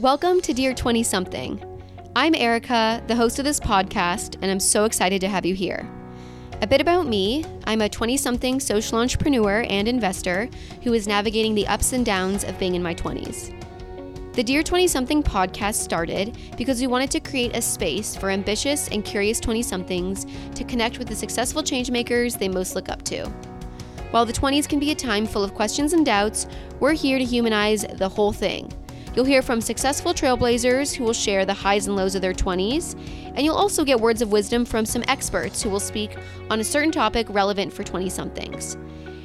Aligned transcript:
Welcome 0.00 0.40
to 0.42 0.54
Dear 0.54 0.72
20 0.72 1.02
Something. 1.02 1.62
I'm 2.16 2.34
Erica, 2.34 3.04
the 3.06 3.14
host 3.14 3.38
of 3.38 3.44
this 3.44 3.60
podcast, 3.60 4.38
and 4.40 4.50
I'm 4.50 4.58
so 4.58 4.86
excited 4.86 5.20
to 5.20 5.28
have 5.28 5.44
you 5.44 5.54
here. 5.54 5.86
A 6.62 6.66
bit 6.66 6.80
about 6.80 7.06
me 7.06 7.44
I'm 7.64 7.82
a 7.82 7.88
20 7.90 8.16
something 8.16 8.60
social 8.60 8.96
entrepreneur 8.96 9.66
and 9.68 9.86
investor 9.86 10.48
who 10.84 10.94
is 10.94 11.06
navigating 11.06 11.54
the 11.54 11.66
ups 11.66 11.92
and 11.92 12.06
downs 12.06 12.44
of 12.44 12.58
being 12.58 12.76
in 12.76 12.82
my 12.82 12.94
20s. 12.94 13.52
The 14.32 14.42
Dear 14.42 14.62
20 14.62 14.86
something 14.86 15.22
podcast 15.22 15.74
started 15.74 16.34
because 16.56 16.80
we 16.80 16.86
wanted 16.86 17.10
to 17.10 17.20
create 17.20 17.54
a 17.54 17.60
space 17.60 18.16
for 18.16 18.30
ambitious 18.30 18.88
and 18.88 19.04
curious 19.04 19.38
20 19.38 19.62
somethings 19.62 20.24
to 20.54 20.64
connect 20.64 20.98
with 20.98 21.08
the 21.08 21.14
successful 21.14 21.62
changemakers 21.62 22.38
they 22.38 22.48
most 22.48 22.74
look 22.74 22.88
up 22.88 23.02
to. 23.02 23.26
While 24.12 24.24
the 24.24 24.32
20s 24.32 24.66
can 24.66 24.78
be 24.78 24.92
a 24.92 24.94
time 24.94 25.26
full 25.26 25.44
of 25.44 25.52
questions 25.52 25.92
and 25.92 26.06
doubts, 26.06 26.46
we're 26.80 26.94
here 26.94 27.18
to 27.18 27.24
humanize 27.24 27.82
the 27.82 28.08
whole 28.08 28.32
thing. 28.32 28.72
You'll 29.14 29.24
hear 29.24 29.42
from 29.42 29.60
successful 29.60 30.14
trailblazers 30.14 30.94
who 30.94 31.04
will 31.04 31.12
share 31.12 31.44
the 31.44 31.54
highs 31.54 31.86
and 31.86 31.96
lows 31.96 32.14
of 32.14 32.22
their 32.22 32.32
20s, 32.32 32.94
and 33.34 33.40
you'll 33.40 33.56
also 33.56 33.84
get 33.84 34.00
words 34.00 34.22
of 34.22 34.30
wisdom 34.30 34.64
from 34.64 34.86
some 34.86 35.04
experts 35.08 35.62
who 35.62 35.70
will 35.70 35.80
speak 35.80 36.16
on 36.48 36.60
a 36.60 36.64
certain 36.64 36.92
topic 36.92 37.26
relevant 37.30 37.72
for 37.72 37.82
20 37.82 38.08
somethings. 38.08 38.76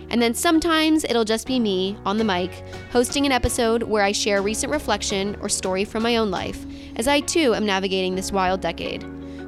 And 0.10 0.22
then 0.22 0.34
sometimes 0.34 1.04
it'll 1.04 1.26
just 1.26 1.48
be 1.48 1.60
me 1.60 1.98
on 2.06 2.18
the 2.18 2.24
mic 2.24 2.52
hosting 2.92 3.26
an 3.26 3.32
episode 3.32 3.84
where 3.84 4.04
I 4.04 4.12
share 4.12 4.42
recent 4.42 4.72
reflection 4.72 5.36
or 5.42 5.50
story 5.50 5.86
from 5.86 6.04
my 6.04 6.18
own 6.18 6.32
life, 6.32 6.66
as 6.96 7.08
I 7.08 7.20
too 7.20 7.54
am 7.54 7.66
navigating 7.66 8.16
this 8.16 8.32
wild 8.32 8.62
decade. 8.62 9.04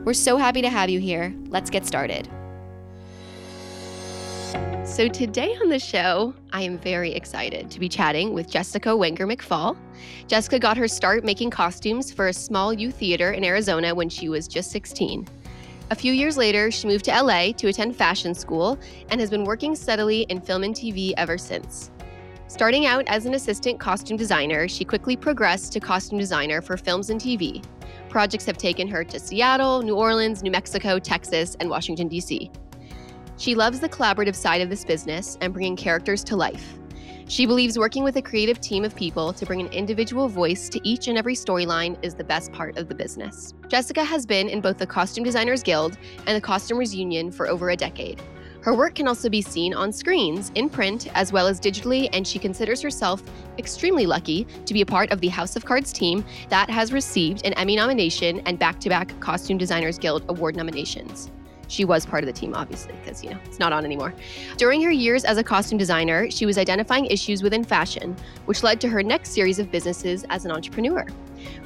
We're 0.06 0.14
so 0.14 0.38
happy 0.38 0.62
to 0.62 0.70
have 0.70 0.90
you 0.90 1.00
here. 1.00 1.34
Let's 1.50 1.70
get 1.70 1.86
started. 1.86 2.30
So, 4.88 5.10
today 5.10 5.54
on 5.62 5.68
the 5.68 5.80
show, 5.80 6.34
I 6.54 6.62
am 6.62 6.80
very 6.80 7.12
excited 7.12 7.70
to 7.70 7.80
be 7.80 7.90
chatting 7.90 8.34
with 8.34 8.50
Jessica 8.50 8.96
Wenger 8.96 9.28
McPhaul. 9.28 9.78
Jessica 10.28 10.58
got 10.58 10.78
her 10.78 10.88
start 10.88 11.26
making 11.26 11.50
costumes 11.50 12.12
for 12.12 12.30
a 12.30 12.34
small 12.34 12.74
youth 12.74 12.96
theater 12.96 13.34
in 13.34 13.44
Arizona 13.44 13.94
when 13.94 14.08
she 14.08 14.30
was 14.30 14.48
just 14.48 14.72
16. 14.72 15.28
A 15.92 15.96
few 15.96 16.14
years 16.14 16.38
later, 16.38 16.72
she 16.72 16.88
moved 16.88 17.06
to 17.06 17.12
LA 17.12 17.52
to 17.52 17.68
attend 17.68 17.98
fashion 17.98 18.34
school 18.34 18.80
and 19.10 19.20
has 19.20 19.30
been 19.30 19.44
working 19.44 19.76
steadily 19.76 20.22
in 20.30 20.40
film 20.40 20.64
and 20.64 20.74
TV 20.74 21.14
ever 21.18 21.38
since. 21.38 21.92
Starting 22.48 22.86
out 22.86 23.04
as 23.08 23.26
an 23.26 23.34
assistant 23.34 23.80
costume 23.80 24.18
designer, 24.18 24.70
she 24.70 24.86
quickly 24.86 25.18
progressed 25.18 25.74
to 25.74 25.82
costume 25.82 26.18
designer 26.18 26.62
for 26.62 26.78
films 26.78 27.10
and 27.10 27.20
TV. 27.20 27.64
Projects 28.10 28.46
have 28.46 28.58
taken 28.58 28.88
her 28.88 29.04
to 29.04 29.20
Seattle, 29.20 29.84
New 29.84 29.96
Orleans, 29.96 30.42
New 30.42 30.52
Mexico, 30.52 30.98
Texas, 30.98 31.58
and 31.60 31.70
Washington, 31.70 32.08
D.C. 32.08 32.50
She 33.38 33.54
loves 33.54 33.80
the 33.80 33.90
collaborative 33.90 34.36
side 34.36 34.62
of 34.62 34.70
this 34.70 34.84
business 34.84 35.38
and 35.42 35.54
bringing 35.54 35.76
characters 35.76 36.24
to 36.26 36.36
life. 36.36 36.78
She 37.30 37.46
believes 37.46 37.78
working 37.78 38.04
with 38.04 38.16
a 38.16 38.22
creative 38.22 38.60
team 38.62 38.84
of 38.84 38.96
people 38.96 39.34
to 39.34 39.46
bring 39.46 39.60
an 39.60 39.68
individual 39.68 40.28
voice 40.28 40.70
to 40.70 40.80
each 40.88 41.08
and 41.08 41.18
every 41.18 41.36
storyline 41.36 41.98
is 42.02 42.16
the 42.16 42.24
best 42.24 42.52
part 42.52 42.78
of 42.78 42.88
the 42.88 42.96
business. 42.96 43.54
Jessica 43.68 44.04
has 44.04 44.26
been 44.26 44.48
in 44.48 44.62
both 44.62 44.78
the 44.78 44.88
Costume 44.88 45.24
Designers 45.24 45.62
Guild 45.62 45.98
and 46.26 46.36
the 46.36 46.42
Costumers 46.42 46.96
Union 46.96 47.32
for 47.32 47.48
over 47.48 47.70
a 47.70 47.76
decade. 47.76 48.22
Her 48.62 48.74
work 48.74 48.96
can 48.96 49.08
also 49.08 49.30
be 49.30 49.42
seen 49.42 49.74
on 49.74 49.92
screens, 49.92 50.52
in 50.56 50.70
print, 50.70 51.08
as 51.16 51.32
well 51.32 51.48
as 51.48 51.60
digitally, 51.60 52.10
and 52.14 52.28
she 52.28 52.40
considers 52.40 52.82
herself 52.82 53.22
extremely 53.58 54.06
lucky 54.06 54.46
to 54.66 54.74
be 54.74 54.82
a 54.82 54.86
part 54.86 55.12
of 55.12 55.22
the 55.22 55.28
House 55.28 55.56
of 55.56 55.64
Cards 55.64 55.94
team 55.94 56.26
that 56.50 56.70
has 56.70 56.92
received 56.92 57.46
an 57.46 57.54
Emmy 57.54 57.76
nomination 57.76 58.42
and 58.46 58.58
back 58.58 58.80
to 58.80 58.90
back 58.90 59.18
Costume 59.20 59.58
Designers 59.58 59.98
Guild 60.00 60.26
Award 60.28 60.56
nominations. 60.56 61.30
She 61.68 61.86
was 61.86 62.06
part 62.06 62.24
of 62.24 62.28
the 62.28 62.34
team, 62.34 62.54
obviously, 62.54 62.94
because, 63.04 63.24
you 63.24 63.30
know, 63.30 63.38
it's 63.46 63.60
not 63.60 63.74
on 63.74 63.86
anymore. 63.86 64.14
During 64.58 64.82
her 64.84 64.92
years 64.92 65.24
as 65.26 65.38
a 65.38 65.44
costume 65.44 65.78
designer, 65.78 66.32
she 66.32 66.46
was 66.46 66.58
identifying 66.58 67.06
issues 67.06 67.44
within 67.44 67.64
fashion, 67.64 68.16
which 68.46 68.64
led 68.64 68.80
to 68.82 68.90
her 68.90 69.04
next 69.04 69.32
series 69.32 69.60
of 69.60 69.72
businesses 69.72 70.26
as 70.30 70.46
an 70.46 70.52
entrepreneur. 70.52 71.06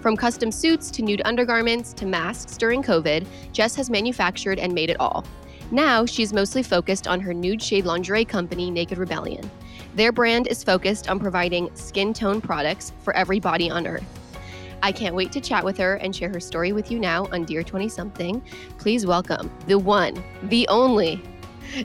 From 0.02 0.18
custom 0.18 0.52
suits 0.52 0.90
to 0.92 1.02
nude 1.02 1.22
undergarments 1.26 1.94
to 1.94 2.06
masks 2.06 2.58
during 2.58 2.82
COVID, 2.84 3.26
Jess 3.54 3.76
has 3.76 3.90
manufactured 3.90 4.60
and 4.60 4.74
made 4.74 4.90
it 4.90 5.00
all. 5.00 5.24
Now, 5.72 6.06
she's 6.06 6.34
mostly 6.34 6.64
focused 6.64 7.08
on 7.08 7.22
her 7.22 7.34
nude 7.34 7.61
shade 7.61 7.86
lingerie 7.86 8.26
company, 8.26 8.70
Naked 8.70 8.98
Rebellion. 8.98 9.50
Their 9.95 10.11
brand 10.11 10.48
is 10.48 10.64
focused 10.64 11.10
on 11.10 11.20
providing 11.20 11.73
skin 11.76 12.14
tone 12.14 12.42
products 12.42 12.92
for 13.04 13.16
every 13.16 13.40
body 13.40 13.70
on 13.70 13.88
earth. 13.88 14.20
I 14.83 14.92
can't 14.92 15.15
wait 15.15 15.31
to 15.33 15.42
chat 15.42 15.64
with 15.64 15.77
her 15.77 15.95
and 15.95 16.15
share 16.15 16.30
her 16.30 16.39
story 16.39 16.73
with 16.73 16.92
you 16.92 16.99
now 16.99 17.27
on 17.31 17.45
Dear 17.45 17.64
20 17.64 17.87
Something. 17.87 18.42
Please 18.77 19.05
welcome 19.05 19.52
the 19.67 19.77
one, 19.77 20.21
the 20.43 20.67
only, 20.69 21.21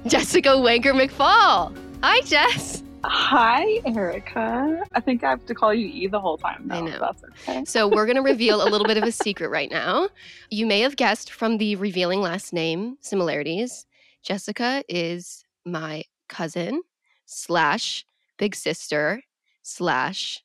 Jessica 0.06 0.58
Wenger 0.58 0.94
McPhaul. 0.94 1.76
Hi, 2.02 2.20
Jess. 2.22 2.82
Hi, 3.04 3.80
Erica. 3.84 4.82
I 4.94 5.00
think 5.00 5.22
I 5.22 5.30
have 5.30 5.44
to 5.46 5.54
call 5.54 5.72
you 5.72 5.86
E 5.86 6.06
the 6.06 6.18
whole 6.18 6.38
time. 6.38 6.66
Though, 6.66 6.74
I 6.76 6.80
know. 6.80 6.98
That's 6.98 7.22
okay. 7.48 7.64
So, 7.64 7.86
we're 7.86 8.06
going 8.06 8.16
to 8.16 8.22
reveal 8.22 8.66
a 8.66 8.68
little 8.68 8.86
bit 8.86 8.96
of 8.96 9.04
a 9.04 9.12
secret 9.24 9.48
right 9.48 9.70
now. 9.70 10.08
You 10.50 10.66
may 10.66 10.80
have 10.80 10.96
guessed 10.96 11.30
from 11.32 11.58
the 11.58 11.76
revealing 11.76 12.20
last 12.20 12.52
name 12.52 12.96
similarities. 13.00 13.86
Jessica 14.22 14.82
is 14.88 15.44
my 15.64 16.04
cousin 16.28 16.82
slash 17.26 18.04
big 18.38 18.56
sister 18.56 19.22
slash 19.62 20.42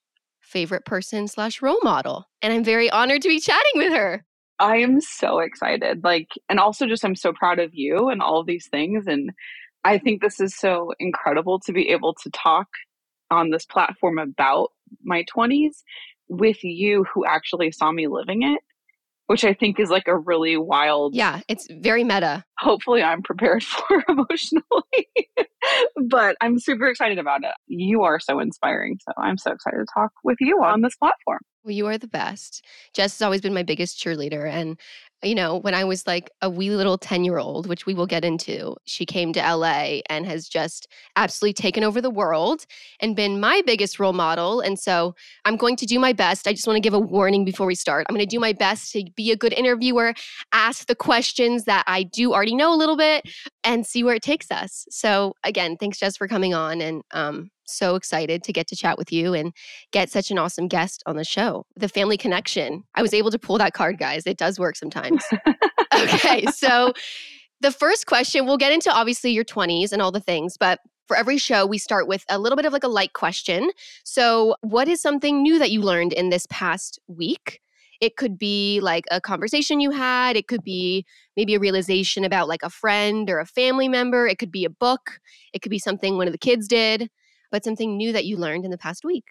favorite 0.52 0.86
person 0.86 1.28
slash 1.28 1.62
role 1.62 1.80
model. 1.84 2.26
And 2.42 2.54
I'm 2.54 2.64
very 2.64 2.90
honored 2.90 3.22
to 3.22 3.30
be 3.30 3.40
chatting 3.40 3.72
with 3.76 3.94
her. 3.94 4.26
I 4.60 4.78
am 4.78 5.02
so 5.02 5.40
excited. 5.40 6.04
Like, 6.04 6.28
and 6.50 6.60
also 6.60 6.86
just 6.86 7.04
I'm 7.04 7.16
so 7.16 7.34
proud 7.34 7.60
of 7.60 7.72
you 7.74 8.10
and 8.10 8.22
all 8.22 8.40
of 8.40 8.46
these 8.46 8.68
things. 8.68 9.08
And 9.08 9.32
I 9.84 9.98
think 9.98 10.22
this 10.22 10.40
is 10.40 10.56
so 10.56 10.94
incredible 11.00 11.60
to 11.62 11.74
be 11.74 11.90
able 11.90 12.14
to 12.24 12.30
talk 12.30 12.68
on 13.32 13.50
this 13.50 13.66
platform 13.66 14.20
about 14.20 14.70
my 15.04 15.24
20s 15.36 15.78
with 16.28 16.64
you 16.64 17.06
who 17.14 17.26
actually 17.26 17.72
saw 17.72 17.92
me 17.92 18.08
living 18.08 18.44
it 18.44 18.62
which 19.32 19.46
I 19.46 19.54
think 19.54 19.80
is 19.80 19.90
like 19.90 20.10
a 20.10 20.18
really 20.18 20.58
wild. 20.58 21.16
Yeah, 21.16 21.40
it's 21.48 21.66
very 21.72 22.04
meta. 22.04 22.44
Hopefully, 22.60 23.02
I'm 23.02 23.22
prepared 23.22 23.64
for 23.64 24.04
emotionally, 24.10 25.08
but 26.10 26.36
I'm 26.42 26.60
super 26.60 26.88
excited 26.88 27.18
about 27.18 27.46
it. 27.46 27.54
You 27.66 28.04
are 28.04 28.20
so 28.20 28.40
inspiring. 28.40 28.98
So 29.08 29.14
I'm 29.18 29.38
so 29.38 29.54
excited 29.54 29.78
to 29.78 29.86
talk 29.94 30.12
with 30.26 30.36
you 30.42 30.62
on 30.62 30.82
this 30.82 30.98
platform. 30.98 31.40
Well, 31.64 31.72
you 31.74 31.88
are 31.88 31.98
the 31.98 32.10
best. 32.10 32.66
Jess 32.94 33.14
has 33.18 33.22
always 33.22 33.40
been 33.40 33.54
my 33.54 33.64
biggest 33.64 34.04
cheerleader. 34.04 34.46
And 34.52 34.78
you 35.24 35.36
know, 35.36 35.58
when 35.58 35.74
I 35.74 35.84
was 35.84 36.08
like 36.08 36.32
a 36.42 36.50
wee 36.50 36.72
little 36.72 36.98
10 36.98 37.24
year 37.24 37.38
old, 37.38 37.68
which 37.68 37.86
we 37.86 37.94
will 37.94 38.08
get 38.08 38.26
into, 38.26 38.76
she 38.86 39.06
came 39.06 39.34
to 39.34 39.40
LA 39.40 40.00
and 40.10 40.26
has 40.26 40.48
just 40.48 40.88
absolutely 41.16 41.54
taken 41.54 41.84
over 41.84 42.02
the 42.02 42.10
world 42.10 42.66
and 43.00 43.16
been 43.16 43.40
my 43.40 43.62
biggest 43.66 44.00
role 44.00 44.14
model. 44.14 44.62
And 44.62 44.80
so 44.80 45.16
I'm 45.46 45.58
going 45.58 45.76
to 45.78 45.86
do 45.86 46.00
my 46.00 46.14
best. 46.14 46.48
I 46.48 46.54
just 46.54 46.66
want 46.66 46.78
to 46.78 46.82
give 46.82 46.94
a 46.94 47.00
warning 47.00 47.46
before 47.46 47.68
we 47.68 47.76
start. 47.76 48.08
I'm 48.10 48.16
going 48.16 48.26
to 48.26 48.36
do 48.36 48.40
my 48.40 48.54
best 48.54 48.92
to 48.94 49.06
be 49.16 49.32
a 49.32 49.38
good 49.38 49.54
interviewer, 49.54 50.14
ask 50.54 50.88
the 50.88 50.96
questions 50.96 51.66
that 51.66 51.84
I 51.88 52.04
do 52.04 52.34
already 52.34 52.56
know 52.56 52.74
a 52.74 52.78
little 52.78 52.98
bit, 52.98 53.26
and 53.64 53.86
see 53.86 54.04
where 54.04 54.16
it 54.16 54.24
takes 54.24 54.50
us. 54.50 54.86
So, 54.90 55.36
again, 55.44 55.78
thanks, 55.78 56.00
Jess, 56.00 56.18
for 56.18 56.28
coming 56.28 56.54
on. 56.54 56.82
And 56.82 57.04
um, 57.12 57.52
so 57.66 57.96
excited 57.96 58.44
to 58.44 58.54
get 58.54 58.68
to 58.68 58.76
chat 58.76 58.98
with 58.98 59.12
you 59.12 59.34
and 59.34 59.54
get 59.92 60.10
such 60.10 60.32
an 60.32 60.38
awesome 60.38 60.68
guest 60.68 61.04
on 61.06 61.16
the 61.16 61.24
show. 61.24 61.66
The 61.76 61.90
family 61.90 62.18
connection. 62.18 62.84
I 62.96 63.02
was 63.02 63.14
able 63.14 63.32
to 63.32 63.40
pull 63.40 63.58
that 63.58 63.74
card, 63.74 63.98
guys. 63.98 64.26
It 64.26 64.38
does 64.38 64.60
work 64.60 64.76
sometimes. 64.76 65.24
okay, 65.96 66.46
so 66.48 66.94
the 67.62 67.72
first 67.72 68.06
question, 68.08 68.46
we'll 68.46 68.58
get 68.58 68.74
into 68.74 68.92
obviously 68.92 69.32
your 69.32 69.46
20s 69.46 69.92
and 69.92 70.02
all 70.02 70.12
the 70.12 70.20
things, 70.20 70.58
but 70.58 70.80
for 71.08 71.18
every 71.18 71.38
show, 71.38 71.66
we 71.66 71.78
start 71.78 72.08
with 72.08 72.24
a 72.30 72.40
little 72.40 72.56
bit 72.56 72.66
of 72.66 72.72
like 72.72 72.86
a 72.86 72.88
light 72.88 73.14
question. 73.14 73.70
So, 74.06 74.56
what 74.62 74.88
is 74.88 75.02
something 75.02 75.42
new 75.42 75.60
that 75.60 75.70
you 75.70 75.82
learned 75.82 76.14
in 76.14 76.30
this 76.30 76.48
past 76.50 77.00
week? 77.08 77.60
It 78.00 78.16
could 78.16 78.38
be 78.38 78.80
like 78.82 79.06
a 79.12 79.20
conversation 79.20 79.82
you 79.82 79.92
had. 79.92 80.38
It 80.38 80.48
could 80.48 80.64
be 80.64 81.06
maybe 81.36 81.54
a 81.54 81.60
realization 81.60 82.24
about 82.24 82.48
like 82.48 82.64
a 82.64 82.70
friend 82.70 83.30
or 83.30 83.40
a 83.40 83.46
family 83.46 83.90
member. 83.90 84.26
It 84.26 84.40
could 84.40 84.52
be 84.52 84.64
a 84.64 84.70
book. 84.70 85.20
It 85.54 85.62
could 85.62 85.70
be 85.70 85.80
something 85.80 86.18
one 86.18 86.28
of 86.28 86.34
the 86.34 86.40
kids 86.40 86.68
did 86.68 87.10
but 87.52 87.64
something 87.64 87.98
new 87.98 88.12
that 88.14 88.26
you 88.26 88.38
learned 88.38 88.66
in 88.66 88.72
the 88.72 88.78
past 88.78 89.04
week. 89.04 89.26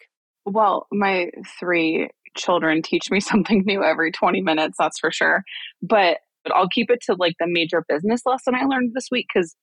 Well, 0.44 0.86
my 0.92 1.30
three 1.58 2.10
children 2.36 2.82
teach 2.82 3.10
me 3.10 3.20
something 3.20 3.62
new 3.66 3.82
every 3.82 4.12
20 4.12 4.40
minutes, 4.42 4.76
that's 4.78 4.98
for 4.98 5.10
sure. 5.10 5.42
But 5.82 6.18
but 6.42 6.54
I'll 6.54 6.68
keep 6.68 6.90
it 6.90 7.00
to 7.02 7.16
like 7.18 7.34
the 7.38 7.46
major 7.46 7.84
business 7.86 8.22
lesson 8.24 8.54
I 8.54 8.64
learned 8.64 8.92
this 8.94 9.08
week 9.10 9.26
because 9.32 9.54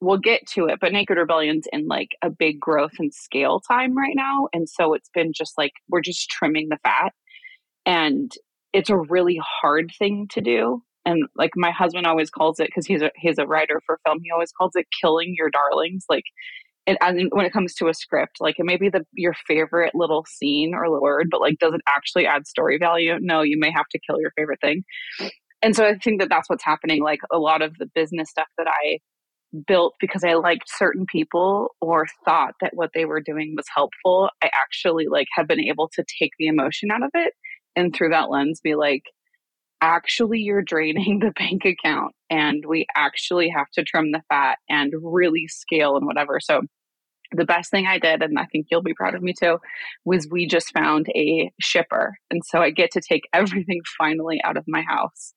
we'll 0.00 0.18
get 0.18 0.46
to 0.54 0.66
it. 0.66 0.78
But 0.80 0.92
Naked 0.92 1.16
Rebellion's 1.16 1.66
in 1.72 1.86
like 1.86 2.10
a 2.22 2.30
big 2.30 2.58
growth 2.60 2.92
and 2.98 3.14
scale 3.14 3.60
time 3.60 3.96
right 3.96 4.14
now. 4.16 4.48
And 4.52 4.68
so 4.68 4.94
it's 4.94 5.10
been 5.14 5.32
just 5.32 5.52
like 5.56 5.72
we're 5.88 6.00
just 6.00 6.28
trimming 6.28 6.68
the 6.68 6.78
fat. 6.82 7.12
And 7.84 8.32
it's 8.72 8.90
a 8.90 8.96
really 8.96 9.40
hard 9.40 9.92
thing 9.98 10.26
to 10.32 10.40
do. 10.40 10.82
And 11.04 11.28
like 11.36 11.52
my 11.54 11.70
husband 11.70 12.06
always 12.06 12.30
calls 12.30 12.58
it 12.58 12.66
because 12.66 12.86
he's 12.86 13.02
a 13.02 13.10
he's 13.16 13.38
a 13.38 13.46
writer 13.46 13.80
for 13.86 14.00
film. 14.04 14.18
He 14.22 14.32
always 14.32 14.52
calls 14.52 14.72
it 14.74 14.86
killing 15.00 15.34
your 15.36 15.50
darlings. 15.50 16.04
Like 16.08 16.24
it, 16.86 16.96
and 17.00 17.28
when 17.32 17.46
it 17.46 17.52
comes 17.52 17.74
to 17.74 17.88
a 17.88 17.94
script, 17.94 18.36
like 18.40 18.58
it 18.58 18.64
may 18.64 18.76
be 18.76 18.88
the 18.88 19.04
your 19.12 19.34
favorite 19.46 19.94
little 19.94 20.24
scene 20.28 20.72
or 20.74 21.00
word, 21.00 21.28
but 21.30 21.40
like 21.40 21.58
does 21.58 21.74
it 21.74 21.80
actually 21.88 22.26
add 22.26 22.46
story 22.46 22.78
value? 22.78 23.14
No, 23.20 23.42
you 23.42 23.58
may 23.58 23.70
have 23.70 23.86
to 23.90 23.98
kill 24.06 24.20
your 24.20 24.32
favorite 24.36 24.60
thing. 24.60 24.84
And 25.62 25.74
so 25.74 25.84
I 25.86 25.96
think 25.96 26.20
that 26.20 26.28
that's 26.28 26.48
what's 26.48 26.64
happening. 26.64 27.02
Like 27.02 27.20
a 27.32 27.38
lot 27.38 27.62
of 27.62 27.76
the 27.78 27.86
business 27.94 28.30
stuff 28.30 28.48
that 28.58 28.68
I 28.68 28.98
built 29.66 29.94
because 30.00 30.22
I 30.24 30.34
liked 30.34 30.64
certain 30.66 31.06
people 31.10 31.70
or 31.80 32.06
thought 32.24 32.54
that 32.60 32.72
what 32.74 32.90
they 32.94 33.04
were 33.04 33.20
doing 33.20 33.54
was 33.56 33.66
helpful, 33.74 34.30
I 34.42 34.50
actually 34.52 35.06
like 35.10 35.28
have 35.34 35.48
been 35.48 35.60
able 35.60 35.88
to 35.94 36.04
take 36.20 36.32
the 36.38 36.46
emotion 36.46 36.90
out 36.90 37.02
of 37.02 37.10
it 37.14 37.32
and 37.74 37.94
through 37.94 38.10
that 38.10 38.30
lens 38.30 38.60
be 38.62 38.74
like, 38.74 39.02
actually, 39.80 40.40
you're 40.40 40.62
draining 40.62 41.18
the 41.20 41.32
bank 41.32 41.64
account 41.64 42.14
and 42.30 42.64
we 42.66 42.86
actually 42.96 43.48
have 43.48 43.70
to 43.74 43.84
trim 43.84 44.12
the 44.12 44.22
fat 44.28 44.58
and 44.68 44.92
really 45.02 45.46
scale 45.46 45.96
and 45.96 46.06
whatever. 46.06 46.40
So, 46.40 46.62
the 47.32 47.44
best 47.44 47.70
thing 47.70 47.86
I 47.86 47.98
did, 47.98 48.22
and 48.22 48.38
I 48.38 48.44
think 48.46 48.66
you'll 48.70 48.82
be 48.82 48.94
proud 48.94 49.14
of 49.14 49.22
me 49.22 49.32
too, 49.32 49.58
was 50.04 50.28
we 50.30 50.46
just 50.46 50.72
found 50.72 51.08
a 51.14 51.50
shipper. 51.60 52.16
And 52.30 52.42
so 52.44 52.60
I 52.60 52.70
get 52.70 52.90
to 52.92 53.00
take 53.00 53.28
everything 53.32 53.80
finally 53.98 54.40
out 54.44 54.56
of 54.56 54.64
my 54.66 54.82
house 54.82 55.34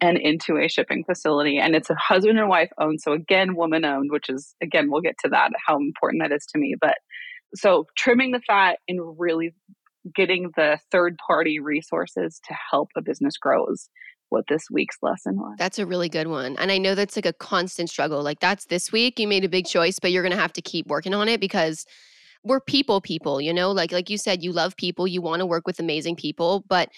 and 0.00 0.18
into 0.18 0.56
a 0.56 0.68
shipping 0.68 1.04
facility. 1.04 1.58
And 1.58 1.76
it's 1.76 1.90
a 1.90 1.94
husband 1.94 2.38
and 2.38 2.48
wife 2.48 2.70
owned. 2.78 3.00
So 3.00 3.12
again, 3.12 3.54
woman 3.54 3.84
owned, 3.84 4.10
which 4.10 4.28
is, 4.28 4.54
again, 4.60 4.90
we'll 4.90 5.00
get 5.00 5.16
to 5.22 5.28
that, 5.30 5.52
how 5.64 5.76
important 5.76 6.22
that 6.22 6.34
is 6.34 6.44
to 6.46 6.58
me. 6.58 6.74
But 6.80 6.96
so 7.54 7.86
trimming 7.96 8.32
the 8.32 8.40
fat 8.40 8.78
and 8.88 9.00
really 9.18 9.54
getting 10.14 10.50
the 10.56 10.78
third 10.90 11.16
party 11.24 11.60
resources 11.60 12.40
to 12.48 12.54
help 12.70 12.88
a 12.96 13.02
business 13.02 13.36
grow 13.36 13.66
is 13.66 13.88
what 14.32 14.46
this 14.48 14.64
week's 14.70 14.96
lesson 15.02 15.36
was. 15.36 15.54
That's 15.58 15.78
a 15.78 15.86
really 15.86 16.08
good 16.08 16.26
one. 16.26 16.56
And 16.56 16.72
I 16.72 16.78
know 16.78 16.94
that's 16.94 17.16
like 17.16 17.26
a 17.26 17.32
constant 17.32 17.90
struggle. 17.90 18.22
Like 18.22 18.40
that's 18.40 18.64
this 18.66 18.90
week 18.90 19.18
you 19.18 19.28
made 19.28 19.44
a 19.44 19.48
big 19.48 19.66
choice, 19.66 19.98
but 19.98 20.10
you're 20.10 20.22
going 20.22 20.34
to 20.34 20.40
have 20.40 20.52
to 20.54 20.62
keep 20.62 20.86
working 20.88 21.14
on 21.14 21.28
it 21.28 21.40
because 21.40 21.86
we're 22.42 22.60
people 22.60 23.00
people, 23.00 23.40
you 23.40 23.52
know? 23.52 23.70
Like 23.70 23.92
like 23.92 24.10
you 24.10 24.18
said 24.18 24.42
you 24.42 24.52
love 24.52 24.76
people, 24.76 25.06
you 25.06 25.22
want 25.22 25.40
to 25.40 25.46
work 25.46 25.66
with 25.66 25.78
amazing 25.78 26.16
people, 26.16 26.64
but 26.68 26.88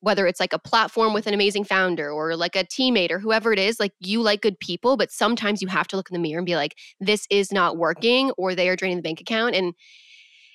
whether 0.00 0.26
it's 0.26 0.40
like 0.40 0.54
a 0.54 0.58
platform 0.58 1.12
with 1.12 1.26
an 1.26 1.34
amazing 1.34 1.64
founder 1.64 2.10
or 2.10 2.34
like 2.34 2.56
a 2.56 2.64
teammate 2.64 3.10
or 3.10 3.18
whoever 3.18 3.52
it 3.52 3.58
is, 3.58 3.78
like 3.78 3.92
you 4.00 4.22
like 4.22 4.40
good 4.40 4.58
people, 4.58 4.96
but 4.96 5.12
sometimes 5.12 5.60
you 5.60 5.68
have 5.68 5.86
to 5.86 5.96
look 5.96 6.10
in 6.10 6.14
the 6.14 6.18
mirror 6.18 6.38
and 6.38 6.46
be 6.46 6.56
like, 6.56 6.74
this 7.00 7.26
is 7.30 7.52
not 7.52 7.76
working 7.76 8.30
or 8.32 8.54
they 8.54 8.68
are 8.70 8.76
draining 8.76 8.96
the 8.96 9.02
bank 9.02 9.20
account. 9.20 9.54
And 9.54 9.74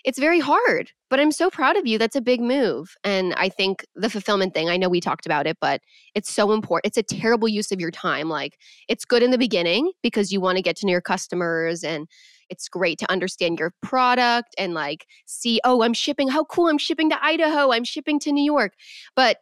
it's 0.06 0.20
very 0.20 0.40
hard, 0.40 0.92
but 1.10 1.20
I'm 1.20 1.32
so 1.32 1.50
proud 1.50 1.78
of 1.78 1.88
you. 1.88 1.98
That's 1.98 2.16
a 2.16 2.22
big 2.22 2.40
move. 2.40 2.96
And 3.04 3.34
I 3.34 3.50
think 3.50 3.84
the 3.96 4.10
fulfillment 4.10 4.54
thing, 4.54 4.70
I 4.70 4.78
know 4.78 4.88
we 4.88 5.02
talked 5.02 5.26
about 5.26 5.48
it, 5.48 5.58
but 5.60 5.82
it's 6.14 6.32
so 6.32 6.52
important. 6.52 6.86
It's 6.86 7.12
a 7.12 7.16
terrible 7.16 7.48
use 7.48 7.72
of 7.72 7.82
your 7.82 7.90
time. 7.90 8.30
Like 8.30 8.60
it's 8.88 9.04
good 9.04 9.24
in 9.24 9.32
the 9.32 9.40
beginning 9.40 9.92
because 10.04 10.32
you 10.32 10.40
want 10.40 10.58
to 10.58 10.62
get 10.62 10.76
to 10.78 10.86
know 10.86 10.92
your 10.92 11.02
customers 11.02 11.84
and 11.84 12.08
it's 12.50 12.70
great 12.70 13.00
to 13.00 13.12
understand 13.12 13.58
your 13.58 13.74
product 13.82 14.54
and 14.60 14.76
like 14.76 15.08
see, 15.26 15.60
oh, 15.64 15.82
I'm 15.82 15.94
shipping. 15.94 16.28
How 16.28 16.44
cool. 16.44 16.68
I'm 16.68 16.78
shipping 16.78 17.10
to 17.10 17.26
Idaho. 17.26 17.72
I'm 17.72 17.84
shipping 17.84 18.20
to 18.20 18.32
New 18.32 18.44
York. 18.44 18.74
But 19.16 19.38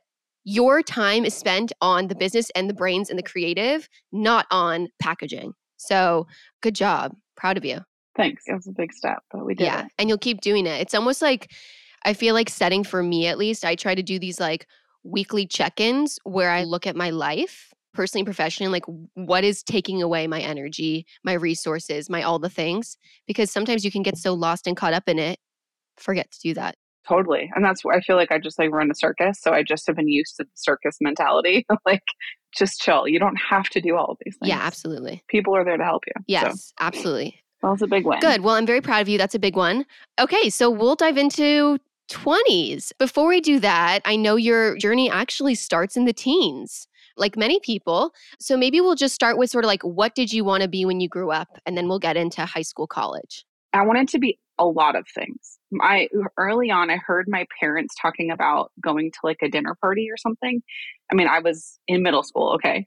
your 0.45 0.81
time 0.81 1.25
is 1.25 1.33
spent 1.33 1.73
on 1.81 2.07
the 2.07 2.15
business 2.15 2.49
and 2.51 2.69
the 2.69 2.73
brains 2.73 3.09
and 3.09 3.19
the 3.19 3.23
creative, 3.23 3.89
not 4.13 4.45
on 4.49 4.87
packaging. 5.01 5.53
So 5.75 6.25
good 6.61 6.75
job. 6.75 7.13
Proud 7.35 7.57
of 7.57 7.65
you. 7.65 7.81
Thanks. 8.15 8.43
It 8.47 8.53
was 8.53 8.67
a 8.67 8.71
big 8.71 8.93
step, 8.93 9.23
but 9.31 9.45
we 9.45 9.55
did 9.55 9.65
yeah, 9.65 9.85
it. 9.85 9.91
and 9.97 10.09
you'll 10.09 10.17
keep 10.17 10.41
doing 10.41 10.65
it. 10.65 10.81
It's 10.81 10.93
almost 10.93 11.21
like 11.21 11.51
I 12.05 12.13
feel 12.13 12.33
like 12.33 12.49
setting 12.49 12.83
for 12.83 13.01
me 13.01 13.27
at 13.27 13.37
least, 13.37 13.65
I 13.65 13.75
try 13.75 13.95
to 13.95 14.03
do 14.03 14.19
these 14.19 14.39
like 14.39 14.67
weekly 15.03 15.45
check-ins 15.45 16.19
where 16.23 16.49
I 16.49 16.63
look 16.63 16.85
at 16.85 16.95
my 16.95 17.09
life, 17.09 17.73
personally 17.93 18.21
and 18.21 18.27
professionally, 18.27 18.71
like 18.71 18.85
what 19.13 19.43
is 19.43 19.63
taking 19.63 20.01
away 20.01 20.27
my 20.27 20.41
energy, 20.41 21.05
my 21.23 21.33
resources, 21.33 22.09
my 22.09 22.23
all 22.23 22.39
the 22.39 22.49
things 22.49 22.97
because 23.27 23.51
sometimes 23.51 23.85
you 23.85 23.91
can 23.91 24.03
get 24.03 24.17
so 24.17 24.33
lost 24.33 24.67
and 24.67 24.77
caught 24.77 24.93
up 24.93 25.07
in 25.07 25.19
it, 25.19 25.39
forget 25.97 26.31
to 26.31 26.39
do 26.41 26.53
that. 26.55 26.75
Totally. 27.07 27.51
And 27.53 27.65
that's 27.65 27.83
where 27.83 27.95
I 27.95 28.01
feel 28.01 28.15
like 28.15 28.31
I 28.31 28.39
just 28.39 28.57
like 28.57 28.71
run 28.71 28.89
a 28.89 28.95
circus. 28.95 29.41
So 29.41 29.51
I 29.51 29.61
just 29.61 29.85
have 29.87 29.97
been 29.97 30.07
used 30.07 30.37
to 30.37 30.45
the 30.45 30.49
circus 30.55 30.97
mentality. 31.01 31.65
like 31.85 32.03
just 32.57 32.79
chill. 32.79 33.07
You 33.07 33.19
don't 33.19 33.35
have 33.35 33.69
to 33.69 33.81
do 33.81 33.97
all 33.97 34.05
of 34.05 34.17
these 34.23 34.37
things. 34.37 34.49
Yeah, 34.49 34.59
absolutely. 34.61 35.23
People 35.27 35.55
are 35.55 35.65
there 35.65 35.75
to 35.75 35.83
help 35.83 36.03
you. 36.07 36.13
Yes, 36.27 36.67
so. 36.67 36.73
absolutely. 36.79 37.42
Well, 37.63 37.73
it's 37.73 37.81
a 37.81 37.87
big 37.87 38.05
win. 38.05 38.19
Good. 38.19 38.41
Well, 38.41 38.55
I'm 38.55 38.65
very 38.65 38.81
proud 38.81 39.01
of 39.01 39.07
you. 39.07 39.17
That's 39.17 39.35
a 39.35 39.39
big 39.39 39.55
one. 39.55 39.85
Okay, 40.19 40.49
so 40.49 40.69
we'll 40.69 40.95
dive 40.95 41.17
into 41.17 41.79
20s. 42.11 42.91
Before 42.99 43.25
we 43.25 43.39
do 43.39 43.57
that, 43.61 44.01
I 44.03 44.17
know 44.17 44.35
your 44.35 44.77
journey 44.77 45.09
actually 45.09 45.55
starts 45.55 45.95
in 45.95 46.03
the 46.03 46.11
teens, 46.11 46.89
like 47.15 47.37
many 47.37 47.61
people. 47.61 48.13
So 48.37 48.57
maybe 48.57 48.81
we'll 48.81 48.95
just 48.95 49.15
start 49.15 49.37
with 49.37 49.49
sort 49.49 49.63
of 49.63 49.69
like 49.69 49.81
what 49.81 50.13
did 50.13 50.33
you 50.33 50.43
want 50.43 50.61
to 50.63 50.67
be 50.67 50.83
when 50.83 50.99
you 50.99 51.07
grew 51.07 51.31
up? 51.31 51.47
And 51.65 51.77
then 51.77 51.87
we'll 51.87 51.99
get 51.99 52.17
into 52.17 52.45
high 52.45 52.63
school, 52.63 52.85
college. 52.85 53.45
I 53.71 53.81
wanted 53.85 54.09
to 54.09 54.19
be 54.19 54.37
a 54.59 54.65
lot 54.65 54.97
of 54.97 55.07
things. 55.15 55.57
I 55.81 56.09
early 56.37 56.69
on 56.69 56.91
I 56.91 56.97
heard 56.97 57.27
my 57.29 57.47
parents 57.59 57.95
talking 57.99 58.29
about 58.29 58.71
going 58.83 59.09
to 59.09 59.19
like 59.23 59.39
a 59.41 59.49
dinner 59.49 59.75
party 59.79 60.09
or 60.11 60.17
something. 60.17 60.61
I 61.11 61.15
mean, 61.15 61.27
I 61.27 61.39
was 61.39 61.79
in 61.87 62.03
middle 62.03 62.23
school, 62.23 62.51
okay. 62.55 62.85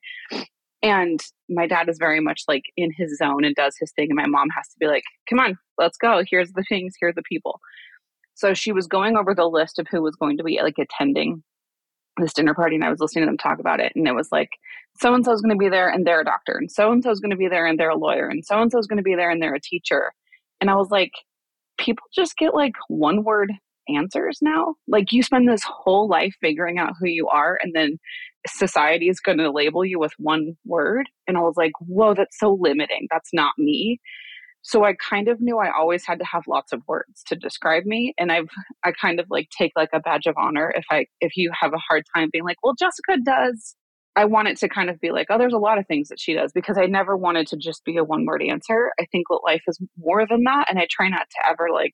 And 0.86 1.18
my 1.48 1.66
dad 1.66 1.88
is 1.88 1.98
very 1.98 2.20
much 2.20 2.42
like 2.46 2.62
in 2.76 2.92
his 2.96 3.18
zone 3.18 3.44
and 3.44 3.56
does 3.56 3.74
his 3.76 3.90
thing. 3.96 4.06
And 4.08 4.16
my 4.16 4.28
mom 4.28 4.46
has 4.56 4.68
to 4.68 4.76
be 4.78 4.86
like, 4.86 5.02
come 5.28 5.40
on, 5.40 5.58
let's 5.78 5.98
go. 5.98 6.22
Here's 6.30 6.52
the 6.52 6.62
things, 6.68 6.94
here 7.00 7.08
are 7.08 7.12
the 7.12 7.24
people. 7.28 7.58
So 8.34 8.54
she 8.54 8.70
was 8.70 8.86
going 8.86 9.16
over 9.16 9.34
the 9.34 9.48
list 9.48 9.80
of 9.80 9.88
who 9.90 10.00
was 10.00 10.14
going 10.14 10.36
to 10.36 10.44
be 10.44 10.60
like 10.62 10.76
attending 10.78 11.42
this 12.18 12.32
dinner 12.32 12.54
party 12.54 12.76
and 12.76 12.84
I 12.84 12.90
was 12.90 13.00
listening 13.00 13.24
to 13.24 13.26
them 13.26 13.36
talk 13.36 13.58
about 13.58 13.80
it. 13.80 13.94
And 13.96 14.06
it 14.06 14.14
was 14.14 14.28
like, 14.30 14.50
so 15.00 15.12
and 15.12 15.24
so 15.24 15.32
is 15.32 15.42
going 15.42 15.58
to 15.58 15.58
be 15.58 15.68
there 15.68 15.88
and 15.88 16.06
they're 16.06 16.20
a 16.20 16.24
doctor. 16.24 16.56
And 16.56 16.70
so 16.70 16.92
and 16.92 17.02
so 17.02 17.10
is 17.10 17.18
going 17.18 17.32
to 17.32 17.36
be 17.36 17.48
there 17.48 17.66
and 17.66 17.80
they're 17.80 17.90
a 17.90 17.98
lawyer. 17.98 18.28
And 18.28 18.44
so 18.44 18.62
and 18.62 18.70
so 18.70 18.78
is 18.78 18.86
going 18.86 18.98
to 18.98 19.02
be 19.02 19.16
there 19.16 19.30
and 19.30 19.42
they're 19.42 19.56
a 19.56 19.60
teacher. 19.60 20.12
And 20.60 20.70
I 20.70 20.76
was 20.76 20.90
like, 20.90 21.10
people 21.78 22.04
just 22.14 22.36
get 22.36 22.54
like 22.54 22.74
one 22.86 23.24
word 23.24 23.52
answers 23.94 24.38
now. 24.42 24.74
Like 24.88 25.12
you 25.12 25.22
spend 25.22 25.48
this 25.48 25.62
whole 25.62 26.08
life 26.08 26.34
figuring 26.40 26.78
out 26.78 26.94
who 26.98 27.06
you 27.06 27.28
are 27.28 27.58
and 27.62 27.74
then 27.74 27.98
society 28.46 29.08
is 29.08 29.20
going 29.20 29.38
to 29.38 29.50
label 29.50 29.84
you 29.84 29.98
with 29.98 30.12
one 30.18 30.56
word. 30.64 31.08
And 31.26 31.36
I 31.36 31.40
was 31.40 31.54
like, 31.56 31.72
whoa, 31.80 32.14
that's 32.14 32.38
so 32.38 32.56
limiting. 32.60 33.08
That's 33.10 33.30
not 33.32 33.52
me. 33.58 34.00
So 34.62 34.84
I 34.84 34.94
kind 34.94 35.28
of 35.28 35.40
knew 35.40 35.58
I 35.58 35.70
always 35.70 36.04
had 36.04 36.18
to 36.18 36.24
have 36.24 36.42
lots 36.48 36.72
of 36.72 36.82
words 36.88 37.22
to 37.26 37.36
describe 37.36 37.84
me. 37.84 38.14
And 38.18 38.32
I've, 38.32 38.48
I 38.84 38.92
kind 38.92 39.20
of 39.20 39.26
like 39.30 39.48
take 39.56 39.72
like 39.76 39.90
a 39.92 40.00
badge 40.00 40.26
of 40.26 40.34
honor 40.36 40.72
if 40.76 40.84
I, 40.90 41.06
if 41.20 41.36
you 41.36 41.52
have 41.58 41.72
a 41.72 41.78
hard 41.78 42.02
time 42.14 42.30
being 42.32 42.44
like, 42.44 42.56
well, 42.62 42.74
Jessica 42.78 43.18
does. 43.24 43.76
I 44.16 44.24
want 44.24 44.48
it 44.48 44.56
to 44.58 44.68
kind 44.68 44.88
of 44.88 44.98
be 44.98 45.12
like, 45.12 45.26
oh, 45.28 45.36
there's 45.36 45.52
a 45.52 45.58
lot 45.58 45.78
of 45.78 45.86
things 45.86 46.08
that 46.08 46.18
she 46.18 46.32
does 46.32 46.50
because 46.52 46.78
I 46.78 46.86
never 46.86 47.16
wanted 47.16 47.46
to 47.48 47.56
just 47.56 47.84
be 47.84 47.98
a 47.98 48.02
one 48.02 48.24
word 48.24 48.42
answer. 48.42 48.90
I 48.98 49.04
think 49.12 49.26
that 49.28 49.40
life 49.44 49.62
is 49.68 49.78
more 49.98 50.26
than 50.26 50.42
that. 50.44 50.68
And 50.70 50.78
I 50.78 50.88
try 50.90 51.08
not 51.10 51.28
to 51.30 51.48
ever 51.48 51.68
like 51.70 51.92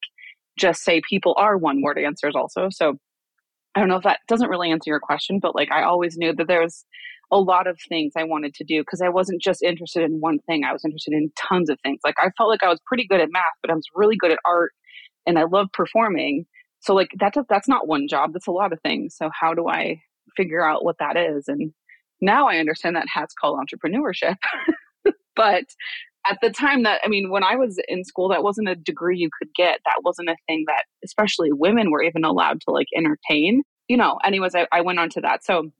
just 0.59 0.83
say 0.83 1.01
people 1.09 1.35
are 1.39 1.57
one 1.57 1.83
word 1.83 1.99
answers 1.99 2.35
also. 2.37 2.69
So 2.71 2.97
I 3.75 3.81
don't 3.81 3.89
know 3.89 3.97
if 3.97 4.05
that 4.05 4.21
doesn't 4.29 4.51
really 4.51 4.71
answer 4.71 4.91
your 4.91 5.01
question, 5.01 5.39
but 5.41 5.55
like 5.55 5.71
I 5.71 5.83
always 5.83 6.17
knew 6.17 6.35
that 6.35 6.47
there 6.47 6.63
was 6.63 6.85
a 7.31 7.39
lot 7.39 7.67
of 7.67 7.79
things 7.89 8.13
I 8.17 8.25
wanted 8.25 8.55
to 8.55 8.65
do 8.65 8.83
because 8.83 9.01
I 9.01 9.09
wasn't 9.09 9.41
just 9.41 9.63
interested 9.63 10.03
in 10.03 10.21
one 10.21 10.39
thing. 10.41 10.65
I 10.65 10.73
was 10.73 10.85
interested 10.85 11.15
in 11.15 11.33
tons 11.39 11.71
of 11.71 11.79
things. 11.83 12.01
Like 12.05 12.17
I 12.19 12.31
felt 12.37 12.51
like 12.51 12.63
I 12.63 12.69
was 12.69 12.81
pretty 12.87 13.07
good 13.07 13.21
at 13.21 13.33
math, 13.33 13.55
but 13.63 13.71
I 13.71 13.75
was 13.75 13.87
really 13.95 14.17
good 14.17 14.31
at 14.31 14.39
art 14.45 14.73
and 15.27 15.39
I 15.39 15.45
love 15.45 15.69
performing. 15.73 16.45
So 16.81 16.95
like 16.95 17.09
that's 17.19 17.39
a, 17.39 17.47
that's 17.49 17.69
not 17.69 17.89
one 17.89 18.07
job. 18.09 18.35
That's 18.35 18.47
a 18.47 18.53
lot 18.53 18.73
of 18.73 18.81
things. 18.83 19.17
So 19.17 19.31
how 19.33 19.55
do 19.55 19.69
I 19.69 20.03
figure 20.37 20.63
out 20.63 20.85
what 20.85 20.99
that 20.99 21.17
is? 21.17 21.49
And 21.49 21.73
now 22.21 22.49
I 22.49 22.59
understand 22.59 22.97
that 22.97 23.09
hat's 23.13 23.35
called 23.35 23.59
entrepreneurship. 23.59 24.37
but 25.37 25.65
at 26.27 26.39
the 26.43 26.51
time 26.51 26.85
that 26.85 27.01
I 27.05 27.09
mean, 27.09 27.31
when 27.31 27.45
I 27.45 27.57
was 27.57 27.81
in 27.89 28.05
school, 28.05 28.29
that 28.29 28.43
wasn't 28.43 28.69
a 28.69 28.77
degree 28.77 29.19
you 29.19 29.31
could 29.39 29.49
get. 29.55 29.81
That 29.85 30.03
wasn't 30.05 30.31
a 30.31 30.37
thing 30.47 30.65
that 30.67 30.85
especially 31.05 31.53
women 31.53 31.91
were 31.91 32.03
even 32.03 32.25
allowed 32.25 32.61
to 32.63 32.71
like 32.71 32.89
entertain. 32.97 33.63
You 33.89 33.97
know, 33.97 34.19
anyways, 34.25 34.55
I, 34.55 34.67
I 34.73 34.81
went 34.81 34.99
on 34.99 35.11
to 35.11 35.21
that. 35.23 35.45
So 35.45 35.71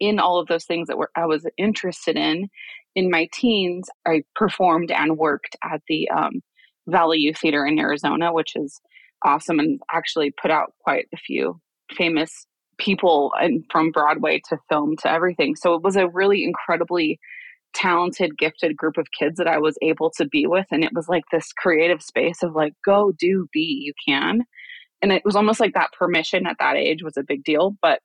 in 0.00 0.18
all 0.18 0.38
of 0.38 0.48
those 0.48 0.64
things 0.64 0.88
that 0.88 0.98
were 0.98 1.10
I 1.16 1.26
was 1.26 1.46
interested 1.56 2.16
in 2.16 2.48
in 2.94 3.10
my 3.10 3.28
teens, 3.32 3.88
I 4.06 4.22
performed 4.34 4.90
and 4.90 5.16
worked 5.16 5.56
at 5.64 5.80
the 5.88 6.08
um, 6.10 6.42
Valley 6.86 7.18
Youth 7.18 7.38
Theater 7.38 7.64
in 7.64 7.78
Arizona, 7.78 8.32
which 8.32 8.54
is 8.54 8.80
awesome 9.24 9.58
and 9.58 9.80
actually 9.90 10.30
put 10.30 10.50
out 10.50 10.72
quite 10.82 11.06
a 11.14 11.16
few 11.16 11.60
famous 11.96 12.46
people 12.78 13.32
and 13.40 13.64
from 13.70 13.90
Broadway 13.90 14.40
to 14.48 14.58
film 14.68 14.96
to 14.98 15.10
everything. 15.10 15.54
So 15.56 15.74
it 15.74 15.82
was 15.82 15.96
a 15.96 16.08
really 16.08 16.44
incredibly 16.44 17.18
talented, 17.74 18.38
gifted 18.38 18.76
group 18.76 18.98
of 18.98 19.06
kids 19.18 19.38
that 19.38 19.46
I 19.46 19.58
was 19.58 19.76
able 19.82 20.10
to 20.16 20.26
be 20.26 20.46
with. 20.46 20.66
And 20.70 20.84
it 20.84 20.92
was 20.94 21.08
like 21.08 21.24
this 21.30 21.52
creative 21.52 22.02
space 22.02 22.42
of 22.42 22.54
like, 22.54 22.74
go, 22.84 23.12
do, 23.18 23.46
be, 23.52 23.82
you 23.84 23.92
can. 24.06 24.42
And 25.00 25.12
it 25.12 25.22
was 25.24 25.36
almost 25.36 25.60
like 25.60 25.74
that 25.74 25.92
permission 25.98 26.46
at 26.46 26.56
that 26.60 26.76
age 26.76 27.02
was 27.02 27.16
a 27.16 27.24
big 27.26 27.44
deal. 27.44 27.76
But 27.82 28.00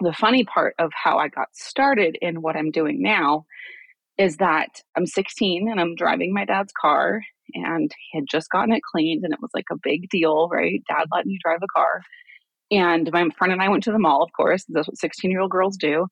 the 0.00 0.12
funny 0.12 0.44
part 0.44 0.74
of 0.78 0.90
how 0.94 1.18
I 1.18 1.28
got 1.28 1.48
started 1.54 2.16
in 2.20 2.42
what 2.42 2.56
I'm 2.56 2.70
doing 2.70 3.02
now 3.02 3.44
is 4.18 4.36
that 4.36 4.68
I'm 4.96 5.06
16 5.06 5.70
and 5.70 5.80
I'm 5.80 5.94
driving 5.94 6.34
my 6.34 6.44
dad's 6.44 6.72
car 6.78 7.22
and 7.54 7.90
he 8.10 8.18
had 8.18 8.26
just 8.30 8.50
gotten 8.50 8.72
it 8.72 8.82
cleaned 8.82 9.24
and 9.24 9.32
it 9.32 9.40
was 9.40 9.50
like 9.54 9.66
a 9.72 9.78
big 9.82 10.08
deal, 10.10 10.48
right? 10.48 10.82
Dad 10.88 11.06
letting 11.12 11.30
you 11.30 11.38
drive 11.42 11.60
a 11.62 11.66
car. 11.74 12.02
And 12.70 13.10
my 13.12 13.28
friend 13.36 13.52
and 13.52 13.62
I 13.62 13.68
went 13.68 13.82
to 13.84 13.92
the 13.92 13.98
mall, 13.98 14.22
of 14.22 14.30
course. 14.36 14.64
That's 14.68 14.88
what 14.88 14.98
16 14.98 15.30
year 15.30 15.40
old 15.40 15.50
girls 15.50 15.76
do. 15.76 16.06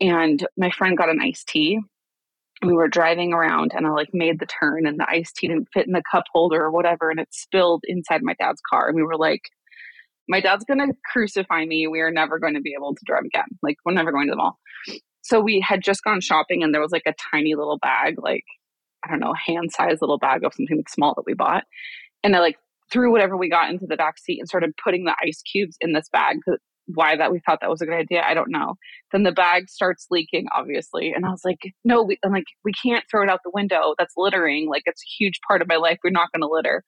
And 0.00 0.46
my 0.56 0.70
friend 0.70 0.96
got 0.96 1.08
an 1.08 1.20
iced 1.22 1.48
tea 1.48 1.80
we 2.62 2.72
were 2.72 2.88
driving 2.88 3.32
around 3.32 3.72
and 3.74 3.86
I 3.86 3.90
like 3.90 4.10
made 4.12 4.38
the 4.38 4.46
turn 4.46 4.86
and 4.86 4.98
the 4.98 5.08
iced 5.08 5.36
tea 5.36 5.48
didn't 5.48 5.68
fit 5.72 5.86
in 5.86 5.92
the 5.92 6.02
cup 6.10 6.24
holder 6.32 6.62
or 6.62 6.70
whatever 6.70 7.10
and 7.10 7.20
it 7.20 7.28
spilled 7.30 7.82
inside 7.86 8.22
my 8.22 8.34
dad's 8.34 8.62
car 8.70 8.88
and 8.88 8.96
we 8.96 9.02
were 9.02 9.16
like 9.16 9.42
my 10.28 10.40
dad's 10.40 10.64
going 10.64 10.80
to 10.80 10.92
crucify 11.12 11.64
me. 11.64 11.86
We 11.86 12.00
are 12.00 12.10
never 12.10 12.40
going 12.40 12.54
to 12.54 12.60
be 12.60 12.74
able 12.76 12.96
to 12.96 13.04
drive 13.06 13.24
again. 13.24 13.46
Like 13.62 13.76
we're 13.84 13.92
never 13.92 14.10
going 14.10 14.26
to 14.26 14.32
the 14.32 14.36
mall. 14.36 14.58
So 15.22 15.40
we 15.40 15.60
had 15.60 15.82
just 15.82 16.02
gone 16.02 16.20
shopping 16.20 16.62
and 16.62 16.74
there 16.74 16.80
was 16.80 16.90
like 16.90 17.06
a 17.06 17.14
tiny 17.32 17.54
little 17.54 17.78
bag 17.78 18.16
like 18.18 18.44
i 19.04 19.10
don't 19.10 19.20
know 19.20 19.34
hand 19.34 19.70
sized 19.72 20.00
little 20.00 20.18
bag 20.18 20.44
of 20.44 20.54
something 20.54 20.84
small 20.88 21.14
that 21.14 21.26
we 21.26 21.34
bought 21.34 21.64
and 22.22 22.34
i 22.36 22.40
like 22.40 22.56
threw 22.92 23.10
whatever 23.10 23.36
we 23.36 23.48
got 23.48 23.70
into 23.70 23.86
the 23.86 23.96
back 23.96 24.18
seat 24.18 24.38
and 24.38 24.48
started 24.48 24.72
putting 24.82 25.04
the 25.04 25.14
ice 25.22 25.42
cubes 25.42 25.76
in 25.80 25.92
this 25.92 26.08
bag 26.10 26.38
why 26.86 27.16
that 27.16 27.32
we 27.32 27.40
thought 27.40 27.58
that 27.60 27.70
was 27.70 27.82
a 27.82 27.86
good 27.86 27.94
idea. 27.94 28.22
I 28.22 28.34
don't 28.34 28.50
know. 28.50 28.74
Then 29.12 29.24
the 29.24 29.32
bag 29.32 29.68
starts 29.68 30.06
leaking, 30.10 30.46
obviously. 30.54 31.12
And 31.12 31.26
I 31.26 31.30
was 31.30 31.42
like, 31.44 31.58
no, 31.84 32.02
we, 32.02 32.18
I'm 32.24 32.32
like, 32.32 32.44
we 32.64 32.72
can't 32.72 33.04
throw 33.10 33.22
it 33.22 33.28
out 33.28 33.40
the 33.44 33.50
window. 33.52 33.94
That's 33.98 34.14
littering. 34.16 34.68
Like, 34.68 34.82
it's 34.86 35.02
a 35.02 35.14
huge 35.18 35.40
part 35.46 35.62
of 35.62 35.68
my 35.68 35.76
life. 35.76 35.98
We're 36.04 36.10
not 36.10 36.30
going 36.32 36.42
to 36.42 36.48
litter. 36.48 36.84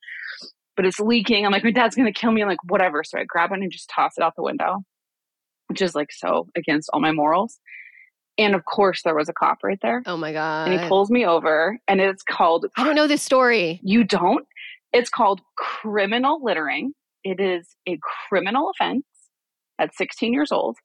But 0.76 0.86
it's 0.86 1.00
leaking. 1.00 1.44
I'm 1.44 1.52
like, 1.52 1.64
my 1.64 1.72
dad's 1.72 1.96
going 1.96 2.12
to 2.12 2.18
kill 2.18 2.30
me. 2.30 2.42
I'm 2.42 2.48
like, 2.48 2.62
whatever. 2.68 3.02
So 3.02 3.18
I 3.18 3.24
grab 3.24 3.50
it 3.50 3.58
and 3.58 3.72
just 3.72 3.90
toss 3.94 4.12
it 4.16 4.22
out 4.22 4.34
the 4.36 4.42
window, 4.42 4.84
which 5.66 5.82
is 5.82 5.94
like 5.94 6.12
so 6.12 6.46
against 6.56 6.88
all 6.92 7.00
my 7.00 7.12
morals. 7.12 7.58
And 8.38 8.54
of 8.54 8.64
course, 8.64 9.02
there 9.02 9.16
was 9.16 9.28
a 9.28 9.32
cop 9.32 9.58
right 9.64 9.80
there. 9.82 10.04
Oh 10.06 10.16
my 10.16 10.32
God. 10.32 10.68
And 10.68 10.80
he 10.80 10.88
pulls 10.88 11.10
me 11.10 11.26
over, 11.26 11.76
and 11.88 12.00
it's 12.00 12.22
called. 12.22 12.66
I 12.76 12.84
don't 12.84 12.94
know 12.94 13.08
this 13.08 13.22
story. 13.22 13.80
You 13.82 14.04
don't? 14.04 14.46
It's 14.92 15.10
called 15.10 15.40
criminal 15.56 16.40
littering. 16.40 16.92
It 17.24 17.40
is 17.40 17.74
a 17.88 17.98
criminal 18.28 18.70
offense 18.70 19.04
at 19.78 19.94
16 19.94 20.32
years 20.32 20.52
old. 20.52 20.76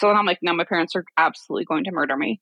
So 0.00 0.08
then 0.08 0.16
I'm 0.16 0.26
like, 0.26 0.38
no, 0.42 0.54
my 0.54 0.64
parents 0.64 0.94
are 0.94 1.04
absolutely 1.16 1.64
going 1.64 1.84
to 1.84 1.92
murder 1.92 2.16
me. 2.16 2.40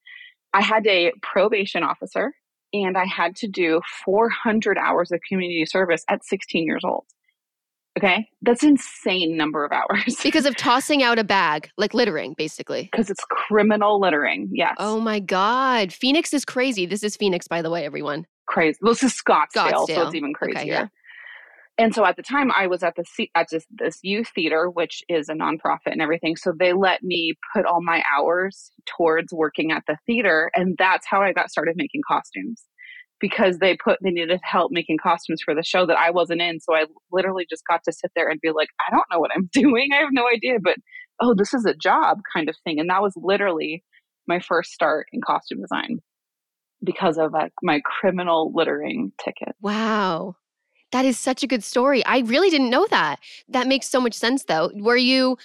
I 0.53 0.63
had 0.63 0.87
a 0.87 1.13
probation 1.23 1.83
officer 1.83 2.33
and 2.73 2.97
I 2.97 3.05
had 3.05 3.37
to 3.37 3.49
do 3.49 3.81
400 4.05 4.79
hours 4.79 5.11
of 5.13 5.21
community 5.29 5.65
service 5.67 6.05
at 6.09 6.25
16 6.25 6.65
years 6.65 6.83
old. 6.85 7.05
Okay. 7.99 8.29
That's 8.43 8.63
insane 8.63 9.37
number 9.39 9.65
of 9.65 9.73
hours. 9.73 10.17
Because 10.23 10.45
of 10.45 10.55
tossing 10.59 11.03
out 11.03 11.19
a 11.19 11.25
bag, 11.25 11.71
like 11.79 11.95
littering, 11.95 12.35
basically. 12.37 12.89
Because 12.93 13.09
it's 13.09 13.25
criminal 13.31 13.99
littering. 13.99 14.51
Yes. 14.53 14.75
Oh 14.79 15.01
my 15.01 15.19
God. 15.19 15.93
Phoenix 15.93 16.35
is 16.35 16.45
crazy. 16.45 16.85
This 16.85 17.03
is 17.03 17.17
Phoenix, 17.17 17.49
by 17.49 17.63
the 17.63 17.71
way, 17.71 17.87
everyone. 17.87 18.27
Crazy. 18.47 18.79
Well, 18.83 18.93
this 18.93 19.03
is 19.03 19.15
Scottsdale, 19.15 19.73
Scottsdale. 19.73 19.87
so 19.87 20.07
it's 20.07 20.15
even 20.15 20.35
crazier. 20.35 20.61
Okay, 20.61 20.69
yeah. 20.69 20.87
And 21.79 21.95
so 21.95 22.07
at 22.07 22.17
the 22.17 22.23
time, 22.23 22.51
I 22.57 22.67
was 22.67 22.83
at 22.83 22.95
the 22.97 23.29
at 23.35 23.49
this, 23.51 23.67
this 23.71 23.99
youth 24.03 24.29
theater, 24.35 24.71
which 24.71 25.03
is 25.09 25.29
a 25.29 25.35
nonprofit 25.35 25.93
and 25.93 26.01
everything. 26.01 26.37
So 26.37 26.53
they 26.59 26.73
let 26.73 27.03
me 27.03 27.35
put 27.55 27.67
all 27.67 27.83
my 27.83 28.03
hours 28.15 28.71
towards 28.87 29.33
working 29.33 29.73
at 29.73 29.83
the 29.87 29.99
theater, 30.07 30.51
and 30.55 30.77
that's 30.79 31.07
how 31.07 31.21
I 31.21 31.33
got 31.33 31.51
started 31.51 31.75
making 31.77 32.01
costumes 32.09 32.65
because 33.21 33.59
they 33.59 33.77
put 33.77 33.99
they 34.03 34.11
needed 34.11 34.41
help 34.43 34.71
making 34.73 34.99
costumes 35.03 35.41
for 35.45 35.55
the 35.55 35.63
show 35.63 35.87
that 35.87 35.99
I 35.99 36.11
wasn't 36.11 36.41
in. 36.41 36.61
So 36.61 36.75
I 36.75 36.85
literally 37.13 37.47
just 37.49 37.63
got 37.69 37.81
to 37.85 37.93
sit 37.93 38.11
there 38.17 38.29
and 38.29 38.41
be 38.41 38.53
like, 38.53 38.69
I 38.87 38.91
don't 38.91 39.05
know 39.13 39.19
what 39.19 39.31
I'm 39.35 39.51
doing. 39.53 39.91
I 39.93 39.99
have 39.99 40.09
no 40.13 40.27
idea, 40.33 40.59
but 40.63 40.77
oh, 41.21 41.35
this 41.37 41.53
is 41.53 41.65
a 41.67 41.75
job 41.75 42.19
kind 42.35 42.49
of 42.49 42.57
thing. 42.65 42.79
And 42.79 42.89
that 42.91 43.03
was 43.03 43.15
literally 43.17 43.85
my 44.27 44.41
first 44.41 44.73
start 44.73 45.07
in 45.13 45.21
costume 45.21 45.61
design 45.61 45.99
because 46.83 47.19
of 47.19 47.35
uh, 47.35 47.49
my 47.63 47.81
criminal 47.85 48.53
littering 48.55 49.13
ticket. 49.23 49.55
Wow. 49.61 50.37
That 50.93 51.05
is 51.05 51.19
such 51.19 51.43
a 51.43 51.47
good 51.47 51.65
story. 51.65 52.05
I 52.07 52.21
really 52.21 52.51
didn't 52.51 52.71
know 52.71 52.87
that. 52.91 53.17
That 53.49 53.67
makes 53.67 53.89
so 53.89 54.01
much 54.01 54.15
sense, 54.15 54.45
though. 54.45 54.71
Were 54.75 54.97
you 54.97 55.37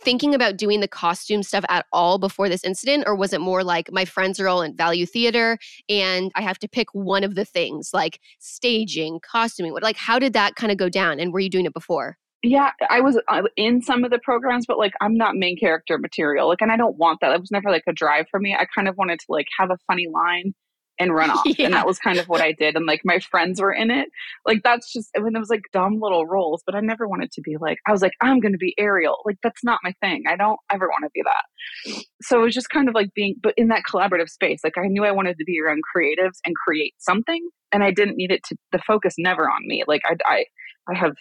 thinking 0.00 0.34
about 0.34 0.56
doing 0.56 0.80
the 0.80 0.88
costume 0.88 1.42
stuff 1.42 1.64
at 1.68 1.86
all 1.92 2.18
before 2.18 2.48
this 2.48 2.64
incident, 2.64 3.04
or 3.06 3.14
was 3.14 3.32
it 3.32 3.40
more 3.40 3.64
like 3.64 3.90
my 3.90 4.04
friends 4.04 4.38
are 4.38 4.48
all 4.48 4.62
in 4.62 4.76
value 4.76 5.06
theater 5.06 5.58
and 5.88 6.30
I 6.34 6.42
have 6.42 6.58
to 6.60 6.68
pick 6.68 6.88
one 6.92 7.24
of 7.24 7.34
the 7.34 7.44
things 7.44 7.90
like 7.92 8.20
staging, 8.38 9.20
costuming? 9.20 9.72
What, 9.72 9.82
like, 9.82 9.96
how 9.96 10.18
did 10.18 10.32
that 10.34 10.54
kind 10.54 10.70
of 10.70 10.78
go 10.78 10.88
down? 10.88 11.18
And 11.18 11.32
were 11.32 11.40
you 11.40 11.50
doing 11.50 11.66
it 11.66 11.74
before? 11.74 12.18
Yeah, 12.42 12.70
I 12.90 13.00
was 13.00 13.18
uh, 13.26 13.42
in 13.56 13.82
some 13.82 14.04
of 14.04 14.10
the 14.10 14.18
programs, 14.18 14.66
but 14.66 14.78
like 14.78 14.92
I'm 15.00 15.16
not 15.16 15.34
main 15.34 15.58
character 15.58 15.98
material. 15.98 16.48
Like, 16.48 16.60
and 16.60 16.70
I 16.70 16.76
don't 16.76 16.96
want 16.96 17.18
that. 17.20 17.32
It 17.32 17.40
was 17.40 17.50
never 17.50 17.70
like 17.70 17.84
a 17.88 17.92
drive 17.92 18.26
for 18.30 18.38
me. 18.38 18.54
I 18.54 18.66
kind 18.72 18.88
of 18.88 18.96
wanted 18.96 19.18
to 19.20 19.26
like 19.28 19.46
have 19.58 19.70
a 19.70 19.78
funny 19.86 20.06
line 20.12 20.54
and 20.98 21.14
run 21.14 21.30
off. 21.32 21.42
Yeah. 21.44 21.66
And 21.66 21.74
that 21.74 21.86
was 21.86 21.98
kind 21.98 22.18
of 22.18 22.28
what 22.28 22.40
I 22.40 22.52
did. 22.52 22.76
And 22.76 22.86
like 22.86 23.02
my 23.04 23.18
friends 23.18 23.60
were 23.60 23.72
in 23.72 23.90
it. 23.90 24.08
Like 24.44 24.62
that's 24.62 24.92
just 24.92 25.10
I 25.16 25.20
mean 25.20 25.36
it 25.36 25.38
was 25.38 25.50
like 25.50 25.64
dumb 25.72 25.98
little 26.00 26.26
roles, 26.26 26.62
but 26.64 26.74
I 26.74 26.80
never 26.80 27.08
wanted 27.08 27.30
to 27.32 27.40
be 27.40 27.56
like 27.60 27.78
I 27.86 27.92
was 27.92 28.02
like, 28.02 28.14
I'm 28.20 28.40
gonna 28.40 28.58
be 28.58 28.74
Ariel. 28.78 29.18
Like 29.24 29.38
that's 29.42 29.64
not 29.64 29.80
my 29.82 29.92
thing. 30.00 30.24
I 30.28 30.36
don't 30.36 30.58
ever 30.70 30.88
want 30.88 31.04
to 31.04 31.10
be 31.14 31.22
that. 31.22 32.04
So 32.22 32.40
it 32.40 32.44
was 32.44 32.54
just 32.54 32.70
kind 32.70 32.88
of 32.88 32.94
like 32.94 33.12
being 33.14 33.36
but 33.42 33.54
in 33.56 33.68
that 33.68 33.82
collaborative 33.90 34.28
space. 34.28 34.60
Like 34.64 34.78
I 34.78 34.86
knew 34.86 35.04
I 35.04 35.12
wanted 35.12 35.38
to 35.38 35.44
be 35.44 35.60
around 35.60 35.82
creatives 35.96 36.38
and 36.44 36.54
create 36.54 36.94
something. 36.98 37.48
And 37.72 37.82
I 37.82 37.90
didn't 37.90 38.16
need 38.16 38.30
it 38.30 38.42
to 38.44 38.56
the 38.72 38.78
focus 38.86 39.14
never 39.18 39.50
on 39.50 39.66
me. 39.66 39.84
Like 39.86 40.02
I 40.06 40.16
I 40.24 40.44
I 40.88 40.94
have 40.94 41.16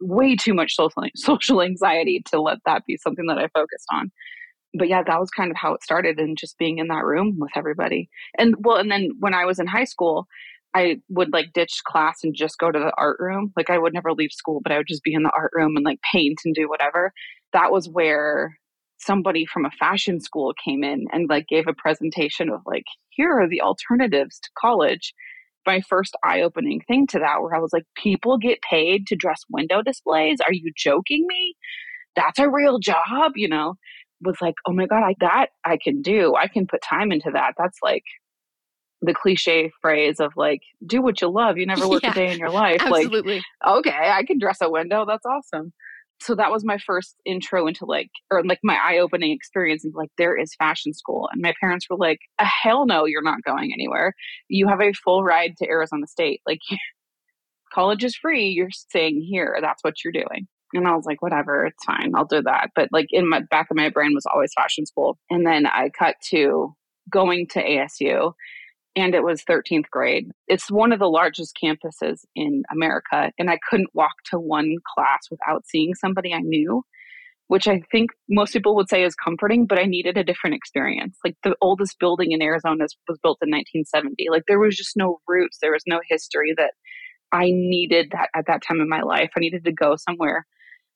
way 0.00 0.36
too 0.36 0.54
much 0.54 0.74
social 0.74 1.02
social 1.16 1.62
anxiety 1.62 2.22
to 2.30 2.40
let 2.40 2.58
that 2.66 2.84
be 2.86 2.96
something 2.96 3.26
that 3.26 3.38
I 3.38 3.48
focused 3.48 3.86
on 3.92 4.10
but 4.74 4.88
yeah, 4.88 5.02
that 5.02 5.20
was 5.20 5.30
kind 5.30 5.50
of 5.50 5.56
how 5.56 5.74
it 5.74 5.82
started 5.82 6.18
and 6.18 6.38
just 6.38 6.58
being 6.58 6.78
in 6.78 6.88
that 6.88 7.04
room 7.04 7.36
with 7.38 7.50
everybody. 7.56 8.08
And 8.38 8.54
well, 8.60 8.76
and 8.76 8.90
then 8.90 9.10
when 9.18 9.34
I 9.34 9.44
was 9.44 9.58
in 9.58 9.66
high 9.66 9.84
school, 9.84 10.26
I 10.74 11.00
would 11.08 11.32
like 11.32 11.52
ditch 11.52 11.80
class 11.84 12.20
and 12.22 12.34
just 12.34 12.58
go 12.58 12.70
to 12.70 12.78
the 12.78 12.92
art 12.96 13.16
room. 13.18 13.52
Like 13.56 13.70
I 13.70 13.78
would 13.78 13.92
never 13.92 14.12
leave 14.12 14.32
school, 14.32 14.60
but 14.62 14.72
I 14.72 14.76
would 14.78 14.86
just 14.88 15.02
be 15.02 15.14
in 15.14 15.24
the 15.24 15.32
art 15.36 15.50
room 15.54 15.76
and 15.76 15.84
like 15.84 16.00
paint 16.12 16.40
and 16.44 16.54
do 16.54 16.68
whatever. 16.68 17.12
That 17.52 17.72
was 17.72 17.88
where 17.88 18.56
somebody 18.98 19.46
from 19.46 19.64
a 19.64 19.70
fashion 19.72 20.20
school 20.20 20.54
came 20.64 20.84
in 20.84 21.06
and 21.12 21.28
like 21.28 21.48
gave 21.48 21.66
a 21.66 21.74
presentation 21.74 22.50
of 22.50 22.60
like, 22.66 22.84
here 23.08 23.32
are 23.32 23.48
the 23.48 23.62
alternatives 23.62 24.38
to 24.40 24.50
college. 24.58 25.14
My 25.66 25.80
first 25.80 26.16
eye 26.24 26.42
opening 26.42 26.80
thing 26.86 27.06
to 27.08 27.18
that, 27.18 27.42
where 27.42 27.54
I 27.54 27.60
was 27.60 27.72
like, 27.72 27.84
people 27.96 28.38
get 28.38 28.62
paid 28.62 29.06
to 29.08 29.16
dress 29.16 29.40
window 29.50 29.82
displays. 29.82 30.38
Are 30.40 30.52
you 30.52 30.72
joking 30.76 31.26
me? 31.28 31.54
That's 32.16 32.38
a 32.38 32.48
real 32.48 32.78
job, 32.78 33.32
you 33.34 33.48
know? 33.48 33.74
Was 34.22 34.36
like, 34.40 34.54
oh 34.66 34.72
my 34.72 34.86
God, 34.86 35.02
I, 35.02 35.14
that 35.20 35.46
I 35.64 35.78
can 35.82 36.02
do. 36.02 36.34
I 36.36 36.48
can 36.48 36.66
put 36.66 36.82
time 36.82 37.12
into 37.12 37.30
that. 37.32 37.54
That's 37.56 37.78
like 37.82 38.04
the 39.02 39.14
cliche 39.14 39.70
phrase 39.80 40.20
of 40.20 40.32
like, 40.36 40.60
do 40.86 41.00
what 41.02 41.20
you 41.20 41.28
love. 41.28 41.56
You 41.56 41.66
never 41.66 41.88
work 41.88 42.02
Yeah, 42.02 42.10
a 42.10 42.14
day 42.14 42.32
in 42.32 42.38
your 42.38 42.50
life. 42.50 42.80
Absolutely. 42.80 43.42
Like, 43.64 43.78
okay, 43.78 44.10
I 44.10 44.24
can 44.24 44.38
dress 44.38 44.58
a 44.60 44.70
window. 44.70 45.04
That's 45.06 45.26
awesome. 45.26 45.72
So 46.22 46.34
that 46.34 46.50
was 46.50 46.66
my 46.66 46.76
first 46.76 47.16
intro 47.24 47.66
into 47.66 47.86
like, 47.86 48.10
or 48.30 48.44
like 48.44 48.60
my 48.62 48.76
eye 48.76 48.98
opening 48.98 49.32
experience 49.32 49.86
into 49.86 49.96
like, 49.96 50.10
there 50.18 50.36
is 50.36 50.54
fashion 50.56 50.92
school. 50.92 51.30
And 51.32 51.40
my 51.40 51.54
parents 51.58 51.86
were 51.88 51.96
like, 51.96 52.18
"A 52.38 52.44
hell 52.44 52.84
no, 52.84 53.06
you're 53.06 53.22
not 53.22 53.42
going 53.42 53.72
anywhere. 53.72 54.12
You 54.48 54.68
have 54.68 54.82
a 54.82 54.92
full 54.92 55.24
ride 55.24 55.56
to 55.58 55.68
Arizona 55.68 56.06
State. 56.06 56.42
Like, 56.46 56.60
college 57.72 58.04
is 58.04 58.16
free. 58.16 58.48
You're 58.48 58.70
staying 58.70 59.22
here. 59.22 59.58
That's 59.62 59.82
what 59.82 60.04
you're 60.04 60.12
doing. 60.12 60.46
And 60.72 60.86
I 60.86 60.94
was 60.94 61.04
like, 61.04 61.22
whatever, 61.22 61.66
it's 61.66 61.84
fine. 61.84 62.12
I'll 62.14 62.24
do 62.24 62.42
that. 62.42 62.70
But 62.74 62.88
like 62.92 63.06
in 63.10 63.28
my 63.28 63.40
back 63.50 63.68
of 63.70 63.76
my 63.76 63.88
brain 63.88 64.12
was 64.14 64.26
always 64.32 64.52
fashion 64.54 64.86
school. 64.86 65.18
And 65.28 65.46
then 65.46 65.66
I 65.66 65.90
cut 65.90 66.16
to 66.30 66.74
going 67.10 67.46
to 67.48 67.62
ASU 67.62 68.32
and 68.96 69.14
it 69.14 69.22
was 69.22 69.44
13th 69.44 69.88
grade. 69.90 70.30
It's 70.48 70.70
one 70.70 70.92
of 70.92 70.98
the 70.98 71.08
largest 71.08 71.56
campuses 71.62 72.20
in 72.34 72.62
America. 72.72 73.32
And 73.38 73.50
I 73.50 73.58
couldn't 73.68 73.90
walk 73.94 74.14
to 74.26 74.38
one 74.38 74.76
class 74.94 75.20
without 75.30 75.64
seeing 75.66 75.94
somebody 75.94 76.34
I 76.34 76.40
knew, 76.40 76.82
which 77.46 77.68
I 77.68 77.82
think 77.92 78.10
most 78.28 78.52
people 78.52 78.74
would 78.76 78.88
say 78.88 79.04
is 79.04 79.14
comforting, 79.14 79.66
but 79.66 79.78
I 79.78 79.84
needed 79.84 80.16
a 80.16 80.24
different 80.24 80.56
experience. 80.56 81.16
Like 81.24 81.36
the 81.44 81.54
oldest 81.60 81.98
building 82.00 82.32
in 82.32 82.42
Arizona 82.42 82.86
was 83.08 83.18
built 83.22 83.38
in 83.42 83.50
1970. 83.50 84.26
Like 84.30 84.42
there 84.48 84.58
was 84.58 84.76
just 84.76 84.96
no 84.96 85.18
roots, 85.28 85.58
there 85.62 85.72
was 85.72 85.84
no 85.86 86.00
history 86.08 86.54
that 86.56 86.72
I 87.32 87.46
needed 87.46 88.10
that 88.12 88.30
at 88.34 88.46
that 88.48 88.62
time 88.62 88.80
in 88.80 88.88
my 88.88 89.02
life. 89.02 89.30
I 89.36 89.40
needed 89.40 89.64
to 89.64 89.72
go 89.72 89.94
somewhere 89.96 90.46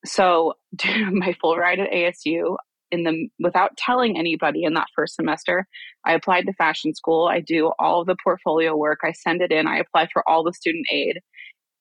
so 0.04 0.54
my 1.10 1.34
full 1.40 1.56
ride 1.56 1.80
at 1.80 1.90
ASU 1.90 2.56
in 2.90 3.02
the 3.02 3.28
without 3.38 3.76
telling 3.76 4.16
anybody 4.16 4.64
in 4.64 4.74
that 4.74 4.86
first 4.94 5.16
semester, 5.16 5.66
I 6.04 6.14
applied 6.14 6.46
to 6.46 6.52
fashion 6.54 6.94
school. 6.94 7.26
I 7.26 7.40
do 7.40 7.72
all 7.78 8.00
of 8.00 8.06
the 8.06 8.16
portfolio 8.22 8.76
work. 8.76 9.00
I 9.02 9.12
send 9.12 9.42
it 9.42 9.52
in. 9.52 9.66
I 9.66 9.78
apply 9.78 10.08
for 10.12 10.26
all 10.28 10.44
the 10.44 10.52
student 10.52 10.86
aid 10.90 11.20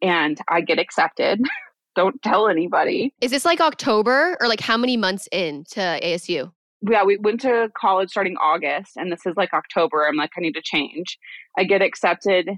and 0.01 0.39
I 0.49 0.61
get 0.61 0.79
accepted. 0.79 1.41
Don't 1.95 2.19
tell 2.23 2.47
anybody. 2.47 3.13
Is 3.21 3.29
this 3.29 3.45
like 3.45 3.61
October 3.61 4.35
or 4.41 4.47
like 4.47 4.59
how 4.59 4.77
many 4.77 4.97
months 4.97 5.27
into 5.31 5.79
ASU? 5.79 6.51
Yeah, 6.81 7.03
we 7.03 7.17
went 7.17 7.39
to 7.41 7.69
college 7.77 8.09
starting 8.09 8.35
August 8.41 8.97
and 8.97 9.11
this 9.11 9.25
is 9.27 9.35
like 9.37 9.53
October. 9.53 10.07
I'm 10.07 10.15
like, 10.15 10.31
I 10.35 10.41
need 10.41 10.53
to 10.53 10.61
change. 10.63 11.19
I 11.57 11.63
get 11.63 11.83
accepted 11.83 12.49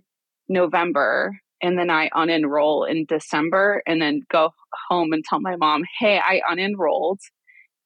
November 0.48 1.38
and 1.66 1.80
then 1.80 1.90
I 1.90 2.10
unenroll 2.10 2.88
in 2.88 3.06
December 3.06 3.82
and 3.88 4.00
then 4.00 4.22
go 4.32 4.52
home 4.88 5.14
and 5.14 5.24
tell 5.24 5.40
my 5.40 5.56
mom, 5.56 5.84
hey, 6.00 6.20
I 6.20 6.42
unenrolled. 6.50 7.18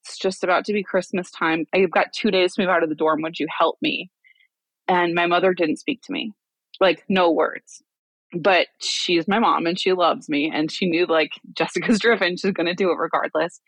It's 0.03 0.17
just 0.17 0.43
about 0.43 0.65
to 0.65 0.73
be 0.73 0.83
Christmas 0.83 1.31
time. 1.31 1.65
I've 1.73 1.91
got 1.91 2.13
two 2.13 2.29
days 2.29 2.53
to 2.53 2.61
move 2.61 2.69
out 2.69 2.83
of 2.83 2.89
the 2.89 2.95
dorm. 2.95 3.21
Would 3.21 3.39
you 3.39 3.47
help 3.57 3.77
me? 3.81 4.09
And 4.89 5.13
my 5.13 5.27
mother 5.27 5.53
didn't 5.53 5.77
speak 5.77 6.01
to 6.03 6.11
me, 6.11 6.33
like, 6.81 7.05
no 7.07 7.31
words. 7.31 7.81
But 8.37 8.67
she's 8.79 9.27
my 9.27 9.39
mom 9.39 9.65
and 9.65 9.79
she 9.79 9.93
loves 9.93 10.27
me. 10.27 10.51
And 10.53 10.69
she 10.69 10.85
knew, 10.85 11.05
like, 11.05 11.31
Jessica's 11.53 11.99
driven. 11.99 12.35
She's 12.35 12.51
going 12.51 12.67
to 12.67 12.75
do 12.75 12.91
it 12.91 12.97
regardless. 12.97 13.61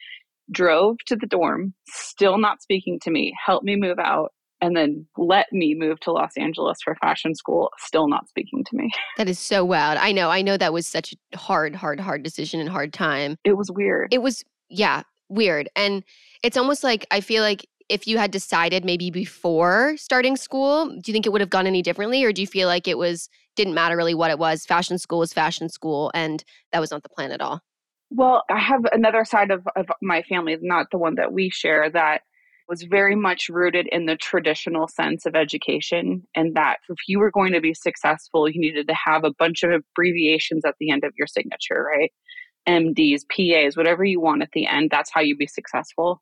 Drove 0.51 0.97
to 1.05 1.15
the 1.15 1.27
dorm, 1.27 1.73
still 1.87 2.37
not 2.37 2.61
speaking 2.61 2.99
to 3.03 3.11
me, 3.11 3.33
helped 3.45 3.63
me 3.63 3.77
move 3.77 3.99
out 3.99 4.33
and 4.61 4.75
then 4.75 5.07
let 5.17 5.51
me 5.51 5.75
move 5.75 5.99
to 6.01 6.11
Los 6.11 6.37
Angeles 6.37 6.79
for 6.83 6.95
fashion 6.95 7.35
school, 7.35 7.71
still 7.79 8.07
not 8.07 8.29
speaking 8.29 8.63
to 8.65 8.75
me. 8.75 8.91
That 9.17 9.29
is 9.29 9.39
so 9.39 9.63
wild. 9.63 9.99
I 9.99 10.11
know. 10.11 10.29
I 10.29 10.41
know 10.41 10.57
that 10.57 10.73
was 10.73 10.87
such 10.87 11.13
a 11.33 11.37
hard, 11.37 11.75
hard, 11.75 11.99
hard 11.99 12.23
decision 12.23 12.59
and 12.59 12.69
hard 12.69 12.91
time. 12.91 13.37
It 13.43 13.53
was 13.53 13.69
weird. 13.69 14.11
It 14.11 14.21
was, 14.21 14.43
yeah, 14.69 15.03
weird. 15.29 15.69
And 15.75 16.03
it's 16.43 16.57
almost 16.57 16.83
like 16.83 17.05
I 17.11 17.21
feel 17.21 17.43
like 17.43 17.67
if 17.89 18.07
you 18.07 18.17
had 18.17 18.31
decided 18.31 18.85
maybe 18.85 19.11
before 19.11 19.95
starting 19.97 20.37
school, 20.37 20.87
do 20.87 21.01
you 21.05 21.13
think 21.13 21.25
it 21.25 21.31
would 21.31 21.41
have 21.41 21.49
gone 21.49 21.67
any 21.67 21.81
differently? 21.81 22.23
Or 22.23 22.31
do 22.31 22.41
you 22.41 22.47
feel 22.47 22.67
like 22.67 22.87
it 22.87 22.97
was, 22.97 23.29
didn't 23.55 23.73
matter 23.73 23.97
really 23.97 24.15
what 24.15 24.31
it 24.31 24.39
was? 24.39 24.65
Fashion 24.65 24.97
school 24.97 25.19
was 25.19 25.33
fashion 25.33 25.69
school 25.69 26.09
and 26.13 26.43
that 26.71 26.79
was 26.79 26.89
not 26.89 27.03
the 27.03 27.09
plan 27.09 27.31
at 27.31 27.41
all? 27.41 27.61
Well, 28.09 28.43
I 28.49 28.59
have 28.59 28.85
another 28.91 29.23
side 29.25 29.51
of, 29.51 29.67
of 29.75 29.87
my 30.01 30.21
family, 30.23 30.57
not 30.61 30.87
the 30.91 30.97
one 30.97 31.15
that 31.15 31.31
we 31.31 31.49
share, 31.49 31.89
that 31.89 32.21
was 32.71 32.83
very 32.83 33.17
much 33.17 33.49
rooted 33.49 33.85
in 33.91 34.05
the 34.05 34.15
traditional 34.15 34.87
sense 34.87 35.25
of 35.25 35.35
education. 35.35 36.25
And 36.35 36.55
that 36.55 36.77
if 36.87 36.97
you 37.05 37.19
were 37.19 37.29
going 37.29 37.51
to 37.51 37.59
be 37.59 37.73
successful, 37.73 38.49
you 38.49 38.61
needed 38.61 38.87
to 38.87 38.95
have 38.95 39.25
a 39.25 39.33
bunch 39.37 39.61
of 39.63 39.71
abbreviations 39.71 40.63
at 40.65 40.75
the 40.79 40.89
end 40.89 41.03
of 41.03 41.11
your 41.17 41.27
signature, 41.27 41.85
right? 41.85 42.11
MDs, 42.69 43.23
PAs, 43.29 43.75
whatever 43.75 44.05
you 44.05 44.21
want 44.21 44.41
at 44.41 44.51
the 44.53 44.67
end, 44.67 44.89
that's 44.89 45.11
how 45.13 45.19
you 45.19 45.35
be 45.35 45.47
successful. 45.47 46.21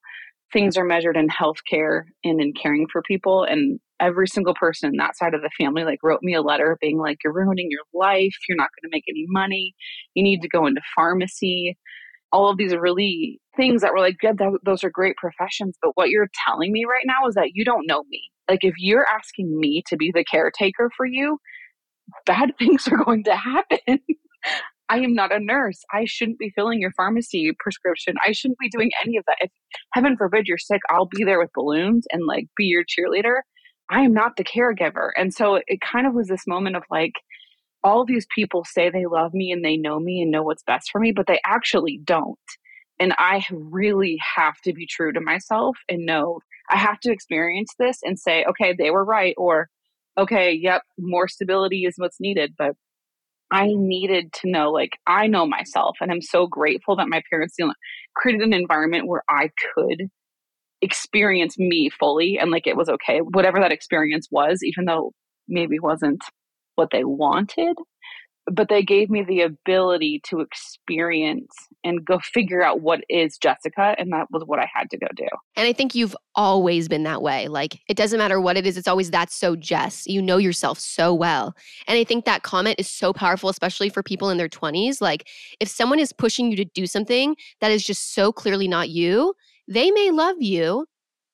Things 0.52 0.76
are 0.76 0.84
measured 0.84 1.18
in 1.18 1.28
healthcare 1.28 2.06
and 2.24 2.42
in 2.42 2.54
caring 2.54 2.88
for 2.92 3.04
people. 3.04 3.44
And 3.44 3.80
every 4.00 4.28
single 4.28 4.56
person 4.56 4.90
in 4.90 4.98
that 4.98 5.18
side 5.18 5.36
of 5.36 5.44
the 5.44 5.52
family 5.56 5.84
like 5.84 6.00
wrote 6.02 6.24
me 6.24 6.34
a 6.34 6.42
letter 6.42 6.80
being 6.82 6.98
like, 6.98 7.18
You're 7.24 7.34
ruining 7.34 7.68
your 7.70 7.84
life, 7.94 8.36
you're 8.48 8.56
not 8.56 8.70
gonna 8.82 8.90
make 8.92 9.04
any 9.08 9.26
money, 9.28 9.76
you 10.16 10.24
need 10.24 10.42
to 10.42 10.50
go 10.50 10.66
into 10.66 10.82
pharmacy. 10.96 11.78
All 12.32 12.50
of 12.50 12.58
these 12.58 12.74
are 12.74 12.82
really 12.82 13.40
things 13.60 13.82
that 13.82 13.92
were 13.94 14.00
like, 14.00 14.18
yeah, 14.24 14.34
th- 14.34 14.62
those 14.64 14.84
are 14.84 14.90
great 14.90 15.16
professions. 15.18 15.78
But 15.82 15.92
what 15.96 16.10
you're 16.10 16.30
telling 16.48 16.72
me 16.72 16.86
right 16.86 17.06
now 17.06 17.28
is 17.28 17.36
that 17.36 17.52
you 17.54 17.66
don't 17.66 17.88
know 17.88 18.04
me. 18.10 18.22
Like, 18.50 18.64
if 18.64 18.76
you're 18.78 19.06
asking 19.06 19.60
me 19.60 19.84
to 19.88 19.98
be 19.98 20.12
the 20.14 20.24
caretaker 20.24 20.90
for 20.96 21.06
you, 21.06 21.38
bad 22.26 22.52
things 22.60 22.88
are 22.88 23.04
going 23.04 23.24
to 23.26 23.36
happen. 23.36 24.00
I 24.92 25.00
am 25.00 25.14
not 25.14 25.32
a 25.32 25.40
nurse. 25.40 25.84
I 25.94 26.06
shouldn't 26.06 26.40
be 26.40 26.52
filling 26.56 26.82
your 26.82 26.94
pharmacy 26.98 27.52
prescription. 27.60 28.16
I 28.26 28.32
shouldn't 28.32 28.58
be 28.58 28.70
doing 28.70 28.90
any 29.06 29.18
of 29.18 29.26
that. 29.28 29.38
If 29.40 29.52
heaven 29.94 30.18
forbid 30.18 30.48
you're 30.48 30.58
sick, 30.58 30.82
I'll 30.90 31.06
be 31.06 31.24
there 31.24 31.40
with 31.40 31.54
balloons 31.54 32.06
and 32.12 32.24
like 32.26 32.48
be 32.58 32.66
your 32.66 32.84
cheerleader. 32.84 33.42
I 33.92 34.02
am 34.02 34.14
not 34.14 34.38
the 34.38 34.44
caregiver. 34.44 35.10
And 35.16 35.32
so 35.34 35.60
it 35.68 35.80
kind 35.82 36.08
of 36.08 36.14
was 36.14 36.28
this 36.28 36.48
moment 36.48 36.76
of 36.76 36.84
like, 36.90 37.14
all 37.84 38.06
these 38.06 38.28
people 38.34 38.66
say 38.66 38.90
they 38.90 39.06
love 39.06 39.34
me 39.34 39.52
and 39.52 39.64
they 39.64 39.78
know 39.78 40.00
me 40.00 40.22
and 40.22 40.32
know 40.32 40.44
what's 40.44 40.64
best 40.64 40.90
for 40.92 41.00
me, 41.00 41.12
but 41.12 41.28
they 41.28 41.40
actually 41.46 42.02
don't. 42.04 42.38
And 43.00 43.14
I 43.18 43.44
really 43.52 44.18
have 44.36 44.56
to 44.66 44.74
be 44.74 44.86
true 44.86 45.14
to 45.14 45.22
myself 45.22 45.78
and 45.88 46.06
know 46.06 46.40
I 46.70 46.78
have 46.78 47.00
to 47.02 47.12
experience 47.12 47.72
this 47.80 48.00
and 48.04 48.20
say, 48.20 48.46
okay, 48.50 48.76
they 48.78 48.92
were 48.92 49.06
right, 49.06 49.34
or 49.38 49.70
okay, 50.18 50.52
yep, 50.52 50.84
more 51.00 51.28
stability 51.28 51.86
is 51.86 51.96
what's 51.98 52.20
needed. 52.20 52.54
But 52.58 52.74
I 53.52 53.70
needed 53.72 54.32
to 54.42 54.52
know, 54.52 54.72
like, 54.72 54.92
I 55.08 55.28
know 55.28 55.48
myself, 55.48 55.98
and 56.02 56.12
I'm 56.12 56.22
so 56.22 56.46
grateful 56.46 56.96
that 56.98 57.10
my 57.10 57.22
parents 57.32 57.56
created 58.16 58.42
an 58.42 58.54
environment 58.54 59.08
where 59.08 59.24
I 59.30 59.50
could 59.74 60.04
experience 60.82 61.58
me 61.58 61.90
fully 61.90 62.38
and 62.40 62.52
like 62.52 62.68
it 62.68 62.78
was 62.78 62.90
okay, 62.90 63.20
whatever 63.20 63.60
that 63.60 63.72
experience 63.72 64.28
was, 64.32 64.60
even 64.64 64.86
though 64.86 65.12
maybe 65.48 65.80
wasn't 65.80 66.22
what 66.76 66.90
they 66.92 67.04
wanted 67.04 67.76
but 68.52 68.70
they 68.70 68.84
gave 68.84 69.10
me 69.10 69.24
the 69.24 69.42
ability 69.42 70.22
to 70.26 70.40
experience 70.40 71.54
and 71.84 72.04
go 72.04 72.20
figure 72.20 72.62
out 72.62 72.82
what 72.82 73.02
is 73.10 73.38
Jessica. 73.38 73.96
And 73.98 74.12
that 74.12 74.28
was 74.32 74.44
what 74.46 74.60
I 74.60 74.68
had 74.74 74.90
to 74.92 74.98
go 74.98 75.08
do. 75.16 75.28
And 75.56 75.68
I 75.68 75.74
think 75.74 75.96
you've 75.96 76.16
always 76.36 76.88
been 76.88 77.04
that 77.04 77.22
way. 77.22 77.48
Like, 77.48 77.80
it 77.88 77.98
doesn't 77.98 78.18
matter 78.18 78.40
what 78.40 78.58
it 78.58 78.66
is, 78.66 78.78
it's 78.78 78.88
always 78.88 79.12
that's 79.12 79.36
so 79.36 79.56
Jess. 79.56 80.06
You 80.08 80.22
know 80.22 80.38
yourself 80.38 80.80
so 80.80 81.14
well. 81.14 81.56
And 81.88 81.98
I 81.98 82.04
think 82.04 82.26
that 82.26 82.44
comment 82.44 82.80
is 82.80 82.90
so 82.90 83.14
powerful, 83.14 83.50
especially 83.50 83.90
for 83.90 84.04
people 84.04 84.30
in 84.30 84.38
their 84.38 84.50
20s. 84.50 85.02
Like, 85.02 85.28
if 85.60 85.68
someone 85.68 86.00
is 86.00 86.14
pushing 86.14 86.50
you 86.50 86.58
to 86.58 86.66
do 86.66 86.88
something 86.88 87.36
that 87.62 87.72
is 87.72 87.84
just 87.84 88.14
so 88.14 88.32
clearly 88.32 88.68
not 88.68 88.90
you, 88.90 89.34
they 89.68 89.92
may 89.92 90.12
love 90.12 90.38
you, 90.40 90.86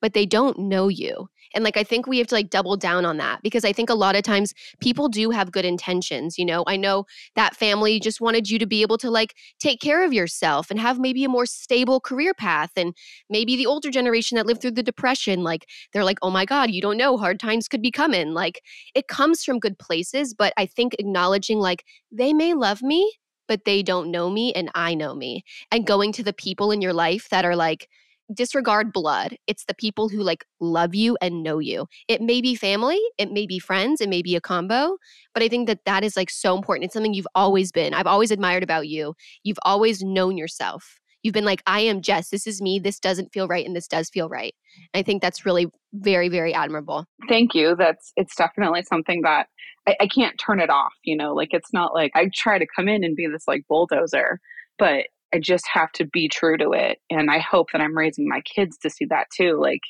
but 0.01 0.13
they 0.13 0.25
don't 0.25 0.59
know 0.59 0.87
you. 0.87 1.27
And 1.55 1.63
like, 1.63 1.77
I 1.77 1.83
think 1.83 2.05
we 2.05 2.17
have 2.19 2.27
to 2.27 2.35
like 2.35 2.49
double 2.49 2.77
down 2.77 3.05
on 3.05 3.17
that 3.17 3.41
because 3.41 3.65
I 3.65 3.73
think 3.73 3.89
a 3.89 3.95
lot 3.95 4.15
of 4.15 4.23
times 4.23 4.53
people 4.81 5.07
do 5.07 5.31
have 5.31 5.51
good 5.51 5.65
intentions. 5.65 6.37
You 6.37 6.45
know, 6.45 6.63
I 6.67 6.75
know 6.77 7.05
that 7.35 7.55
family 7.55 7.99
just 7.99 8.21
wanted 8.21 8.49
you 8.49 8.59
to 8.59 8.67
be 8.67 8.81
able 8.81 8.97
to 8.99 9.09
like 9.09 9.35
take 9.59 9.79
care 9.79 10.03
of 10.03 10.13
yourself 10.13 10.69
and 10.69 10.79
have 10.79 10.99
maybe 10.99 11.23
a 11.23 11.29
more 11.29 11.45
stable 11.45 11.99
career 11.99 12.33
path. 12.33 12.71
And 12.75 12.93
maybe 13.29 13.55
the 13.55 13.65
older 13.65 13.89
generation 13.89 14.35
that 14.35 14.45
lived 14.45 14.61
through 14.61 14.71
the 14.71 14.83
depression, 14.83 15.43
like, 15.43 15.67
they're 15.93 16.03
like, 16.03 16.19
oh 16.21 16.29
my 16.29 16.45
God, 16.45 16.69
you 16.71 16.81
don't 16.81 16.97
know, 16.97 17.17
hard 17.17 17.39
times 17.39 17.67
could 17.67 17.81
be 17.81 17.91
coming. 17.91 18.33
Like, 18.33 18.61
it 18.93 19.07
comes 19.07 19.43
from 19.43 19.59
good 19.59 19.79
places. 19.79 20.33
But 20.33 20.53
I 20.57 20.65
think 20.65 20.95
acknowledging, 20.99 21.59
like, 21.59 21.85
they 22.11 22.33
may 22.33 22.53
love 22.53 22.81
me, 22.81 23.11
but 23.47 23.65
they 23.65 23.81
don't 23.81 24.11
know 24.11 24.29
me 24.29 24.53
and 24.53 24.69
I 24.75 24.93
know 24.93 25.15
me. 25.15 25.43
And 25.71 25.87
going 25.87 26.11
to 26.13 26.23
the 26.23 26.33
people 26.33 26.71
in 26.71 26.81
your 26.81 26.93
life 26.93 27.29
that 27.29 27.45
are 27.45 27.55
like, 27.55 27.87
disregard 28.33 28.91
blood. 28.91 29.37
It's 29.47 29.65
the 29.65 29.75
people 29.75 30.09
who 30.09 30.21
like 30.21 30.45
love 30.59 30.95
you 30.95 31.17
and 31.21 31.43
know 31.43 31.59
you. 31.59 31.87
It 32.07 32.21
may 32.21 32.41
be 32.41 32.55
family, 32.55 32.99
it 33.17 33.31
may 33.31 33.45
be 33.45 33.59
friends, 33.59 34.01
it 34.01 34.09
may 34.09 34.21
be 34.21 34.35
a 34.35 34.41
combo, 34.41 34.97
but 35.33 35.43
I 35.43 35.47
think 35.47 35.67
that 35.67 35.85
that 35.85 36.03
is 36.03 36.15
like 36.15 36.29
so 36.29 36.55
important. 36.55 36.85
It's 36.85 36.93
something 36.93 37.13
you've 37.13 37.27
always 37.35 37.71
been. 37.71 37.93
I've 37.93 38.07
always 38.07 38.31
admired 38.31 38.63
about 38.63 38.87
you. 38.87 39.15
You've 39.43 39.59
always 39.63 40.03
known 40.03 40.37
yourself. 40.37 40.99
You've 41.25 41.33
been 41.33 41.43
like, 41.43 41.63
I 41.65 41.79
am 41.79 42.03
Jess. 42.03 42.29
This 42.29 42.45
is 42.45 42.61
me. 42.61 42.77
This 42.77 42.99
doesn't 42.99 43.33
feel 43.33 43.47
right, 43.47 43.65
and 43.65 43.75
this 43.75 43.87
does 43.87 44.11
feel 44.11 44.29
right. 44.29 44.53
I 44.93 45.01
think 45.01 45.23
that's 45.23 45.43
really 45.43 45.65
very, 45.91 46.29
very 46.29 46.53
admirable. 46.53 47.05
Thank 47.27 47.55
you. 47.55 47.75
That's 47.75 48.11
it's 48.15 48.35
definitely 48.35 48.83
something 48.83 49.21
that 49.23 49.47
I, 49.87 49.95
I 50.01 50.07
can't 50.07 50.39
turn 50.39 50.59
it 50.59 50.69
off. 50.69 50.93
You 51.03 51.17
know, 51.17 51.33
like 51.33 51.49
it's 51.51 51.73
not 51.73 51.95
like 51.95 52.11
I 52.13 52.29
try 52.31 52.59
to 52.59 52.67
come 52.75 52.87
in 52.87 53.03
and 53.03 53.15
be 53.15 53.25
this 53.25 53.47
like 53.47 53.63
bulldozer, 53.67 54.39
but 54.77 55.07
I 55.35 55.39
just 55.39 55.65
have 55.73 55.91
to 55.93 56.05
be 56.05 56.29
true 56.29 56.57
to 56.57 56.71
it. 56.71 56.99
And 57.09 57.29
I 57.29 57.39
hope 57.39 57.67
that 57.73 57.81
I'm 57.81 57.97
raising 57.97 58.27
my 58.27 58.41
kids 58.41 58.77
to 58.79 58.89
see 58.89 59.05
that 59.09 59.27
too. 59.35 59.59
Like, 59.59 59.81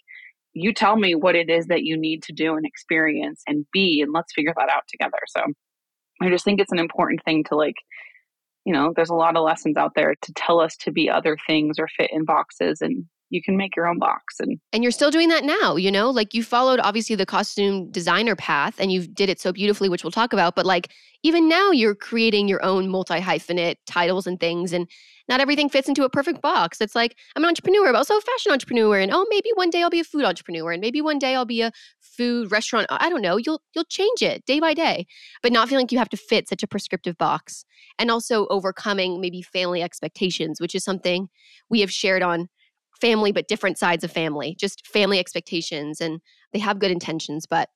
you 0.54 0.74
tell 0.74 0.96
me 0.96 1.14
what 1.14 1.36
it 1.36 1.50
is 1.50 1.68
that 1.68 1.84
you 1.84 1.98
need 1.98 2.24
to 2.24 2.34
do 2.34 2.56
and 2.56 2.66
experience 2.66 3.44
and 3.46 3.66
be, 3.72 4.02
and 4.02 4.12
let's 4.12 4.34
figure 4.34 4.54
that 4.58 4.70
out 4.70 4.84
together. 4.90 5.20
So 5.28 5.42
I 6.22 6.30
just 6.30 6.46
think 6.46 6.60
it's 6.60 6.72
an 6.72 6.80
important 6.80 7.22
thing 7.24 7.44
to 7.50 7.56
like, 7.56 7.76
you 8.66 8.74
know, 8.74 8.92
there's 8.96 9.10
a 9.10 9.16
lot 9.16 9.38
of 9.38 9.44
lessons 9.44 9.78
out 9.78 9.92
there 9.96 10.16
to 10.20 10.34
tell 10.34 10.60
us 10.60 10.76
to 10.78 10.92
be 10.92 11.10
other 11.10 11.38
things 11.46 11.78
or 11.78 11.88
fit 11.96 12.10
in 12.12 12.26
boxes. 12.26 12.82
And 12.82 13.06
you 13.30 13.42
can 13.42 13.58
make 13.58 13.76
your 13.76 13.88
own 13.88 14.00
box 14.00 14.40
and 14.40 14.60
and 14.72 14.84
you're 14.84 14.92
still 14.92 15.12
doing 15.12 15.30
that 15.30 15.44
now 15.44 15.76
you 15.76 15.92
know? 15.92 16.10
Like 16.10 16.34
you 16.34 16.44
followed 16.44 16.80
obviously 16.80 17.16
the 17.16 17.26
costume 17.26 17.92
designer 17.92 18.36
path 18.36 18.76
and 18.80 18.92
you 18.92 19.08
did 19.08 19.30
it 19.30 19.40
so 19.40 19.52
beautifully 19.52 19.90
which 19.90 20.04
we'll 20.04 20.12
talk 20.12 20.34
about 20.34 20.56
but 20.56 20.66
like 20.66 20.92
even 21.24 21.50
now 21.50 21.72
you're 21.72 21.96
creating 21.96 22.48
your 22.48 22.64
own 22.64 22.90
multi 22.90 23.20
hyphenate 23.20 23.78
titles 23.86 24.28
and 24.28 24.40
things 24.40 24.74
and 24.74 24.88
not 25.28 25.40
everything 25.40 25.70
fits 25.70 25.90
into 25.90 26.04
a 26.04 26.10
perfect 26.10 26.42
box. 26.42 26.82
It's 26.82 26.96
like 26.96 27.18
i'm 27.36 27.44
an 27.44 27.50
entrepreneur 27.50 27.92
but 27.92 27.98
also 27.98 28.18
a 28.18 28.22
fashion 28.22 28.52
entrepreneur 28.52 29.00
and 29.00 29.12
oh 29.12 29.26
maybe 29.30 29.50
one 29.56 29.70
day 29.70 29.82
i'll 29.82 29.90
be 29.90 30.00
a 30.00 30.04
food 30.04 30.24
entrepreneur 30.24 30.72
and 30.72 30.82
maybe 30.82 31.02
one 31.02 31.20
day 31.20 31.36
i'll 31.36 31.46
be 31.46 31.62
a 31.62 31.72
food 32.00 32.52
restaurant 32.52 32.88
i 32.90 33.10
don't 33.10 33.22
know 33.22 33.38
you'll 33.38 33.62
you'll 33.74 33.86
change 33.86 34.22
it 34.22 34.46
day 34.46 34.60
by 34.60 34.74
day. 34.74 35.06
But 35.42 35.52
not 35.52 35.70
feeling 35.70 35.84
like 35.86 35.92
you 35.92 35.98
have 35.98 36.10
to 36.10 36.18
fit 36.18 36.48
such 36.48 36.64
a 36.64 36.68
prescriptive 36.68 37.18
box 37.18 37.66
and 38.00 38.12
also 38.12 38.48
overcoming 38.48 39.20
maybe 39.20 39.42
family 39.42 39.82
expectations 39.82 40.62
which 40.62 40.76
is 40.76 40.84
something 40.84 41.30
we 41.70 41.82
have 41.82 41.92
shared 41.92 42.22
on 42.22 42.50
family, 43.00 43.32
but 43.32 43.48
different 43.48 43.78
sides 43.78 44.04
of 44.04 44.12
family, 44.12 44.56
just 44.60 44.88
family 44.88 45.20
expectations. 45.20 46.02
And 46.02 46.22
they 46.54 46.60
have 46.60 46.80
good 46.80 46.92
intentions, 46.92 47.46
but 47.46 47.70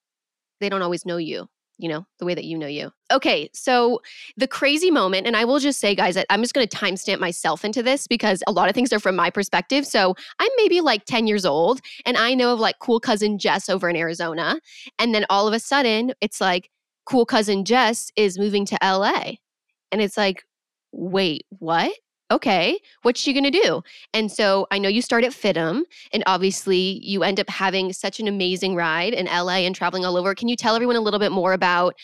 they 0.60 0.70
don't 0.70 0.82
always 0.82 1.06
know 1.06 1.18
you, 1.18 1.48
you 1.78 1.90
know, 1.90 2.06
the 2.20 2.26
way 2.26 2.34
that 2.34 2.46
you 2.46 2.58
know 2.58 2.68
you. 2.68 2.92
Okay, 3.12 3.50
so 3.54 4.00
the 4.38 4.48
crazy 4.48 4.92
moment, 4.92 5.26
and 5.26 5.36
I 5.36 5.46
will 5.46 5.60
just 5.60 5.80
say, 5.80 5.96
guys, 5.96 6.16
that 6.16 6.26
I'm 6.30 6.42
just 6.42 6.54
going 6.54 6.68
to 6.68 6.78
timestamp 6.78 7.20
myself 7.20 7.64
into 7.64 7.82
this 7.82 8.08
because 8.08 8.44
a 8.48 8.52
lot 8.52 8.70
of 8.70 8.76
things 8.76 8.92
are 8.94 9.00
from 9.00 9.16
my 9.16 9.30
perspective. 9.30 9.86
So 9.86 10.16
I'm 10.40 10.52
maybe 10.58 10.82
like 10.82 11.06
10 11.06 11.28
years 11.28 11.46
old, 11.46 11.82
and 12.06 12.18
I 12.18 12.34
know 12.34 12.54
of 12.54 12.60
like 12.60 12.80
cool 12.80 13.00
cousin 13.00 13.40
Jess 13.40 13.70
over 13.70 13.90
in 13.90 13.96
Arizona. 13.96 14.60
And 14.98 15.16
then 15.16 15.26
all 15.30 15.48
of 15.48 15.54
a 15.54 15.60
sudden, 15.60 16.14
it's 16.22 16.42
like 16.42 16.70
cool 17.06 17.26
cousin 17.26 17.66
Jess 17.66 18.12
is 18.16 18.38
moving 18.38 18.66
to 18.66 18.78
LA. 18.84 19.34
And 19.92 20.02
it's 20.02 20.18
like, 20.18 20.44
wait, 20.92 21.46
what? 21.50 21.92
Okay, 22.32 22.80
what's 23.02 23.20
she 23.20 23.34
going 23.34 23.44
to 23.44 23.52
do? 23.52 23.82
And 24.14 24.32
so 24.32 24.68
I 24.72 24.78
know 24.78 24.90
you 24.90 25.02
start 25.02 25.24
at 25.24 25.32
FIDM, 25.32 25.82
and 26.14 26.24
obviously 26.26 27.00
you 27.04 27.24
end 27.24 27.40
up 27.40 27.50
having 27.50 27.94
such 27.94 28.20
an 28.20 28.28
amazing 28.28 28.76
ride 28.76 29.14
in 29.14 29.26
LA 29.26 29.60
and 29.60 29.76
traveling 29.76 30.06
all 30.06 30.18
over. 30.18 30.36
Can 30.36 30.48
you 30.48 30.56
tell 30.56 30.76
everyone 30.76 30.96
a 30.96 31.02
little 31.02 31.20
bit 31.20 31.32
more 31.32 31.54
about 31.54 31.96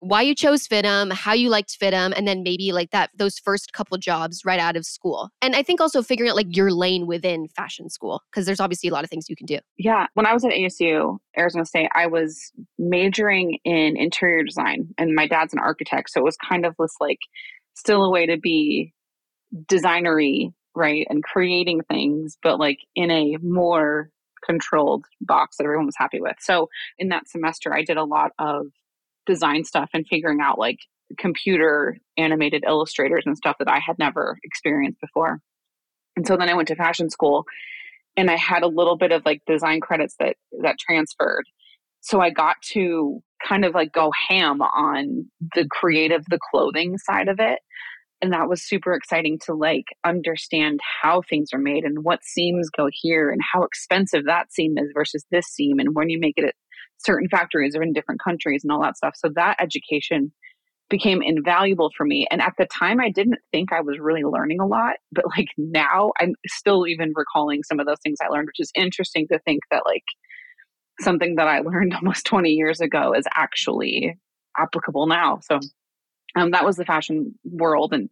why 0.00 0.22
you 0.22 0.34
chose 0.34 0.66
FIDM, 0.68 1.12
how 1.12 1.32
you 1.32 1.48
liked 1.48 1.76
FIDM, 1.80 2.12
and 2.16 2.26
then 2.26 2.42
maybe 2.42 2.70
like 2.70 2.90
that 2.90 3.10
those 3.16 3.38
first 3.38 3.72
couple 3.72 3.98
jobs 3.98 4.44
right 4.44 4.60
out 4.60 4.76
of 4.76 4.86
school? 4.86 5.30
And 5.42 5.56
I 5.56 5.62
think 5.62 5.80
also 5.80 6.02
figuring 6.02 6.30
out 6.30 6.36
like 6.36 6.56
your 6.56 6.70
lane 6.70 7.06
within 7.06 7.48
fashion 7.48 7.90
school 7.90 8.22
because 8.30 8.46
there's 8.46 8.60
obviously 8.60 8.88
a 8.88 8.92
lot 8.92 9.02
of 9.02 9.10
things 9.10 9.28
you 9.28 9.36
can 9.36 9.46
do. 9.46 9.58
Yeah, 9.76 10.06
when 10.14 10.26
I 10.26 10.32
was 10.32 10.44
at 10.44 10.52
ASU, 10.52 11.18
Arizona 11.36 11.64
State, 11.64 11.88
I 11.94 12.06
was 12.06 12.52
majoring 12.78 13.58
in 13.64 13.96
interior 13.96 14.44
design, 14.44 14.94
and 14.98 15.14
my 15.14 15.26
dad's 15.26 15.52
an 15.52 15.58
architect, 15.58 16.10
so 16.10 16.20
it 16.20 16.24
was 16.24 16.36
kind 16.36 16.64
of 16.64 16.74
this 16.78 16.94
like 17.00 17.20
still 17.74 18.04
a 18.04 18.10
way 18.10 18.26
to 18.26 18.36
be 18.36 18.92
designery, 19.54 20.52
right? 20.74 21.06
And 21.08 21.22
creating 21.22 21.82
things, 21.88 22.36
but 22.42 22.58
like 22.58 22.78
in 22.94 23.10
a 23.10 23.36
more 23.42 24.10
controlled 24.44 25.04
box 25.20 25.56
that 25.56 25.64
everyone 25.64 25.86
was 25.86 25.96
happy 25.96 26.20
with. 26.20 26.36
So 26.40 26.68
in 26.98 27.08
that 27.08 27.28
semester, 27.28 27.74
I 27.74 27.82
did 27.82 27.96
a 27.96 28.04
lot 28.04 28.32
of 28.38 28.66
design 29.26 29.64
stuff 29.64 29.90
and 29.92 30.06
figuring 30.06 30.40
out 30.40 30.58
like 30.58 30.78
computer 31.18 31.98
animated 32.16 32.64
illustrators 32.66 33.24
and 33.26 33.36
stuff 33.36 33.56
that 33.58 33.68
I 33.68 33.78
had 33.78 33.98
never 33.98 34.38
experienced 34.44 35.00
before. 35.00 35.40
And 36.16 36.26
so 36.26 36.36
then 36.36 36.48
I 36.48 36.54
went 36.54 36.68
to 36.68 36.76
fashion 36.76 37.10
school 37.10 37.44
and 38.16 38.30
I 38.30 38.36
had 38.36 38.62
a 38.62 38.68
little 38.68 38.96
bit 38.96 39.12
of 39.12 39.24
like 39.24 39.42
design 39.46 39.80
credits 39.80 40.16
that 40.18 40.36
that 40.62 40.78
transferred. 40.78 41.44
So 42.00 42.20
I 42.20 42.30
got 42.30 42.56
to 42.72 43.22
kind 43.46 43.64
of 43.64 43.74
like 43.74 43.92
go 43.92 44.10
ham 44.28 44.60
on 44.60 45.26
the 45.54 45.66
creative, 45.70 46.24
the 46.28 46.38
clothing 46.50 46.98
side 46.98 47.28
of 47.28 47.38
it 47.38 47.60
and 48.20 48.32
that 48.32 48.48
was 48.48 48.66
super 48.66 48.94
exciting 48.94 49.38
to 49.46 49.54
like 49.54 49.86
understand 50.04 50.80
how 51.02 51.22
things 51.22 51.50
are 51.52 51.58
made 51.58 51.84
and 51.84 52.04
what 52.04 52.24
seams 52.24 52.68
go 52.70 52.88
here 52.92 53.30
and 53.30 53.40
how 53.52 53.62
expensive 53.62 54.24
that 54.26 54.52
seam 54.52 54.76
is 54.78 54.90
versus 54.94 55.24
this 55.30 55.46
seam 55.46 55.78
and 55.78 55.94
when 55.94 56.10
you 56.10 56.18
make 56.18 56.34
it 56.36 56.44
at 56.44 56.54
certain 56.98 57.28
factories 57.28 57.76
or 57.76 57.82
in 57.82 57.92
different 57.92 58.20
countries 58.22 58.62
and 58.64 58.72
all 58.72 58.82
that 58.82 58.96
stuff. 58.96 59.14
So 59.16 59.30
that 59.36 59.56
education 59.60 60.32
became 60.90 61.22
invaluable 61.22 61.90
for 61.96 62.04
me. 62.04 62.26
And 62.30 62.40
at 62.40 62.54
the 62.58 62.66
time 62.66 63.00
i 63.00 63.10
didn't 63.10 63.38
think 63.52 63.72
i 63.72 63.80
was 63.80 63.98
really 64.00 64.24
learning 64.24 64.60
a 64.60 64.66
lot 64.66 64.94
but 65.12 65.24
like 65.36 65.48
now 65.58 66.12
i'm 66.18 66.34
still 66.46 66.86
even 66.86 67.12
recalling 67.14 67.62
some 67.62 67.78
of 67.78 67.86
those 67.86 67.98
things 68.02 68.18
i 68.22 68.28
learned 68.28 68.46
which 68.46 68.60
is 68.60 68.72
interesting 68.74 69.26
to 69.30 69.38
think 69.40 69.60
that 69.70 69.82
like 69.84 70.04
something 71.00 71.34
that 71.36 71.46
i 71.46 71.60
learned 71.72 71.94
almost 71.94 72.24
20 72.26 72.50
years 72.50 72.80
ago 72.80 73.12
is 73.12 73.26
actually 73.34 74.18
applicable 74.58 75.06
now. 75.06 75.38
So 75.42 75.60
um, 76.36 76.50
that 76.50 76.64
was 76.64 76.76
the 76.76 76.84
fashion 76.84 77.34
world. 77.44 77.92
And 77.92 78.10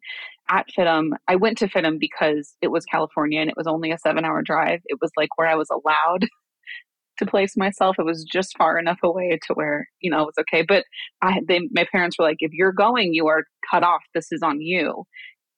at 0.49 0.67
FIDM, 0.77 1.11
I 1.29 1.37
went 1.37 1.59
to 1.59 1.69
FIDM 1.69 1.99
because 1.99 2.55
it 2.63 2.69
was 2.69 2.85
California 2.85 3.41
and 3.41 3.51
it 3.51 3.57
was 3.57 3.67
only 3.67 3.91
a 3.91 3.99
seven 3.99 4.25
hour 4.25 4.43
drive. 4.43 4.81
It 4.87 4.99
was 5.01 5.11
like 5.17 5.29
where 5.37 5.49
I 5.49 5.57
was 5.57 5.69
allowed 5.71 6.27
to 7.19 7.27
place 7.27 7.57
myself. 7.57 7.97
It 7.99 8.05
was 8.05 8.25
just 8.25 8.57
far 8.57 8.79
enough 8.79 8.99
away 9.03 9.39
to 9.47 9.55
where, 9.55 9.89
you 10.01 10.11
know, 10.11 10.23
it 10.23 10.27
was 10.27 10.39
okay. 10.41 10.65
But 10.67 10.85
I, 11.23 11.41
they, 11.47 11.61
my 11.73 11.87
parents 11.91 12.19
were 12.19 12.25
like, 12.25 12.37
if 12.41 12.53
you're 12.53 12.73
going, 12.73 13.15
you 13.15 13.27
are 13.29 13.45
cut 13.71 13.83
off. 13.83 14.03
This 14.15 14.33
is 14.33 14.43
on 14.43 14.61
you. 14.61 15.05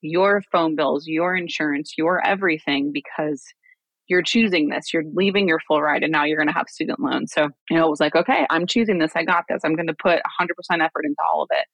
Your 0.00 0.42
phone 0.52 0.76
bills, 0.76 1.06
your 1.06 1.36
insurance, 1.36 1.94
your 1.98 2.24
everything, 2.24 2.92
because 2.92 3.42
you're 4.08 4.22
choosing 4.22 4.68
this. 4.68 4.94
You're 4.94 5.04
leaving 5.12 5.48
your 5.48 5.58
full 5.66 5.82
ride 5.82 6.02
and 6.02 6.12
now 6.12 6.24
you're 6.24 6.38
going 6.38 6.48
to 6.48 6.54
have 6.54 6.68
student 6.68 7.00
loans. 7.00 7.32
So, 7.32 7.48
you 7.68 7.76
know, 7.76 7.86
it 7.86 7.90
was 7.90 8.00
like, 8.00 8.14
okay, 8.14 8.46
I'm 8.48 8.66
choosing 8.66 8.98
this. 8.98 9.12
I 9.14 9.24
got 9.24 9.44
this. 9.48 9.60
I'm 9.64 9.74
going 9.74 9.88
to 9.88 9.96
put 10.00 10.20
100% 10.40 10.48
effort 10.80 11.04
into 11.04 11.16
all 11.30 11.42
of 11.42 11.48
it 11.50 11.66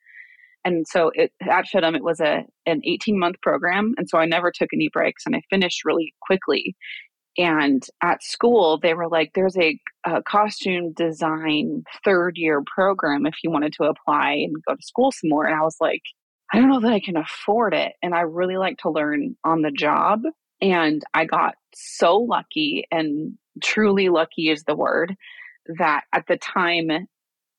and 0.64 0.86
so 0.88 1.10
it, 1.14 1.32
at 1.42 1.66
FIDM, 1.66 1.96
it 1.96 2.04
was 2.04 2.20
a 2.20 2.44
an 2.66 2.80
18 2.84 3.18
month 3.18 3.36
program, 3.42 3.94
and 3.98 4.08
so 4.08 4.18
I 4.18 4.26
never 4.26 4.50
took 4.50 4.70
any 4.72 4.88
breaks, 4.92 5.24
and 5.26 5.36
I 5.36 5.42
finished 5.50 5.84
really 5.84 6.14
quickly. 6.22 6.74
And 7.36 7.84
at 8.02 8.22
school, 8.22 8.78
they 8.78 8.94
were 8.94 9.08
like, 9.08 9.32
"There's 9.34 9.56
a, 9.58 9.78
a 10.06 10.22
costume 10.22 10.92
design 10.92 11.82
third 12.04 12.36
year 12.36 12.62
program 12.74 13.26
if 13.26 13.34
you 13.42 13.50
wanted 13.50 13.72
to 13.74 13.84
apply 13.84 14.32
and 14.32 14.54
go 14.66 14.74
to 14.74 14.82
school 14.82 15.12
some 15.12 15.30
more." 15.30 15.44
And 15.46 15.54
I 15.54 15.62
was 15.62 15.76
like, 15.80 16.02
"I 16.52 16.58
don't 16.58 16.70
know 16.70 16.80
that 16.80 16.92
I 16.92 17.00
can 17.00 17.16
afford 17.16 17.74
it," 17.74 17.92
and 18.02 18.14
I 18.14 18.20
really 18.20 18.56
like 18.56 18.78
to 18.78 18.90
learn 18.90 19.36
on 19.44 19.62
the 19.62 19.72
job. 19.72 20.22
And 20.62 21.02
I 21.14 21.24
got 21.26 21.56
so 21.74 22.16
lucky, 22.16 22.84
and 22.90 23.36
truly 23.62 24.08
lucky 24.08 24.50
is 24.50 24.64
the 24.64 24.76
word, 24.76 25.14
that 25.78 26.04
at 26.12 26.26
the 26.28 26.38
time 26.38 26.88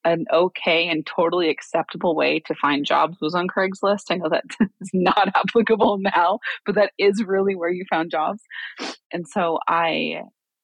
an 0.06 0.26
okay 0.32 0.88
and 0.88 1.06
totally 1.06 1.50
acceptable 1.50 2.16
way 2.16 2.40
to 2.46 2.56
find 2.56 2.86
jobs 2.86 3.18
was 3.20 3.36
on 3.36 3.48
Craigslist. 3.48 4.04
I 4.12 4.16
know 4.16 4.30
that 4.30 4.44
is 4.82 4.92
not 4.94 5.30
applicable 5.36 5.98
now, 6.00 6.40
but 6.66 6.76
that 6.76 6.92
is 6.98 7.24
really 7.26 7.56
where 7.56 7.72
you 7.72 7.84
found 7.90 8.12
jobs. 8.12 8.42
And 9.12 9.28
so 9.28 9.60
I 9.68 10.22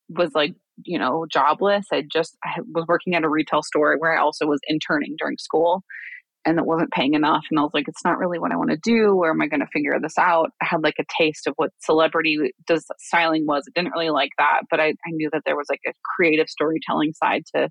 was 0.09 0.31
like, 0.35 0.53
you 0.85 0.97
know, 0.97 1.25
jobless. 1.29 1.87
I 1.91 2.03
just 2.11 2.37
I 2.43 2.61
was 2.73 2.85
working 2.87 3.15
at 3.15 3.23
a 3.23 3.29
retail 3.29 3.63
store 3.63 3.97
where 3.97 4.17
I 4.17 4.21
also 4.21 4.45
was 4.45 4.59
interning 4.67 5.15
during 5.17 5.37
school 5.37 5.83
and 6.45 6.57
it 6.57 6.65
wasn't 6.65 6.91
paying 6.91 7.13
enough. 7.13 7.45
And 7.49 7.59
I 7.59 7.63
was 7.63 7.71
like, 7.73 7.87
it's 7.87 8.03
not 8.03 8.17
really 8.17 8.39
what 8.39 8.51
I 8.51 8.55
want 8.55 8.71
to 8.71 8.77
do. 8.77 9.15
Where 9.15 9.31
am 9.31 9.41
I 9.41 9.47
going 9.47 9.59
to 9.59 9.67
figure 9.67 9.99
this 10.01 10.17
out? 10.17 10.51
I 10.61 10.65
had 10.65 10.83
like 10.83 10.95
a 10.99 11.05
taste 11.17 11.45
of 11.45 11.53
what 11.57 11.71
celebrity 11.81 12.51
does 12.65 12.85
styling 12.99 13.45
was. 13.45 13.63
I 13.67 13.79
didn't 13.79 13.93
really 13.93 14.09
like 14.09 14.31
that, 14.37 14.61
but 14.69 14.79
I, 14.79 14.89
I 14.89 15.11
knew 15.11 15.29
that 15.33 15.43
there 15.45 15.55
was 15.55 15.67
like 15.69 15.81
a 15.87 15.93
creative 16.15 16.49
storytelling 16.49 17.13
side 17.13 17.43
to 17.55 17.69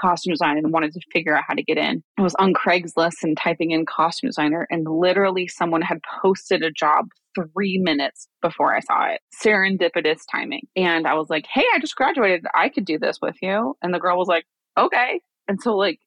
costume 0.00 0.32
design 0.32 0.58
and 0.58 0.72
wanted 0.72 0.92
to 0.92 1.00
figure 1.12 1.36
out 1.36 1.44
how 1.46 1.54
to 1.54 1.62
get 1.62 1.78
in. 1.78 2.02
I 2.18 2.22
was 2.22 2.34
on 2.36 2.54
Craigslist 2.54 3.22
and 3.22 3.36
typing 3.36 3.70
in 3.70 3.86
costume 3.86 4.28
designer, 4.28 4.66
and 4.70 4.86
literally 4.88 5.48
someone 5.48 5.82
had 5.82 6.00
posted 6.22 6.62
a 6.62 6.70
job 6.70 7.06
three 7.34 7.78
minutes 7.78 8.28
before 8.42 8.74
I 8.74 8.80
saw 8.80 9.06
it. 9.06 9.20
Serendipitous 9.44 10.20
timing. 10.30 10.66
And 10.76 11.06
I 11.06 11.14
was 11.14 11.30
like, 11.30 11.46
hey, 11.52 11.64
I 11.74 11.78
just 11.78 11.96
graduated. 11.96 12.44
I 12.54 12.68
could 12.68 12.84
do 12.84 12.98
this 12.98 13.18
with 13.22 13.36
you. 13.42 13.76
And 13.82 13.94
the 13.94 14.00
girl 14.00 14.18
was 14.18 14.28
like, 14.28 14.44
okay. 14.78 15.20
And 15.48 15.60
so, 15.60 15.76
like, 15.76 15.98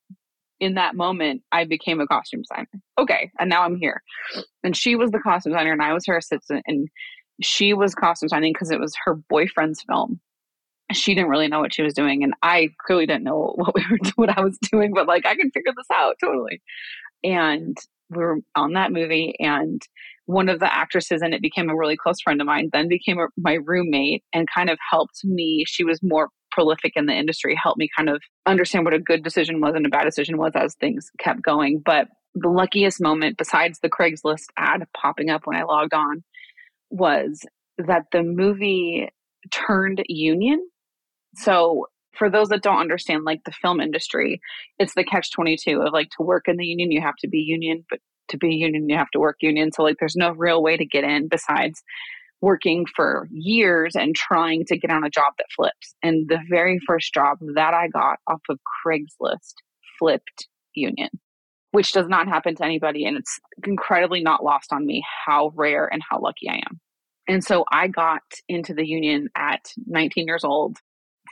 in 0.60 0.76
that 0.76 0.96
moment, 0.96 1.42
I 1.52 1.66
became 1.66 2.00
a 2.00 2.08
costume 2.08 2.42
designer. 2.42 2.82
Okay. 2.98 3.32
And 3.40 3.50
now 3.50 3.64
I'm 3.64 3.76
here. 3.76 4.02
And 4.64 4.76
she 4.76 4.96
was 4.96 5.12
the 5.12 5.20
costume 5.20 5.54
designer, 5.54 5.74
and 5.74 5.82
I 5.82 5.94
was 5.94 6.06
her 6.08 6.18
assistant. 6.18 6.64
And 6.68 6.88
she 7.42 7.74
was 7.74 7.96
costume 7.96 8.28
designing 8.28 8.54
because 8.54 8.72
it 8.72 8.80
was 8.80 8.94
her 9.06 9.16
boyfriend's 9.30 9.84
film 9.84 10.20
she 10.96 11.14
didn't 11.14 11.30
really 11.30 11.48
know 11.48 11.60
what 11.60 11.74
she 11.74 11.84
was 11.84 11.94
doing 11.94 12.24
and 12.24 12.34
i 12.42 12.70
clearly 12.86 13.06
didn't 13.06 13.24
know 13.24 13.54
what 13.56 13.76
we 13.76 13.84
were 13.90 13.98
what 14.16 14.38
i 14.38 14.42
was 14.42 14.58
doing 14.72 14.92
but 14.94 15.08
like 15.08 15.26
i 15.26 15.36
can 15.36 15.52
figure 15.52 15.74
this 15.76 15.88
out 15.94 16.16
totally. 16.20 16.62
And 17.24 17.78
we 18.10 18.18
were 18.18 18.40
on 18.56 18.74
that 18.74 18.92
movie 18.92 19.36
and 19.40 19.82
one 20.26 20.50
of 20.50 20.60
the 20.60 20.74
actresses 20.74 21.22
and 21.22 21.34
it 21.34 21.42
became 21.42 21.70
a 21.70 21.76
really 21.76 21.98
close 21.98 22.22
friend 22.24 22.40
of 22.40 22.48
mine 22.48 22.70
then 22.72 22.88
became 22.88 23.20
a, 23.20 23.28
my 23.38 23.58
roommate 23.66 24.24
and 24.34 24.48
kind 24.54 24.70
of 24.70 24.78
helped 24.90 25.24
me. 25.24 25.64
She 25.68 25.84
was 25.84 26.00
more 26.02 26.30
prolific 26.52 26.94
in 26.96 27.08
the 27.08 27.14
industry 27.14 27.58
helped 27.62 27.80
me 27.80 27.90
kind 27.98 28.10
of 28.10 28.22
understand 28.46 28.86
what 28.86 28.94
a 28.94 29.00
good 29.00 29.24
decision 29.24 29.60
was 29.60 29.74
and 29.76 29.86
a 29.86 29.90
bad 29.90 30.04
decision 30.04 30.38
was 30.38 30.52
as 30.56 30.76
things 30.76 31.10
kept 31.20 31.42
going. 31.42 31.82
But 31.84 32.08
the 32.36 32.50
luckiest 32.50 33.02
moment 33.02 33.38
besides 33.38 33.80
the 33.82 33.90
craigslist 33.90 34.46
ad 34.58 34.84
popping 35.00 35.30
up 35.30 35.42
when 35.46 35.56
i 35.56 35.64
logged 35.64 35.94
on 35.94 36.24
was 36.90 37.46
that 37.78 38.06
the 38.12 38.24
movie 38.24 39.08
turned 39.52 40.04
union 40.08 40.60
so 41.36 41.88
for 42.18 42.30
those 42.30 42.50
that 42.50 42.62
don't 42.62 42.80
understand 42.80 43.24
like 43.24 43.44
the 43.46 43.52
film 43.52 43.80
industry, 43.80 44.40
it's 44.80 44.94
the 44.94 45.04
catch 45.04 45.32
22 45.32 45.82
of 45.82 45.94
like 45.94 46.10
to 46.12 46.24
work 46.24 46.48
in 46.48 46.58
the 46.58 46.66
union 46.66 46.92
you 46.92 47.02
have 47.02 47.16
to 47.18 47.28
be 47.28 47.40
union, 47.40 47.84
but 47.90 48.00
to 48.30 48.38
be 48.38 48.56
union 48.56 48.88
you 48.88 48.96
have 48.96 49.10
to 49.12 49.20
work 49.20 49.38
union. 49.42 49.72
So 49.72 49.84
like 49.84 49.98
there's 50.00 50.16
no 50.16 50.32
real 50.32 50.62
way 50.62 50.78
to 50.78 50.86
get 50.86 51.04
in 51.04 51.28
besides 51.28 51.82
working 52.42 52.86
for 52.94 53.28
years 53.32 53.96
and 53.96 54.16
trying 54.16 54.66
to 54.66 54.78
get 54.78 54.92
on 54.92 55.04
a 55.04 55.10
job 55.10 55.34
that 55.38 55.48
flips. 55.56 55.96
And 56.04 56.28
the 56.28 56.40
very 56.50 56.80
first 56.86 57.14
job 57.14 57.38
that 57.56 57.74
I 57.74 57.88
got 57.88 58.20
off 58.28 58.42
of 58.50 58.60
Craigslist 58.86 59.54
flipped 59.98 60.48
union, 60.76 61.10
which 61.72 61.94
does 61.94 62.08
not 62.08 62.28
happen 62.28 62.56
to 62.56 62.66
anybody. 62.66 63.06
And 63.06 63.18
it's 63.18 63.40
incredibly 63.66 64.22
not 64.22 64.44
lost 64.44 64.74
on 64.74 64.86
me 64.86 65.04
how 65.26 65.52
rare 65.56 65.88
and 65.92 66.04
how 66.08 66.20
lucky 66.20 66.50
I 66.50 66.56
am. 66.56 66.82
And 67.30 67.44
so 67.44 67.64
I 67.72 67.88
got 67.88 68.24
into 68.50 68.74
the 68.74 68.86
union 68.86 69.30
at 69.36 69.72
19 69.88 70.28
years 70.28 70.44
old 70.44 70.78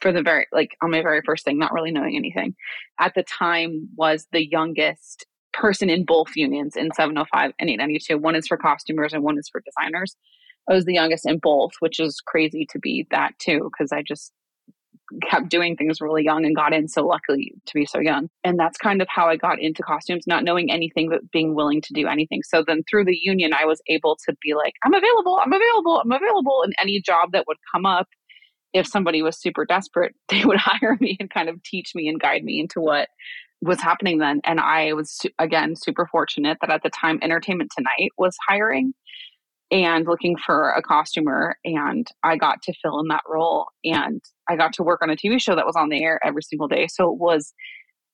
for 0.01 0.11
the 0.11 0.21
very 0.21 0.47
like 0.51 0.75
on 0.81 0.91
my 0.91 1.01
very 1.01 1.21
first 1.25 1.45
thing, 1.45 1.57
not 1.57 1.73
really 1.73 1.91
knowing 1.91 2.15
anything. 2.15 2.55
At 2.99 3.13
the 3.15 3.23
time 3.23 3.89
was 3.95 4.27
the 4.31 4.47
youngest 4.47 5.25
person 5.53 5.89
in 5.89 6.05
both 6.05 6.29
unions 6.35 6.75
in 6.75 6.91
705 6.93 7.51
and 7.59 7.69
892. 7.69 8.17
One 8.17 8.35
is 8.35 8.47
for 8.47 8.57
costumers 8.57 9.13
and 9.13 9.23
one 9.23 9.37
is 9.37 9.49
for 9.49 9.61
designers. 9.61 10.15
I 10.69 10.73
was 10.73 10.85
the 10.85 10.93
youngest 10.93 11.27
in 11.27 11.39
both, 11.39 11.71
which 11.79 11.99
is 11.99 12.21
crazy 12.25 12.65
to 12.71 12.79
be 12.79 13.07
that 13.11 13.31
too, 13.39 13.69
because 13.71 13.91
I 13.91 14.03
just 14.03 14.31
kept 15.23 15.49
doing 15.49 15.75
things 15.75 15.99
really 15.99 16.23
young 16.23 16.45
and 16.45 16.55
got 16.55 16.73
in 16.73 16.87
so 16.87 17.05
luckily 17.05 17.53
to 17.65 17.73
be 17.73 17.85
so 17.85 17.99
young. 17.99 18.29
And 18.43 18.57
that's 18.57 18.77
kind 18.77 19.01
of 19.01 19.07
how 19.09 19.27
I 19.27 19.35
got 19.35 19.59
into 19.59 19.83
costumes, 19.83 20.25
not 20.27 20.43
knowing 20.43 20.71
anything 20.71 21.09
but 21.09 21.29
being 21.31 21.53
willing 21.53 21.81
to 21.81 21.93
do 21.93 22.07
anything. 22.07 22.41
So 22.43 22.63
then 22.65 22.83
through 22.89 23.05
the 23.05 23.17
union, 23.21 23.53
I 23.53 23.65
was 23.65 23.81
able 23.87 24.17
to 24.25 24.35
be 24.41 24.53
like, 24.53 24.73
I'm 24.83 24.93
available, 24.93 25.39
I'm 25.43 25.51
available, 25.51 26.01
I'm 26.03 26.11
available. 26.11 26.61
And 26.63 26.73
any 26.79 27.01
job 27.01 27.31
that 27.33 27.45
would 27.47 27.57
come 27.73 27.85
up 27.85 28.07
if 28.73 28.87
somebody 28.87 29.21
was 29.21 29.39
super 29.39 29.65
desperate, 29.65 30.15
they 30.29 30.45
would 30.45 30.57
hire 30.57 30.97
me 30.99 31.17
and 31.19 31.29
kind 31.29 31.49
of 31.49 31.61
teach 31.63 31.93
me 31.95 32.07
and 32.07 32.19
guide 32.19 32.43
me 32.43 32.59
into 32.59 32.79
what 32.79 33.09
was 33.61 33.81
happening 33.81 34.17
then. 34.17 34.41
And 34.43 34.59
I 34.59 34.93
was, 34.93 35.19
again, 35.37 35.75
super 35.75 36.07
fortunate 36.07 36.57
that 36.61 36.71
at 36.71 36.83
the 36.83 36.89
time 36.89 37.19
Entertainment 37.21 37.71
Tonight 37.75 38.11
was 38.17 38.35
hiring 38.47 38.93
and 39.69 40.05
looking 40.05 40.35
for 40.35 40.71
a 40.71 40.81
costumer. 40.81 41.55
And 41.63 42.07
I 42.23 42.37
got 42.37 42.61
to 42.63 42.73
fill 42.81 42.99
in 42.99 43.07
that 43.07 43.23
role. 43.27 43.67
And 43.85 44.21
I 44.49 44.55
got 44.55 44.73
to 44.73 44.83
work 44.83 45.01
on 45.01 45.09
a 45.09 45.15
TV 45.15 45.41
show 45.41 45.55
that 45.55 45.65
was 45.65 45.75
on 45.75 45.89
the 45.89 46.03
air 46.03 46.19
every 46.25 46.41
single 46.41 46.67
day. 46.67 46.87
So 46.87 47.11
it 47.11 47.19
was 47.19 47.53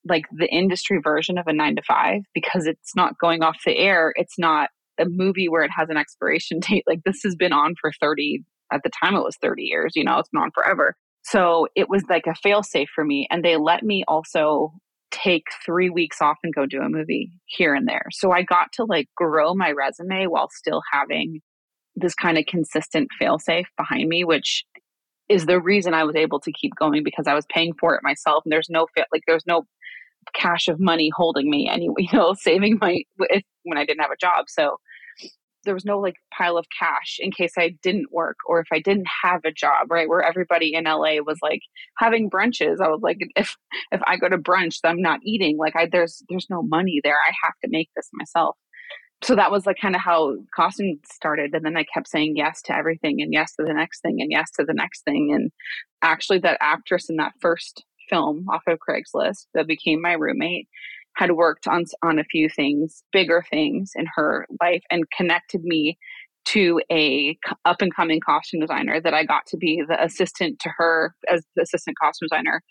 like 0.08 0.26
the 0.30 0.46
industry 0.46 1.00
version 1.02 1.38
of 1.38 1.46
a 1.46 1.52
nine 1.52 1.76
to 1.76 1.82
five 1.82 2.22
because 2.34 2.66
it's 2.66 2.94
not 2.94 3.18
going 3.18 3.42
off 3.42 3.56
the 3.64 3.76
air. 3.76 4.12
It's 4.16 4.38
not 4.38 4.70
a 5.00 5.06
movie 5.06 5.48
where 5.48 5.62
it 5.62 5.70
has 5.76 5.88
an 5.88 5.96
expiration 5.96 6.60
date. 6.68 6.84
Like 6.86 7.00
this 7.04 7.22
has 7.24 7.34
been 7.34 7.52
on 7.52 7.74
for 7.80 7.92
30 8.00 8.44
at 8.72 8.82
the 8.82 8.90
time 9.02 9.14
it 9.14 9.24
was 9.24 9.36
30 9.42 9.62
years, 9.62 9.92
you 9.94 10.04
know, 10.04 10.18
it's 10.18 10.28
been 10.28 10.42
on 10.42 10.50
forever. 10.52 10.94
So 11.22 11.68
it 11.74 11.88
was 11.88 12.02
like 12.08 12.26
a 12.26 12.34
fail 12.34 12.62
safe 12.62 12.88
for 12.94 13.04
me. 13.04 13.26
And 13.30 13.44
they 13.44 13.56
let 13.56 13.82
me 13.82 14.04
also 14.08 14.72
take 15.10 15.44
three 15.64 15.90
weeks 15.90 16.20
off 16.20 16.36
and 16.42 16.54
go 16.54 16.66
do 16.66 16.80
a 16.80 16.88
movie 16.88 17.32
here 17.46 17.74
and 17.74 17.88
there. 17.88 18.06
So 18.10 18.30
I 18.30 18.42
got 18.42 18.72
to 18.74 18.84
like 18.84 19.08
grow 19.16 19.54
my 19.54 19.72
resume 19.72 20.26
while 20.26 20.48
still 20.50 20.82
having 20.92 21.40
this 21.96 22.14
kind 22.14 22.38
of 22.38 22.46
consistent 22.46 23.08
fail 23.18 23.38
safe 23.38 23.66
behind 23.76 24.08
me, 24.08 24.24
which 24.24 24.64
is 25.28 25.46
the 25.46 25.60
reason 25.60 25.94
I 25.94 26.04
was 26.04 26.16
able 26.16 26.40
to 26.40 26.52
keep 26.52 26.74
going 26.76 27.04
because 27.04 27.26
I 27.26 27.34
was 27.34 27.46
paying 27.52 27.74
for 27.78 27.94
it 27.94 28.02
myself. 28.02 28.44
And 28.44 28.52
there's 28.52 28.70
no 28.70 28.86
like 29.12 29.22
there's 29.26 29.46
no 29.46 29.64
cash 30.34 30.68
of 30.68 30.80
money 30.80 31.10
holding 31.14 31.50
me 31.50 31.68
anyway, 31.68 31.94
you 31.98 32.08
know, 32.12 32.34
saving 32.34 32.78
my 32.80 33.02
when 33.16 33.78
I 33.78 33.84
didn't 33.84 34.00
have 34.00 34.10
a 34.10 34.16
job. 34.20 34.46
So 34.48 34.76
there 35.64 35.74
was 35.74 35.84
no 35.84 35.98
like 35.98 36.14
pile 36.36 36.56
of 36.56 36.66
cash 36.78 37.16
in 37.20 37.30
case 37.32 37.52
I 37.58 37.74
didn't 37.82 38.12
work 38.12 38.36
or 38.46 38.60
if 38.60 38.68
I 38.72 38.80
didn't 38.80 39.08
have 39.22 39.40
a 39.44 39.52
job, 39.52 39.90
right? 39.90 40.08
Where 40.08 40.22
everybody 40.22 40.74
in 40.74 40.84
LA 40.84 41.16
was 41.24 41.38
like 41.42 41.60
having 41.98 42.30
brunches. 42.30 42.80
I 42.82 42.88
was 42.88 43.00
like, 43.02 43.18
if 43.36 43.56
if 43.92 44.00
I 44.06 44.16
go 44.16 44.28
to 44.28 44.38
brunch, 44.38 44.78
I'm 44.84 45.02
not 45.02 45.20
eating. 45.24 45.56
Like 45.58 45.76
I 45.76 45.88
there's 45.90 46.22
there's 46.28 46.46
no 46.50 46.62
money 46.62 47.00
there. 47.04 47.16
I 47.16 47.32
have 47.44 47.54
to 47.64 47.70
make 47.70 47.90
this 47.96 48.08
myself. 48.12 48.56
so 49.22 49.34
that 49.34 49.50
was 49.50 49.66
like 49.66 49.78
kind 49.80 49.96
of 49.96 50.00
how 50.02 50.36
costume 50.54 50.98
started 51.10 51.54
and 51.54 51.64
then 51.64 51.76
i 51.76 51.84
kept 51.92 52.08
saying 52.08 52.34
yes 52.36 52.62
to 52.62 52.74
everything 52.74 53.20
and 53.20 53.32
yes 53.32 53.54
to 53.56 53.64
the 53.64 53.74
next 53.74 54.00
thing 54.00 54.18
and 54.20 54.30
yes 54.30 54.50
to 54.52 54.64
the 54.64 54.74
next 54.74 55.02
thing 55.04 55.32
and 55.34 55.50
actually 56.02 56.38
that 56.38 56.58
actress 56.60 57.10
in 57.10 57.16
that 57.16 57.32
first 57.40 57.84
film 58.08 58.46
off 58.50 58.62
of 58.68 58.78
craigslist 58.88 59.46
that 59.54 59.66
became 59.66 60.00
my 60.00 60.12
roommate 60.12 60.68
had 61.18 61.32
worked 61.32 61.66
on 61.66 61.84
on 62.02 62.18
a 62.18 62.24
few 62.24 62.48
things 62.48 63.02
bigger 63.12 63.44
things 63.50 63.92
in 63.96 64.06
her 64.14 64.46
life 64.60 64.82
and 64.90 65.04
connected 65.16 65.62
me 65.64 65.98
to 66.44 66.80
a 66.90 67.36
up 67.64 67.82
and 67.82 67.94
coming 67.94 68.20
costume 68.20 68.60
designer 68.60 69.00
that 69.00 69.14
i 69.14 69.24
got 69.24 69.44
to 69.46 69.56
be 69.56 69.82
the 69.86 70.02
assistant 70.02 70.58
to 70.60 70.70
her 70.76 71.14
as 71.30 71.44
the 71.56 71.62
assistant 71.62 71.96
costume 72.00 72.28
designer 72.30 72.62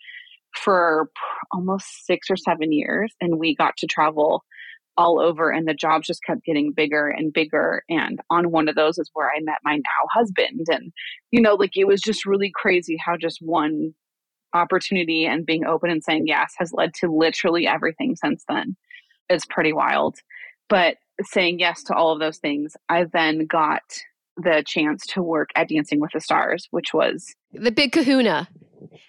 for 0.56 1.10
almost 1.52 2.06
six 2.06 2.28
or 2.30 2.36
seven 2.36 2.72
years 2.72 3.14
and 3.20 3.38
we 3.38 3.54
got 3.54 3.76
to 3.76 3.86
travel 3.86 4.42
all 4.96 5.20
over 5.20 5.50
and 5.50 5.68
the 5.68 5.74
jobs 5.74 6.06
just 6.06 6.24
kept 6.24 6.42
getting 6.44 6.72
bigger 6.72 7.08
and 7.08 7.32
bigger 7.32 7.82
and 7.88 8.20
on 8.30 8.50
one 8.50 8.66
of 8.66 8.74
those 8.74 8.98
is 8.98 9.10
where 9.12 9.28
i 9.28 9.38
met 9.42 9.58
my 9.62 9.76
now 9.76 10.08
husband 10.12 10.66
and 10.68 10.90
you 11.30 11.40
know 11.40 11.54
like 11.54 11.76
it 11.76 11.86
was 11.86 12.00
just 12.00 12.24
really 12.24 12.50
crazy 12.54 12.96
how 13.04 13.16
just 13.16 13.38
one 13.42 13.92
opportunity 14.54 15.26
and 15.26 15.46
being 15.46 15.64
open 15.64 15.90
and 15.90 16.02
saying 16.02 16.26
yes 16.26 16.54
has 16.58 16.72
led 16.72 16.94
to 16.94 17.12
literally 17.12 17.66
everything 17.66 18.16
since 18.16 18.44
then 18.48 18.76
it's 19.28 19.44
pretty 19.46 19.72
wild 19.72 20.16
but 20.68 20.96
saying 21.22 21.58
yes 21.58 21.82
to 21.82 21.94
all 21.94 22.12
of 22.12 22.20
those 22.20 22.38
things 22.38 22.76
i 22.88 23.04
then 23.04 23.46
got 23.46 23.82
the 24.36 24.62
chance 24.66 25.04
to 25.06 25.22
work 25.22 25.50
at 25.56 25.68
dancing 25.68 26.00
with 26.00 26.10
the 26.12 26.20
stars 26.20 26.68
which 26.70 26.94
was 26.94 27.34
the 27.52 27.72
big 27.72 27.92
kahuna 27.92 28.48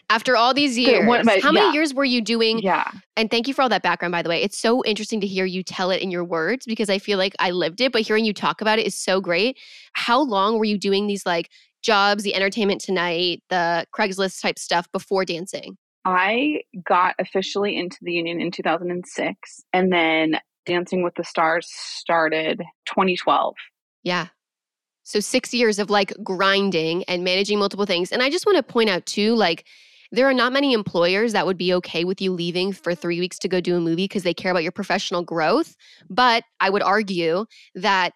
after 0.09 0.35
all 0.35 0.53
these 0.53 0.77
years, 0.77 1.05
my, 1.05 1.39
how 1.41 1.51
many 1.51 1.67
yeah. 1.67 1.73
years 1.73 1.93
were 1.93 2.05
you 2.05 2.21
doing? 2.21 2.59
Yeah. 2.59 2.89
And 3.15 3.29
thank 3.29 3.47
you 3.47 3.53
for 3.53 3.61
all 3.61 3.69
that 3.69 3.83
background, 3.83 4.11
by 4.11 4.23
the 4.23 4.29
way. 4.29 4.41
It's 4.41 4.57
so 4.57 4.83
interesting 4.83 5.21
to 5.21 5.27
hear 5.27 5.45
you 5.45 5.61
tell 5.61 5.91
it 5.91 6.01
in 6.01 6.09
your 6.09 6.23
words 6.23 6.65
because 6.65 6.89
I 6.89 6.97
feel 6.97 7.19
like 7.19 7.35
I 7.39 7.51
lived 7.51 7.79
it, 7.79 7.91
but 7.91 8.01
hearing 8.01 8.25
you 8.25 8.33
talk 8.33 8.61
about 8.61 8.79
it 8.79 8.87
is 8.87 8.97
so 8.97 9.21
great. 9.21 9.57
How 9.93 10.19
long 10.19 10.57
were 10.57 10.65
you 10.65 10.79
doing 10.79 11.05
these 11.05 11.25
like 11.25 11.49
jobs, 11.81 12.23
the 12.23 12.35
entertainment 12.35 12.81
tonight, 12.81 13.43
the 13.49 13.85
Craigslist 13.95 14.41
type 14.41 14.59
stuff 14.59 14.91
before 14.91 15.25
dancing? 15.25 15.77
I 16.05 16.61
got 16.87 17.15
officially 17.19 17.77
into 17.77 17.97
the 18.01 18.13
union 18.13 18.39
in 18.41 18.51
2006 18.51 19.61
and 19.73 19.91
then 19.91 20.39
Dancing 20.65 21.03
with 21.03 21.15
the 21.15 21.23
Stars 21.23 21.67
started 21.71 22.59
2012. 22.85 23.55
Yeah. 24.03 24.27
So 25.03 25.19
six 25.19 25.53
years 25.53 25.79
of 25.79 25.89
like 25.89 26.13
grinding 26.23 27.03
and 27.05 27.23
managing 27.23 27.57
multiple 27.57 27.85
things. 27.85 28.11
And 28.11 28.21
I 28.21 28.29
just 28.29 28.45
want 28.45 28.57
to 28.57 28.63
point 28.63 28.89
out 28.89 29.05
too, 29.05 29.35
like, 29.35 29.65
there 30.11 30.27
are 30.27 30.33
not 30.33 30.53
many 30.53 30.73
employers 30.73 31.33
that 31.33 31.45
would 31.45 31.57
be 31.57 31.73
okay 31.75 32.03
with 32.03 32.19
you 32.19 32.31
leaving 32.31 32.73
for 32.73 32.95
three 32.95 33.19
weeks 33.19 33.37
to 33.39 33.47
go 33.47 33.61
do 33.61 33.75
a 33.75 33.79
movie 33.79 34.05
because 34.05 34.23
they 34.23 34.33
care 34.33 34.51
about 34.51 34.63
your 34.63 34.71
professional 34.71 35.23
growth. 35.23 35.75
But 36.09 36.43
I 36.59 36.69
would 36.69 36.81
argue 36.81 37.45
that 37.75 38.13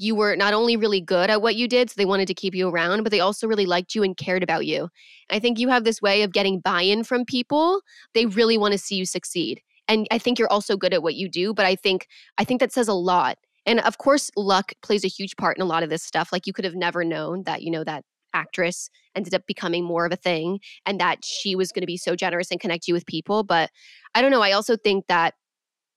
you 0.00 0.14
were 0.14 0.34
not 0.34 0.54
only 0.54 0.76
really 0.76 1.00
good 1.00 1.30
at 1.30 1.42
what 1.42 1.56
you 1.56 1.68
did, 1.68 1.90
so 1.90 1.94
they 1.96 2.04
wanted 2.04 2.26
to 2.26 2.34
keep 2.34 2.54
you 2.54 2.68
around, 2.68 3.02
but 3.02 3.12
they 3.12 3.20
also 3.20 3.46
really 3.46 3.66
liked 3.66 3.94
you 3.94 4.02
and 4.02 4.16
cared 4.16 4.42
about 4.42 4.66
you. 4.66 4.88
I 5.30 5.38
think 5.38 5.58
you 5.58 5.68
have 5.68 5.84
this 5.84 6.02
way 6.02 6.22
of 6.22 6.32
getting 6.32 6.60
buy 6.60 6.82
in 6.82 7.04
from 7.04 7.24
people. 7.24 7.82
They 8.14 8.26
really 8.26 8.58
want 8.58 8.72
to 8.72 8.78
see 8.78 8.96
you 8.96 9.04
succeed. 9.04 9.60
And 9.88 10.06
I 10.10 10.18
think 10.18 10.38
you're 10.38 10.52
also 10.52 10.76
good 10.76 10.94
at 10.94 11.02
what 11.02 11.14
you 11.14 11.28
do, 11.28 11.52
but 11.52 11.66
I 11.66 11.76
think 11.76 12.06
I 12.38 12.44
think 12.44 12.60
that 12.60 12.72
says 12.72 12.88
a 12.88 12.94
lot 12.94 13.38
and 13.66 13.80
of 13.80 13.98
course, 13.98 14.30
luck 14.36 14.72
plays 14.82 15.04
a 15.04 15.08
huge 15.08 15.36
part 15.36 15.56
in 15.56 15.62
a 15.62 15.66
lot 15.66 15.82
of 15.82 15.90
this 15.90 16.02
stuff. 16.02 16.32
Like 16.32 16.46
you 16.46 16.52
could 16.52 16.64
have 16.64 16.74
never 16.74 17.04
known 17.04 17.42
that, 17.44 17.62
you 17.62 17.70
know, 17.70 17.84
that 17.84 18.04
actress 18.32 18.88
ended 19.14 19.34
up 19.34 19.42
becoming 19.46 19.84
more 19.84 20.06
of 20.06 20.12
a 20.12 20.16
thing 20.16 20.60
and 20.86 21.00
that 21.00 21.24
she 21.24 21.56
was 21.56 21.72
going 21.72 21.82
to 21.82 21.86
be 21.86 21.96
so 21.96 22.14
generous 22.14 22.50
and 22.50 22.60
connect 22.60 22.88
you 22.88 22.94
with 22.94 23.06
people. 23.06 23.42
But 23.42 23.70
I 24.14 24.22
don't 24.22 24.30
know. 24.30 24.42
I 24.42 24.52
also 24.52 24.76
think 24.76 25.06
that 25.08 25.34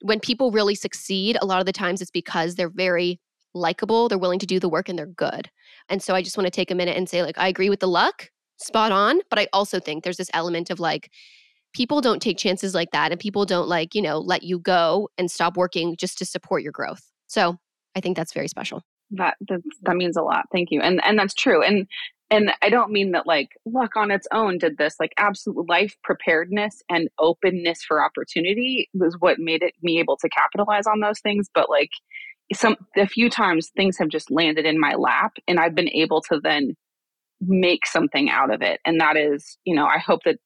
when 0.02 0.20
people 0.20 0.52
really 0.52 0.76
succeed, 0.76 1.38
a 1.42 1.46
lot 1.46 1.60
of 1.60 1.66
the 1.66 1.72
times 1.72 2.02
it's 2.02 2.12
because 2.12 2.56
they're 2.56 2.70
very 2.70 3.20
likable, 3.54 4.10
they're 4.10 4.18
willing 4.18 4.40
to 4.40 4.46
do 4.46 4.60
the 4.60 4.70
work, 4.70 4.90
and 4.90 4.98
they're 4.98 5.06
good. 5.06 5.50
And 5.90 6.02
so 6.02 6.16
I 6.16 6.22
just 6.22 6.38
want 6.38 6.48
to 6.48 6.52
take 6.52 6.72
a 6.72 6.76
minute 6.76 6.98
and 6.98 7.10
say, 7.10 7.24
like, 7.24 7.38
I 7.38 7.48
agree 7.48 7.70
with 7.70 7.80
the 7.80 7.88
luck, 7.88 8.30
spot 8.58 8.92
on. 8.92 9.20
But 9.30 9.40
I 9.40 9.48
also 9.54 9.80
think 9.80 10.04
there's 10.04 10.18
this 10.18 10.30
element 10.34 10.70
of 10.70 10.80
like, 10.80 11.12
people 11.74 12.02
don't 12.02 12.22
take 12.22 12.38
chances 12.38 12.74
like 12.74 12.92
that 12.92 13.12
and 13.12 13.20
people 13.20 13.46
don't 13.46 13.68
like, 13.68 13.96
you 13.96 14.02
know, 14.02 14.20
let 14.20 14.44
you 14.44 14.60
go 14.60 15.10
and 15.18 15.30
stop 15.30 15.58
working 15.58 15.96
just 15.98 16.18
to 16.20 16.26
support 16.26 16.62
your 16.62 16.72
growth. 16.72 17.02
So 17.28 17.58
I 17.96 18.00
think 18.00 18.16
that's 18.16 18.34
very 18.34 18.48
special. 18.48 18.84
That 19.12 19.36
that, 19.48 19.96
means 19.96 20.18
a 20.18 20.22
lot. 20.22 20.46
Thank 20.52 20.72
you. 20.72 20.82
And 20.82 21.04
and 21.04 21.20
that's 21.20 21.36
true. 21.36 21.62
And 21.64 21.88
and 22.32 22.52
I 22.64 22.70
don't 22.70 22.92
mean 22.92 23.12
that 23.12 23.28
like 23.28 23.50
luck 23.66 23.96
on 23.96 24.10
its 24.10 24.28
own 24.32 24.58
did 24.58 24.78
this. 24.78 24.96
Like 25.00 25.14
absolute 25.18 25.70
life 25.70 25.96
preparedness 26.04 26.82
and 26.90 27.10
openness 27.20 27.84
for 27.84 28.04
opportunity 28.04 28.90
was 28.94 29.16
what 29.20 29.38
made 29.38 29.62
it 29.62 29.76
me 29.84 30.00
able 30.00 30.18
to 30.18 30.30
capitalize 30.30 30.88
on 30.88 31.00
those 31.00 31.20
things. 31.20 31.48
But 31.54 31.70
like 31.70 31.92
some 32.54 32.76
a 32.98 33.08
few 33.08 33.30
times 33.30 33.72
things 33.76 33.98
have 33.98 34.10
just 34.10 34.30
landed 34.30 34.66
in 34.66 34.80
my 34.80 34.96
lap 34.96 35.34
and 35.48 35.60
I've 35.60 35.76
been 35.76 35.90
able 35.90 36.22
to 36.24 36.40
then 36.42 36.76
make 37.42 37.86
something 37.86 38.30
out 38.30 38.54
of 38.54 38.62
it. 38.62 38.80
And 38.86 39.00
that 39.00 39.18
is, 39.18 39.58
you 39.66 39.76
know, 39.76 39.86
I 39.86 39.98
hope 39.98 40.22
that 40.26 40.38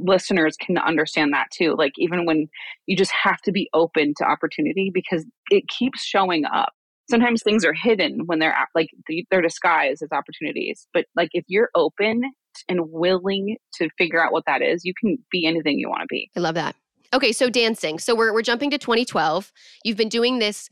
listeners 0.00 0.56
can 0.56 0.78
understand 0.78 1.32
that 1.32 1.46
too. 1.52 1.74
Like, 1.76 1.92
even 1.98 2.26
when 2.26 2.48
you 2.86 2.96
just 2.96 3.12
have 3.12 3.40
to 3.42 3.52
be 3.52 3.68
open 3.74 4.14
to 4.18 4.24
opportunity 4.24 4.90
because 4.92 5.24
it 5.50 5.64
keeps 5.68 6.02
showing 6.02 6.44
up. 6.44 6.72
Sometimes 7.10 7.42
things 7.42 7.64
are 7.64 7.74
hidden 7.74 8.22
when 8.26 8.38
they're 8.38 8.56
like 8.74 8.88
they're 9.30 9.42
disguised 9.42 10.02
as 10.02 10.12
opportunities. 10.12 10.86
But 10.94 11.06
like, 11.16 11.30
if 11.32 11.44
you're 11.48 11.68
open 11.74 12.22
and 12.68 12.80
willing 12.90 13.56
to 13.74 13.88
figure 13.98 14.24
out 14.24 14.32
what 14.32 14.44
that 14.46 14.62
is, 14.62 14.84
you 14.84 14.94
can 14.98 15.18
be 15.30 15.44
anything 15.44 15.78
you 15.78 15.88
want 15.88 16.02
to 16.02 16.06
be. 16.08 16.30
I 16.36 16.40
love 16.40 16.54
that. 16.54 16.76
Okay, 17.12 17.32
so 17.32 17.50
dancing. 17.50 17.98
So 17.98 18.14
we're 18.14 18.32
we're 18.32 18.42
jumping 18.42 18.70
to 18.70 18.78
2012. 18.78 19.52
You've 19.84 19.96
been 19.96 20.08
doing 20.08 20.38
this 20.38 20.70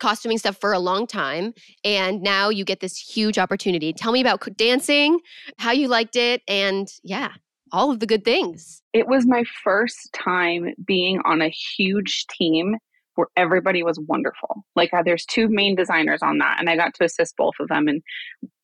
costuming 0.00 0.38
stuff 0.38 0.56
for 0.56 0.72
a 0.72 0.78
long 0.78 1.06
time 1.06 1.52
and 1.84 2.22
now 2.22 2.48
you 2.48 2.64
get 2.64 2.80
this 2.80 2.96
huge 2.96 3.38
opportunity. 3.38 3.92
Tell 3.92 4.12
me 4.12 4.20
about 4.20 4.46
dancing, 4.56 5.20
how 5.58 5.70
you 5.70 5.88
liked 5.88 6.16
it 6.16 6.42
and 6.48 6.88
yeah 7.04 7.32
all 7.72 7.90
of 7.90 8.00
the 8.00 8.06
good 8.06 8.24
things. 8.24 8.82
It 8.92 9.06
was 9.06 9.26
my 9.26 9.44
first 9.62 10.12
time 10.12 10.74
being 10.84 11.20
on 11.24 11.40
a 11.40 11.48
huge 11.48 12.26
team 12.26 12.76
where 13.14 13.28
everybody 13.36 13.82
was 13.82 14.00
wonderful. 14.08 14.64
Like 14.76 14.92
uh, 14.94 15.02
there's 15.04 15.24
two 15.24 15.48
main 15.48 15.76
designers 15.76 16.22
on 16.22 16.38
that 16.38 16.56
and 16.58 16.68
I 16.68 16.76
got 16.76 16.94
to 16.94 17.04
assist 17.04 17.36
both 17.36 17.54
of 17.60 17.68
them 17.68 17.88
and 17.88 18.02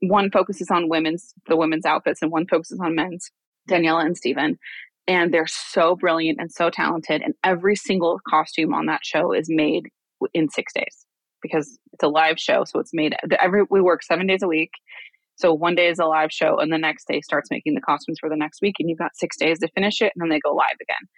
one 0.01 0.31
focuses 0.31 0.71
on 0.71 0.89
women's 0.89 1.35
the 1.47 1.57
women's 1.57 1.87
outfits 1.87 2.23
and 2.23 2.33
one 2.33 2.47
focuses 2.47 2.81
on 2.81 2.95
men's, 2.95 3.31
Daniela 3.69 4.05
and 4.05 4.17
Steven. 4.17 4.59
And 5.09 5.33
they're 5.33 5.47
so 5.47 5.95
brilliant 5.95 6.41
and 6.41 6.51
so 6.51 6.69
talented 6.71 7.23
and 7.23 7.35
every 7.45 7.77
single 7.77 8.19
costume 8.29 8.75
on 8.75 8.87
that 8.87 9.05
show 9.05 9.33
is 9.33 9.47
made 9.49 9.89
in 10.35 10.49
6 10.49 10.73
days 10.73 11.06
because 11.43 11.79
it's 11.93 12.03
a 12.03 12.09
live 12.09 12.39
show 12.39 12.65
so 12.65 12.79
it's 12.79 12.93
made 12.93 13.15
every 13.41 13.63
we 13.71 13.81
work 13.81 14.03
7 14.03 14.27
days 14.27 14.43
a 14.43 14.49
week 14.49 14.71
so 15.37 15.53
one 15.53 15.75
day 15.75 15.89
is 15.89 15.99
a 15.99 16.07
live 16.07 16.33
show, 16.33 16.57
and 16.59 16.73
the 16.73 16.79
next 16.79 17.07
day 17.07 17.21
starts 17.21 17.51
making 17.51 17.75
the 17.75 17.81
costumes 17.83 18.19
for 18.19 18.29
the 18.29 18.37
next 18.37 18.63
week, 18.63 18.77
and 18.79 18.89
you've 18.89 18.99
got 18.99 19.17
six 19.17 19.37
days 19.37 19.59
to 19.59 19.69
finish 19.69 20.01
it, 20.01 20.13
and 20.15 20.23
then 20.23 20.31
they 20.31 20.41
go 20.41 20.55
live 20.55 20.79
again. 20.81 21.09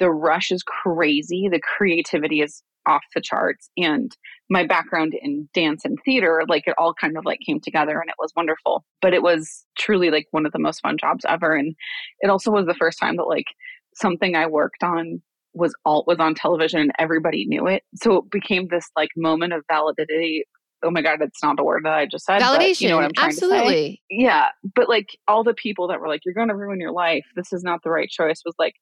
The 0.00 0.10
rush 0.10 0.50
is 0.50 0.62
crazy. 0.64 1.48
The 1.50 1.60
creativity 1.60 2.40
is 2.42 2.62
off 2.86 3.04
the 3.14 3.20
charts, 3.20 3.70
and 3.76 4.16
my 4.50 4.66
background 4.66 5.14
in 5.22 5.48
dance 5.54 5.84
and 5.84 5.96
theater, 6.04 6.42
like 6.48 6.66
it 6.66 6.74
all 6.76 6.92
kind 6.92 7.16
of 7.16 7.24
like 7.24 7.38
came 7.46 7.60
together, 7.60 8.00
and 8.00 8.10
it 8.10 8.16
was 8.18 8.32
wonderful. 8.36 8.84
But 9.00 9.14
it 9.14 9.22
was 9.22 9.64
truly 9.78 10.10
like 10.10 10.26
one 10.32 10.44
of 10.44 10.52
the 10.52 10.58
most 10.58 10.80
fun 10.80 10.96
jobs 10.98 11.24
ever, 11.28 11.54
and 11.54 11.74
it 12.20 12.30
also 12.30 12.50
was 12.50 12.66
the 12.66 12.74
first 12.74 12.98
time 12.98 13.16
that 13.16 13.28
like 13.28 13.46
something 13.94 14.34
I 14.34 14.46
worked 14.46 14.82
on 14.82 15.22
was 15.54 15.74
alt 15.84 16.06
was 16.06 16.18
on 16.18 16.34
television 16.34 16.80
and 16.80 16.92
everybody 16.98 17.46
knew 17.46 17.66
it. 17.66 17.82
So 17.96 18.16
it 18.16 18.30
became 18.30 18.68
this 18.68 18.88
like 18.96 19.10
moment 19.16 19.52
of 19.52 19.62
validity 19.70 20.44
oh 20.82 20.90
my 20.90 21.02
god, 21.02 21.20
it's 21.20 21.42
not 21.42 21.56
the 21.56 21.64
word 21.64 21.84
that 21.84 21.92
I 21.92 22.06
just 22.06 22.24
said. 22.24 22.40
Validation. 22.40 22.58
But 22.58 22.80
you 22.80 22.88
know 22.88 22.96
what 22.96 23.04
I'm 23.04 23.12
trying 23.12 23.28
Absolutely. 23.28 23.58
to 23.58 23.72
say. 23.72 24.00
Yeah, 24.10 24.46
but 24.74 24.88
like 24.88 25.08
all 25.26 25.44
the 25.44 25.54
people 25.54 25.88
that 25.88 26.00
were 26.00 26.08
like, 26.08 26.20
"You're 26.24 26.34
going 26.34 26.48
to 26.48 26.56
ruin 26.56 26.80
your 26.80 26.92
life. 26.92 27.24
This 27.36 27.52
is 27.52 27.62
not 27.62 27.80
the 27.82 27.90
right 27.90 28.08
choice." 28.08 28.42
Was 28.44 28.54
like, 28.58 28.74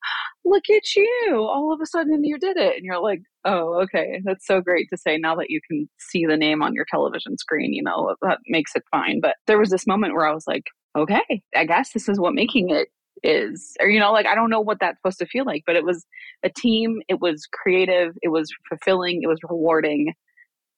"Look 0.44 0.64
at 0.70 0.94
you! 0.94 1.36
All 1.36 1.72
of 1.72 1.80
a 1.80 1.86
sudden, 1.86 2.24
you 2.24 2.38
did 2.38 2.56
it," 2.56 2.76
and 2.76 2.84
you're 2.84 3.00
like, 3.00 3.20
"Oh, 3.44 3.80
okay, 3.82 4.20
that's 4.24 4.46
so 4.46 4.60
great 4.60 4.88
to 4.90 4.96
say." 4.96 5.16
Now 5.16 5.34
that 5.36 5.50
you 5.50 5.60
can 5.68 5.88
see 5.98 6.26
the 6.26 6.36
name 6.36 6.62
on 6.62 6.74
your 6.74 6.86
television 6.90 7.38
screen, 7.38 7.72
you 7.72 7.82
know 7.82 8.14
that 8.22 8.38
makes 8.48 8.72
it 8.74 8.82
fine. 8.90 9.20
But 9.20 9.36
there 9.46 9.58
was 9.58 9.70
this 9.70 9.86
moment 9.86 10.14
where 10.14 10.26
I 10.26 10.34
was 10.34 10.46
like, 10.46 10.64
"Okay, 10.96 11.42
I 11.54 11.64
guess 11.64 11.92
this 11.92 12.08
is 12.08 12.20
what 12.20 12.34
making 12.34 12.70
it 12.70 12.88
is 13.22 13.74
or 13.80 13.88
you 13.88 13.98
know 13.98 14.12
like 14.12 14.26
i 14.26 14.34
don't 14.34 14.50
know 14.50 14.60
what 14.60 14.78
that's 14.80 14.98
supposed 14.98 15.18
to 15.18 15.26
feel 15.26 15.44
like 15.44 15.62
but 15.66 15.76
it 15.76 15.84
was 15.84 16.06
a 16.42 16.50
team 16.50 17.00
it 17.08 17.20
was 17.20 17.46
creative 17.52 18.16
it 18.22 18.28
was 18.28 18.52
fulfilling 18.68 19.22
it 19.22 19.26
was 19.26 19.38
rewarding. 19.48 20.12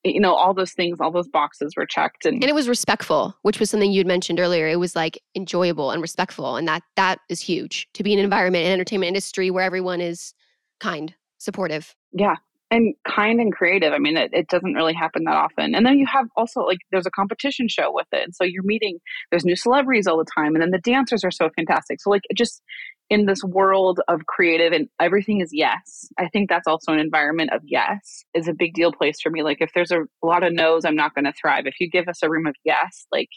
You 0.05 0.20
know 0.20 0.33
all 0.35 0.55
those 0.55 0.72
things 0.72 1.01
all 1.01 1.11
those 1.11 1.29
boxes 1.29 1.74
were 1.77 1.85
checked 1.85 2.24
and, 2.24 2.37
and 2.37 2.48
it 2.48 2.55
was 2.55 2.68
respectful 2.68 3.37
which 3.42 3.59
was 3.59 3.68
something 3.68 3.90
you'd 3.90 4.07
mentioned 4.07 4.38
earlier. 4.38 4.68
It 4.68 4.79
was 4.79 4.94
like 4.94 5.20
enjoyable 5.35 5.90
and 5.90 6.01
respectful 6.01 6.57
and 6.57 6.68
that 6.68 6.85
that 6.94 7.18
is 7.29 7.40
huge 7.40 7.88
to 7.94 8.05
be 8.05 8.12
in 8.12 8.20
an 8.20 8.24
environment 8.24 8.64
an 8.64 8.72
entertainment 8.72 9.09
industry 9.09 9.51
where 9.51 9.64
everyone 9.64 10.01
is 10.01 10.33
kind 10.79 11.14
supportive. 11.38 11.94
Yeah 12.12 12.37
and 12.70 12.94
kind 13.07 13.40
and 13.40 13.52
creative. 13.52 13.92
I 13.92 13.98
mean, 13.98 14.16
it, 14.16 14.31
it 14.33 14.48
doesn't 14.48 14.74
really 14.74 14.92
happen 14.92 15.24
that 15.24 15.35
often. 15.35 15.74
And 15.74 15.87
then 15.87 15.98
you 15.98 16.07
have 16.07 16.26
also 16.37 16.61
like 16.61 16.78
there's 16.90 17.07
a 17.07 17.11
competition 17.11 17.66
show 17.68 17.90
with 17.92 18.07
it. 18.12 18.24
And 18.24 18.35
so 18.35 18.44
you're 18.44 18.62
meeting 18.62 18.98
there's 19.31 19.44
new 19.44 19.57
celebrities 19.57 20.07
all 20.07 20.18
the 20.18 20.26
time. 20.37 20.54
And 20.54 20.62
then 20.62 20.70
the 20.70 20.78
dancers 20.78 21.24
are 21.24 21.31
so 21.31 21.48
fantastic. 21.57 22.00
So 22.00 22.11
like 22.11 22.22
just 22.37 22.62
in 23.09 23.24
this 23.24 23.42
world 23.42 24.00
of 24.09 24.26
creative 24.26 24.72
and 24.72 24.88
everything 25.00 25.40
is 25.40 25.48
yes. 25.52 26.09
I 26.18 26.28
think 26.28 26.50
that's 26.50 26.66
also 26.66 26.92
an 26.92 26.98
environment 26.98 27.52
of 27.54 27.62
yes 27.64 28.24
is 28.35 28.48
a 28.48 28.52
big 28.52 28.74
deal 28.74 28.92
place 28.92 29.18
for 29.22 29.31
me. 29.31 29.42
Like 29.42 29.62
if 29.62 29.70
there's 29.74 29.92
a, 29.92 30.00
lot 30.22 30.42
of 30.42 30.52
no's, 30.52 30.85
I'm 30.85 30.96
not 30.96 31.14
gonna 31.14 31.33
thrive. 31.40 31.66
If 31.66 31.81
you 31.81 31.88
give 31.88 32.07
us 32.07 32.22
a 32.22 32.28
room 32.28 32.46
of 32.46 32.54
yes, 32.64 33.07
like 33.11 33.31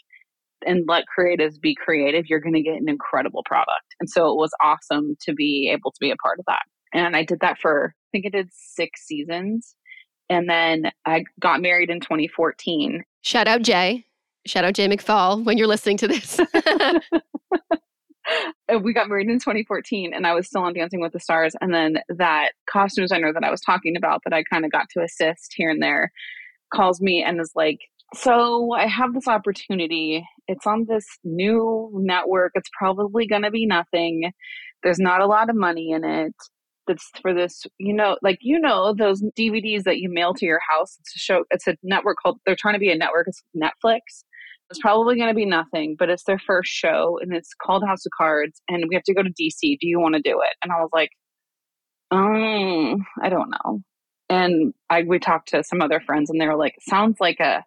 and 0.64 0.84
let 0.86 1.04
creatives 1.18 1.60
be 1.60 1.74
creative, 1.74 2.26
you're 2.28 2.40
going 2.40 2.54
to 2.54 2.62
get 2.62 2.80
an 2.80 2.88
incredible 2.88 3.42
product. 3.44 3.96
And 3.98 4.08
so 4.08 4.30
it 4.30 4.36
was 4.36 4.52
awesome 4.62 5.16
to 5.22 5.34
be 5.34 5.70
able 5.72 5.90
to 5.90 5.98
be 6.00 6.12
a 6.12 6.16
part 6.16 6.38
of 6.38 6.44
that. 6.46 6.62
And 6.92 7.16
I 7.16 7.24
did 7.24 7.40
that 7.40 7.58
for 7.58 7.94
I 7.94 8.08
think 8.12 8.26
I 8.26 8.28
did 8.28 8.50
six 8.52 9.06
seasons. 9.06 9.74
And 10.28 10.48
then 10.48 10.90
I 11.04 11.24
got 11.40 11.60
married 11.60 11.90
in 11.90 12.00
2014. 12.00 13.04
Shout 13.22 13.48
out 13.48 13.62
Jay. 13.62 14.06
Shout 14.46 14.64
out 14.64 14.74
Jay 14.74 14.88
McPhaul 14.88 15.44
when 15.44 15.56
you're 15.56 15.66
listening 15.66 15.96
to 15.98 16.08
this. 16.08 16.40
we 18.82 18.92
got 18.92 19.08
married 19.08 19.28
in 19.28 19.38
2014 19.38 20.12
and 20.14 20.26
I 20.26 20.34
was 20.34 20.46
still 20.46 20.62
on 20.62 20.74
Dancing 20.74 21.00
with 21.00 21.12
the 21.12 21.20
Stars. 21.20 21.54
And 21.60 21.72
then 21.72 21.98
that 22.08 22.52
costume 22.68 23.04
designer 23.04 23.32
that 23.32 23.44
I 23.44 23.50
was 23.50 23.60
talking 23.60 23.96
about 23.96 24.22
that 24.24 24.32
I 24.32 24.42
kind 24.44 24.64
of 24.64 24.72
got 24.72 24.88
to 24.90 25.02
assist 25.02 25.52
here 25.54 25.70
and 25.70 25.82
there 25.82 26.12
calls 26.72 27.00
me 27.00 27.22
and 27.22 27.40
is 27.40 27.52
like, 27.54 27.80
So 28.14 28.72
I 28.72 28.86
have 28.86 29.14
this 29.14 29.28
opportunity. 29.28 30.26
It's 30.48 30.66
on 30.66 30.86
this 30.88 31.06
new 31.24 31.90
network. 31.94 32.52
It's 32.54 32.70
probably 32.76 33.26
going 33.26 33.42
to 33.42 33.50
be 33.50 33.66
nothing. 33.66 34.32
There's 34.82 34.98
not 34.98 35.20
a 35.20 35.26
lot 35.26 35.50
of 35.50 35.56
money 35.56 35.90
in 35.90 36.04
it 36.04 36.34
that's 36.86 37.10
for 37.20 37.32
this 37.32 37.64
you 37.78 37.94
know 37.94 38.16
like 38.22 38.38
you 38.40 38.58
know 38.58 38.94
those 38.94 39.22
dvds 39.38 39.84
that 39.84 39.98
you 39.98 40.08
mail 40.12 40.34
to 40.34 40.46
your 40.46 40.60
house? 40.68 40.96
It's 41.00 41.16
a 41.16 41.18
show 41.18 41.44
it's 41.50 41.66
a 41.66 41.76
network 41.82 42.16
called 42.22 42.38
they're 42.46 42.56
trying 42.56 42.74
to 42.74 42.80
be 42.80 42.90
a 42.90 42.96
network 42.96 43.28
it's 43.28 43.42
netflix. 43.56 44.00
It's 44.70 44.80
probably 44.80 45.16
going 45.16 45.28
to 45.28 45.34
be 45.34 45.46
nothing 45.46 45.96
but 45.98 46.08
it's 46.08 46.24
their 46.24 46.38
first 46.38 46.72
show 46.72 47.18
and 47.20 47.34
it's 47.34 47.50
called 47.60 47.84
house 47.86 48.06
of 48.06 48.12
cards 48.16 48.62
and 48.68 48.84
we 48.88 48.94
have 48.94 49.04
to 49.04 49.14
go 49.14 49.22
to 49.22 49.30
dc 49.30 49.60
do 49.60 49.86
you 49.86 50.00
want 50.00 50.14
to 50.14 50.22
do 50.22 50.40
it? 50.40 50.54
And 50.62 50.72
i 50.72 50.76
was 50.76 50.90
like 50.92 51.10
um 52.10 53.04
i 53.22 53.28
don't 53.28 53.50
know. 53.50 53.80
And 54.28 54.74
i 54.90 55.02
we 55.02 55.18
talked 55.18 55.48
to 55.50 55.62
some 55.64 55.82
other 55.82 56.00
friends 56.00 56.30
and 56.30 56.40
they 56.40 56.46
were 56.46 56.56
like 56.56 56.74
sounds 56.80 57.18
like 57.20 57.40
a 57.40 57.64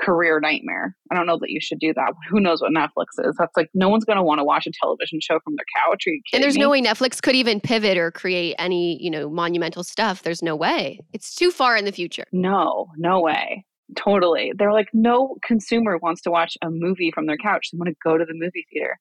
career 0.00 0.40
nightmare. 0.40 0.96
I 1.10 1.14
don't 1.14 1.26
know 1.26 1.38
that 1.38 1.50
you 1.50 1.60
should 1.60 1.78
do 1.78 1.92
that. 1.94 2.12
Who 2.30 2.40
knows 2.40 2.60
what 2.60 2.72
Netflix 2.72 3.06
is? 3.18 3.36
That's 3.38 3.56
like 3.56 3.68
no 3.74 3.88
one's 3.88 4.04
going 4.04 4.16
to 4.16 4.22
want 4.22 4.38
to 4.38 4.44
watch 4.44 4.66
a 4.66 4.70
television 4.80 5.20
show 5.20 5.38
from 5.44 5.54
their 5.56 5.64
couch. 5.76 6.06
Are 6.06 6.10
you 6.10 6.20
and 6.32 6.42
there's 6.42 6.54
me? 6.54 6.60
no 6.60 6.70
way 6.70 6.82
Netflix 6.82 7.20
could 7.20 7.34
even 7.34 7.60
pivot 7.60 7.98
or 7.98 8.10
create 8.10 8.54
any, 8.58 9.02
you 9.02 9.10
know, 9.10 9.28
monumental 9.28 9.84
stuff. 9.84 10.22
There's 10.22 10.42
no 10.42 10.56
way. 10.56 11.00
It's 11.12 11.34
too 11.34 11.50
far 11.50 11.76
in 11.76 11.84
the 11.84 11.92
future. 11.92 12.24
No, 12.32 12.88
no 12.96 13.20
way. 13.20 13.64
Totally. 13.96 14.52
They're 14.56 14.72
like 14.72 14.88
no 14.92 15.36
consumer 15.44 15.98
wants 15.98 16.20
to 16.22 16.30
watch 16.30 16.56
a 16.62 16.70
movie 16.70 17.10
from 17.12 17.26
their 17.26 17.38
couch. 17.38 17.70
They 17.72 17.78
want 17.78 17.88
to 17.88 17.96
go 18.04 18.18
to 18.18 18.24
the 18.24 18.34
movie 18.34 18.66
theater. 18.72 18.98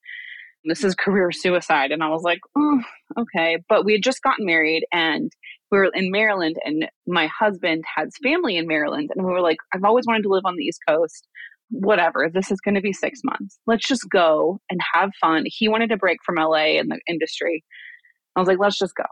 This 0.68 0.84
is 0.84 0.96
career 0.96 1.32
suicide. 1.32 1.92
And 1.92 2.04
I 2.04 2.10
was 2.10 2.24
like, 2.24 2.40
oh, 2.58 2.82
okay. 3.20 3.58
But 3.70 3.86
we 3.86 3.94
had 3.94 4.04
just 4.04 4.22
gotten 4.22 4.46
married 4.46 4.86
and 4.92 5.32
we 5.72 5.78
were 5.78 5.92
in 5.94 6.12
Maryland 6.12 6.58
and 6.64 6.90
my 7.06 7.28
husband 7.28 7.84
has 7.96 8.14
family 8.24 8.58
in 8.58 8.68
Maryland. 8.68 9.10
And 9.16 9.26
we 9.26 9.32
were 9.32 9.42
like, 9.42 9.58
I've 9.74 9.84
always 9.84 10.06
wanted 10.06 10.24
to 10.24 10.30
live 10.30 10.46
on 10.46 10.56
the 10.56 10.64
East 10.64 10.80
Coast. 10.88 11.28
Whatever, 11.70 12.30
this 12.34 12.50
is 12.50 12.62
going 12.62 12.76
to 12.76 12.82
be 12.82 12.94
six 12.94 13.20
months. 13.26 13.60
Let's 13.68 13.86
just 13.86 14.10
go 14.10 14.60
and 14.70 14.80
have 14.94 15.12
fun. 15.20 15.44
He 15.48 15.68
wanted 15.68 15.90
to 15.90 15.98
break 15.98 16.20
from 16.26 16.36
LA 16.36 16.78
and 16.80 16.90
the 16.90 17.00
industry. 17.10 17.64
I 18.36 18.40
was 18.40 18.48
like, 18.48 18.60
let's 18.60 18.78
just 18.78 18.96
go. 18.96 19.04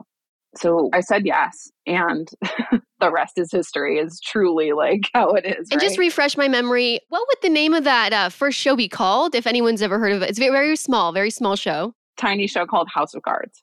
So 0.58 0.90
I 0.94 1.02
said 1.02 1.26
yes. 1.26 1.72
And 1.86 2.30
the 3.00 3.12
rest 3.12 3.38
is 3.38 3.52
history, 3.52 3.98
is 3.98 4.20
truly 4.20 4.72
like 4.72 5.10
how 5.14 5.32
it 5.32 5.46
is. 5.46 5.70
And 5.72 5.82
right? 5.82 5.88
just 5.88 5.98
refresh 5.98 6.38
my 6.38 6.48
memory. 6.48 7.00
What 7.10 7.26
would 7.28 7.38
the 7.42 7.54
name 7.54 7.74
of 7.74 7.84
that 7.84 8.14
uh, 8.14 8.30
first 8.30 8.60
show 8.60 8.76
be 8.76 8.88
called, 8.88 9.36
if 9.36 9.46
anyone's 9.46 9.82
ever 9.82 10.00
heard 10.00 10.14
of 10.14 10.22
it? 10.22 10.30
It's 10.30 10.40
very, 10.40 10.52
very 10.52 10.76
small, 10.76 11.12
very 11.12 11.30
small 11.30 11.56
show. 11.56 11.94
Tiny 12.18 12.48
show 12.48 12.66
called 12.66 12.88
House 12.94 13.14
of 13.14 13.24
Cards 13.24 13.62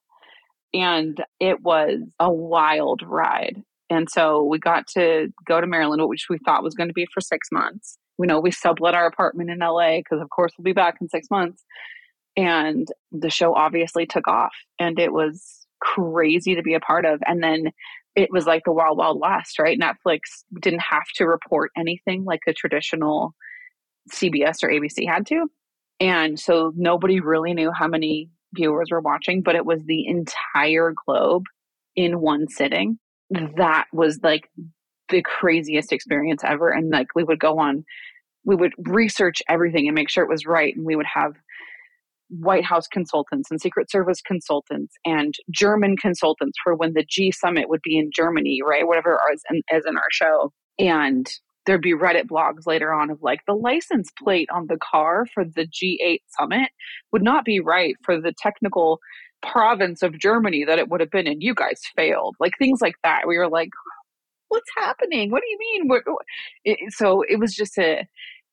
and 0.74 1.22
it 1.40 1.62
was 1.62 2.00
a 2.18 2.33
wild 2.33 3.02
ride. 3.05 3.62
And 3.90 4.09
so 4.11 4.42
we 4.42 4.59
got 4.59 4.87
to 4.88 5.28
go 5.46 5.61
to 5.61 5.66
Maryland, 5.66 6.02
which 6.09 6.26
we 6.31 6.38
thought 6.38 6.62
was 6.62 6.74
going 6.74 6.88
to 6.88 6.94
be 6.94 7.07
for 7.12 7.20
six 7.20 7.48
months. 7.52 7.98
We 8.18 8.26
know 8.26 8.40
we 8.40 8.50
sublet 8.50 8.94
our 8.94 9.07
apartment 9.07 9.50
in 9.50 9.59
LA 9.59 9.98
because, 9.98 10.20
of 10.20 10.31
course, 10.31 10.52
we'll 10.57 10.64
be 10.64 10.72
back 10.72 10.96
in 11.00 11.09
six 11.09 11.28
months. 11.31 11.64
And 12.37 12.88
the 13.11 13.28
show 13.28 13.55
obviously 13.55 14.07
took 14.07 14.26
off, 14.26 14.55
and 14.78 14.98
it 14.98 15.12
was 15.12 15.62
crazy 15.83 16.55
to 16.55 16.62
be 16.62 16.75
a 16.75 16.81
part 16.81 17.05
of. 17.05 17.21
And 17.27 17.42
then 17.42 17.73
it 18.14 18.29
was 18.31 18.47
like 18.47 18.62
the 18.64 18.73
wild, 18.73 18.99
wild 18.99 19.21
west, 19.21 19.59
right? 19.59 19.79
Netflix 19.79 20.21
didn't 20.61 20.83
have 20.83 21.07
to 21.16 21.27
report 21.27 21.71
anything 21.77 22.25
like 22.25 22.40
a 22.47 22.53
traditional 22.53 23.35
CBS 24.12 24.62
or 24.62 24.71
ABC 24.71 25.09
had 25.09 25.27
to. 25.27 25.47
And 26.01 26.38
so 26.38 26.73
nobody 26.77 27.21
really 27.21 27.55
knew 27.55 27.71
how 27.73 27.88
many 27.88 28.29
viewers 28.55 28.88
were 28.90 29.01
watching, 29.01 29.42
but 29.42 29.55
it 29.55 29.64
was 29.64 29.83
the 29.85 30.07
entire 30.07 30.92
globe 31.07 31.45
in 31.97 32.21
one 32.21 32.49
sitting. 32.49 32.99
That 33.31 33.87
was 33.92 34.21
like 34.23 34.51
the 35.09 35.23
craziest 35.23 35.92
experience 35.92 36.42
ever. 36.45 36.71
And 36.71 36.90
like 36.90 37.09
we 37.14 37.25
would 37.25 37.38
go 37.38 37.59
on, 37.59 37.85
we 38.45 38.57
would 38.57 38.73
research 38.79 39.42
everything 39.49 39.87
and 39.87 39.95
make 39.95 40.11
sure 40.11 40.25
it 40.25 40.31
was 40.31 40.47
right. 40.47 40.75
And 40.77 40.85
we 40.85 40.97
would 40.97 41.07
have 41.07 41.35
White 42.40 42.64
House 42.64 42.87
consultants 42.87 43.51
and 43.51 43.61
Secret 43.61 43.90
Service 43.90 44.21
consultants 44.23 44.95
and 45.05 45.35
German 45.51 45.97
consultants 45.97 46.57
for 46.62 46.75
when 46.75 46.95
the 46.95 47.05
G 47.09 47.31
summit 47.31 47.68
would 47.68 47.83
be 47.83 47.99
in 47.99 48.11
Germany, 48.14 48.61
right? 48.64 48.87
Whatever 48.87 49.18
as 49.33 49.42
in, 49.51 49.62
as 49.71 49.83
in 49.87 49.97
our 49.97 50.11
show. 50.11 50.53
And 50.79 51.29
there'd 51.66 51.83
be 51.83 51.95
Reddit 51.95 52.27
blogs 52.27 52.66
later 52.66 52.92
on 52.92 53.11
of 53.11 53.23
like 53.23 53.40
the 53.47 53.55
license 53.55 54.11
plate 54.18 54.49
on 54.53 54.66
the 54.66 54.79
car 54.79 55.27
for 55.33 55.45
the 55.45 55.66
G8 55.66 56.21
summit 56.38 56.71
would 57.12 57.23
not 57.23 57.45
be 57.45 57.61
right 57.61 57.95
for 58.03 58.21
the 58.21 58.33
technical 58.37 58.99
province 59.42 60.03
of 60.03 60.18
Germany 60.18 60.64
that 60.64 60.79
it 60.79 60.88
would 60.88 61.01
have 61.01 61.11
been 61.11 61.27
in. 61.27 61.40
You 61.40 61.55
guys 61.55 61.81
failed. 61.97 62.37
Like 62.40 62.53
things 62.59 62.81
like 62.81 62.97
that. 63.05 63.29
We 63.29 63.37
were 63.37 63.51
like, 63.51 63.71
what's 64.49 64.71
happening? 64.77 65.31
What 65.31 65.42
do 65.42 65.51
you 65.51 65.59
mean? 65.59 65.88
What, 65.88 66.03
it, 66.64 66.92
so 66.92 67.23
it 67.29 67.38
was 67.38 67.55
just 67.55 67.79
a, 67.79 68.07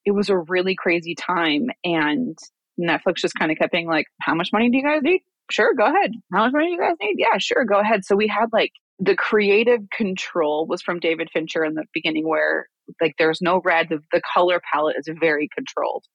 it 0.06 0.12
was 0.12 0.30
a 0.30 0.38
really 0.38 0.76
crazy 0.76 1.15
time. 1.15 1.70
And 1.84 2.38
Netflix 2.80 3.18
just 3.18 3.36
kind 3.36 3.52
of 3.52 3.58
kept 3.58 3.72
being 3.72 3.88
like, 3.88 4.06
how 4.22 4.34
much 4.34 4.50
money 4.54 4.70
do 4.70 4.78
you 4.78 4.84
guys 4.84 5.02
need? 5.02 5.22
Sure, 5.52 5.74
go 5.74 5.86
ahead. 5.86 6.12
How 6.32 6.46
much 6.46 6.54
money 6.54 6.68
do 6.68 6.72
you 6.74 6.80
guys 6.80 6.96
need? 7.02 7.15
Yeah, 7.18 7.38
sure, 7.38 7.65
go 7.65 7.80
ahead. 7.80 8.06
So 8.06 8.15
we 8.15 8.28
had 8.28 8.48
like 8.54 8.72
the 9.00 9.15
creative 9.15 9.82
control 9.96 10.68
was 10.68 10.82
from 10.82 11.00
David 11.00 11.30
Fincher 11.32 11.63
in 11.63 11.76
the 11.76 11.86
beginning, 11.94 12.28
where 12.28 12.68
like 13.02 13.15
there's 13.18 13.42
no 13.42 13.62
red, 13.63 13.88
the, 13.89 14.00
the 14.12 14.22
color 14.34 14.62
palette 14.72 14.98
is 15.00 15.10
very 15.20 15.50
controlled. 15.56 16.06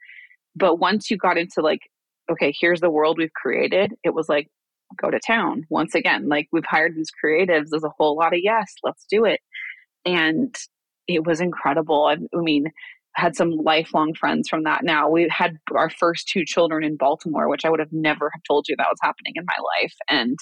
But 0.54 0.76
once 0.76 1.10
you 1.10 1.16
got 1.16 1.38
into 1.38 1.60
like, 1.60 1.80
okay, 2.30 2.54
here's 2.58 2.80
the 2.80 2.90
world 2.90 3.18
we've 3.18 3.32
created, 3.32 3.92
it 4.04 4.14
was 4.14 4.28
like, 4.28 4.48
go 5.00 5.10
to 5.10 5.18
town 5.18 5.64
once 5.70 5.94
again. 5.94 6.28
Like 6.28 6.48
we've 6.52 6.64
hired 6.64 6.94
these 6.94 7.10
creatives, 7.24 7.70
there's 7.70 7.84
a 7.84 7.92
whole 7.98 8.16
lot 8.16 8.34
of 8.34 8.40
yes, 8.42 8.72
let's 8.84 9.04
do 9.10 9.24
it. 9.24 9.40
And 10.04 10.54
it 11.08 11.26
was 11.26 11.40
incredible. 11.40 12.04
I, 12.04 12.14
I 12.14 12.40
mean, 12.40 12.66
had 13.16 13.36
some 13.36 13.50
lifelong 13.50 14.14
friends 14.14 14.48
from 14.48 14.64
that 14.64 14.84
now. 14.84 15.08
We 15.08 15.28
had 15.30 15.56
our 15.74 15.90
first 15.90 16.28
two 16.28 16.44
children 16.44 16.82
in 16.84 16.96
Baltimore, 16.96 17.48
which 17.48 17.64
I 17.64 17.70
would 17.70 17.80
have 17.80 17.92
never 17.92 18.30
have 18.34 18.42
told 18.46 18.66
you 18.68 18.74
that 18.76 18.88
was 18.90 18.98
happening 19.02 19.34
in 19.36 19.44
my 19.46 19.56
life. 19.80 19.94
And 20.08 20.36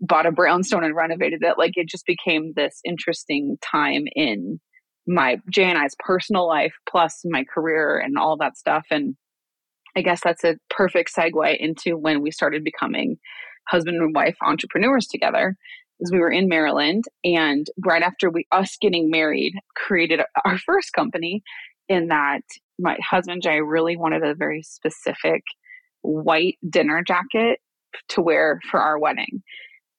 bought 0.00 0.26
a 0.26 0.32
brownstone 0.32 0.84
and 0.84 0.94
renovated 0.94 1.42
it. 1.42 1.58
Like 1.58 1.72
it 1.74 1.88
just 1.88 2.06
became 2.06 2.52
this 2.54 2.80
interesting 2.84 3.56
time 3.62 4.04
in 4.14 4.60
my 5.06 5.38
Jay 5.50 5.64
and 5.64 5.78
I's 5.78 5.96
personal 5.98 6.46
life, 6.46 6.74
plus 6.88 7.22
my 7.24 7.44
career 7.52 7.98
and 7.98 8.16
all 8.18 8.36
that 8.38 8.56
stuff. 8.56 8.84
And 8.90 9.16
I 9.96 10.02
guess 10.02 10.20
that's 10.22 10.44
a 10.44 10.56
perfect 10.70 11.14
segue 11.14 11.56
into 11.58 11.96
when 11.96 12.22
we 12.22 12.30
started 12.30 12.62
becoming 12.62 13.16
husband 13.68 14.00
and 14.00 14.14
wife 14.14 14.36
entrepreneurs 14.42 15.06
together. 15.06 15.56
Is 16.00 16.12
we 16.12 16.20
were 16.20 16.30
in 16.30 16.46
Maryland, 16.46 17.06
and 17.24 17.66
right 17.84 18.04
after 18.04 18.30
we 18.30 18.46
us 18.52 18.76
getting 18.80 19.10
married, 19.10 19.54
created 19.74 20.20
our 20.44 20.56
first 20.58 20.92
company. 20.92 21.42
In 21.88 22.08
that, 22.08 22.42
my 22.78 22.96
husband 23.02 23.42
Jay 23.42 23.60
really 23.60 23.96
wanted 23.96 24.22
a 24.22 24.34
very 24.34 24.62
specific 24.62 25.42
white 26.02 26.58
dinner 26.68 27.02
jacket 27.06 27.60
to 28.10 28.20
wear 28.20 28.60
for 28.70 28.80
our 28.80 28.98
wedding 28.98 29.42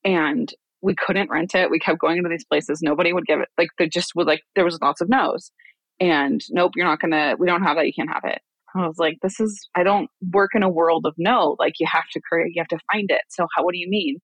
and 0.03 0.53
we 0.81 0.95
couldn't 0.95 1.29
rent 1.29 1.55
it. 1.55 1.69
We 1.69 1.79
kept 1.79 1.99
going 1.99 2.23
to 2.23 2.29
these 2.29 2.45
places. 2.45 2.81
Nobody 2.81 3.13
would 3.13 3.25
give 3.25 3.39
it. 3.39 3.49
Like 3.57 3.69
there 3.77 3.87
just 3.87 4.13
was 4.15 4.27
like 4.27 4.41
there 4.55 4.65
was 4.65 4.79
lots 4.81 5.01
of 5.01 5.09
no's. 5.09 5.51
And 5.99 6.41
nope, 6.51 6.73
you're 6.75 6.85
not 6.85 7.01
gonna. 7.01 7.35
We 7.37 7.47
don't 7.47 7.63
have 7.63 7.75
that. 7.75 7.85
You 7.85 7.93
can't 7.93 8.09
have 8.09 8.23
it. 8.23 8.41
I 8.75 8.87
was 8.87 8.97
like, 8.97 9.17
this 9.21 9.39
is. 9.39 9.67
I 9.75 9.83
don't 9.83 10.09
work 10.31 10.51
in 10.55 10.63
a 10.63 10.69
world 10.69 11.05
of 11.05 11.13
no. 11.17 11.55
Like 11.59 11.73
you 11.79 11.87
have 11.91 12.07
to 12.13 12.21
create. 12.21 12.53
You 12.55 12.61
have 12.61 12.79
to 12.79 12.85
find 12.91 13.09
it. 13.11 13.21
So 13.29 13.47
how? 13.55 13.63
What 13.63 13.73
do 13.73 13.79
you 13.79 13.89
mean? 13.89 14.17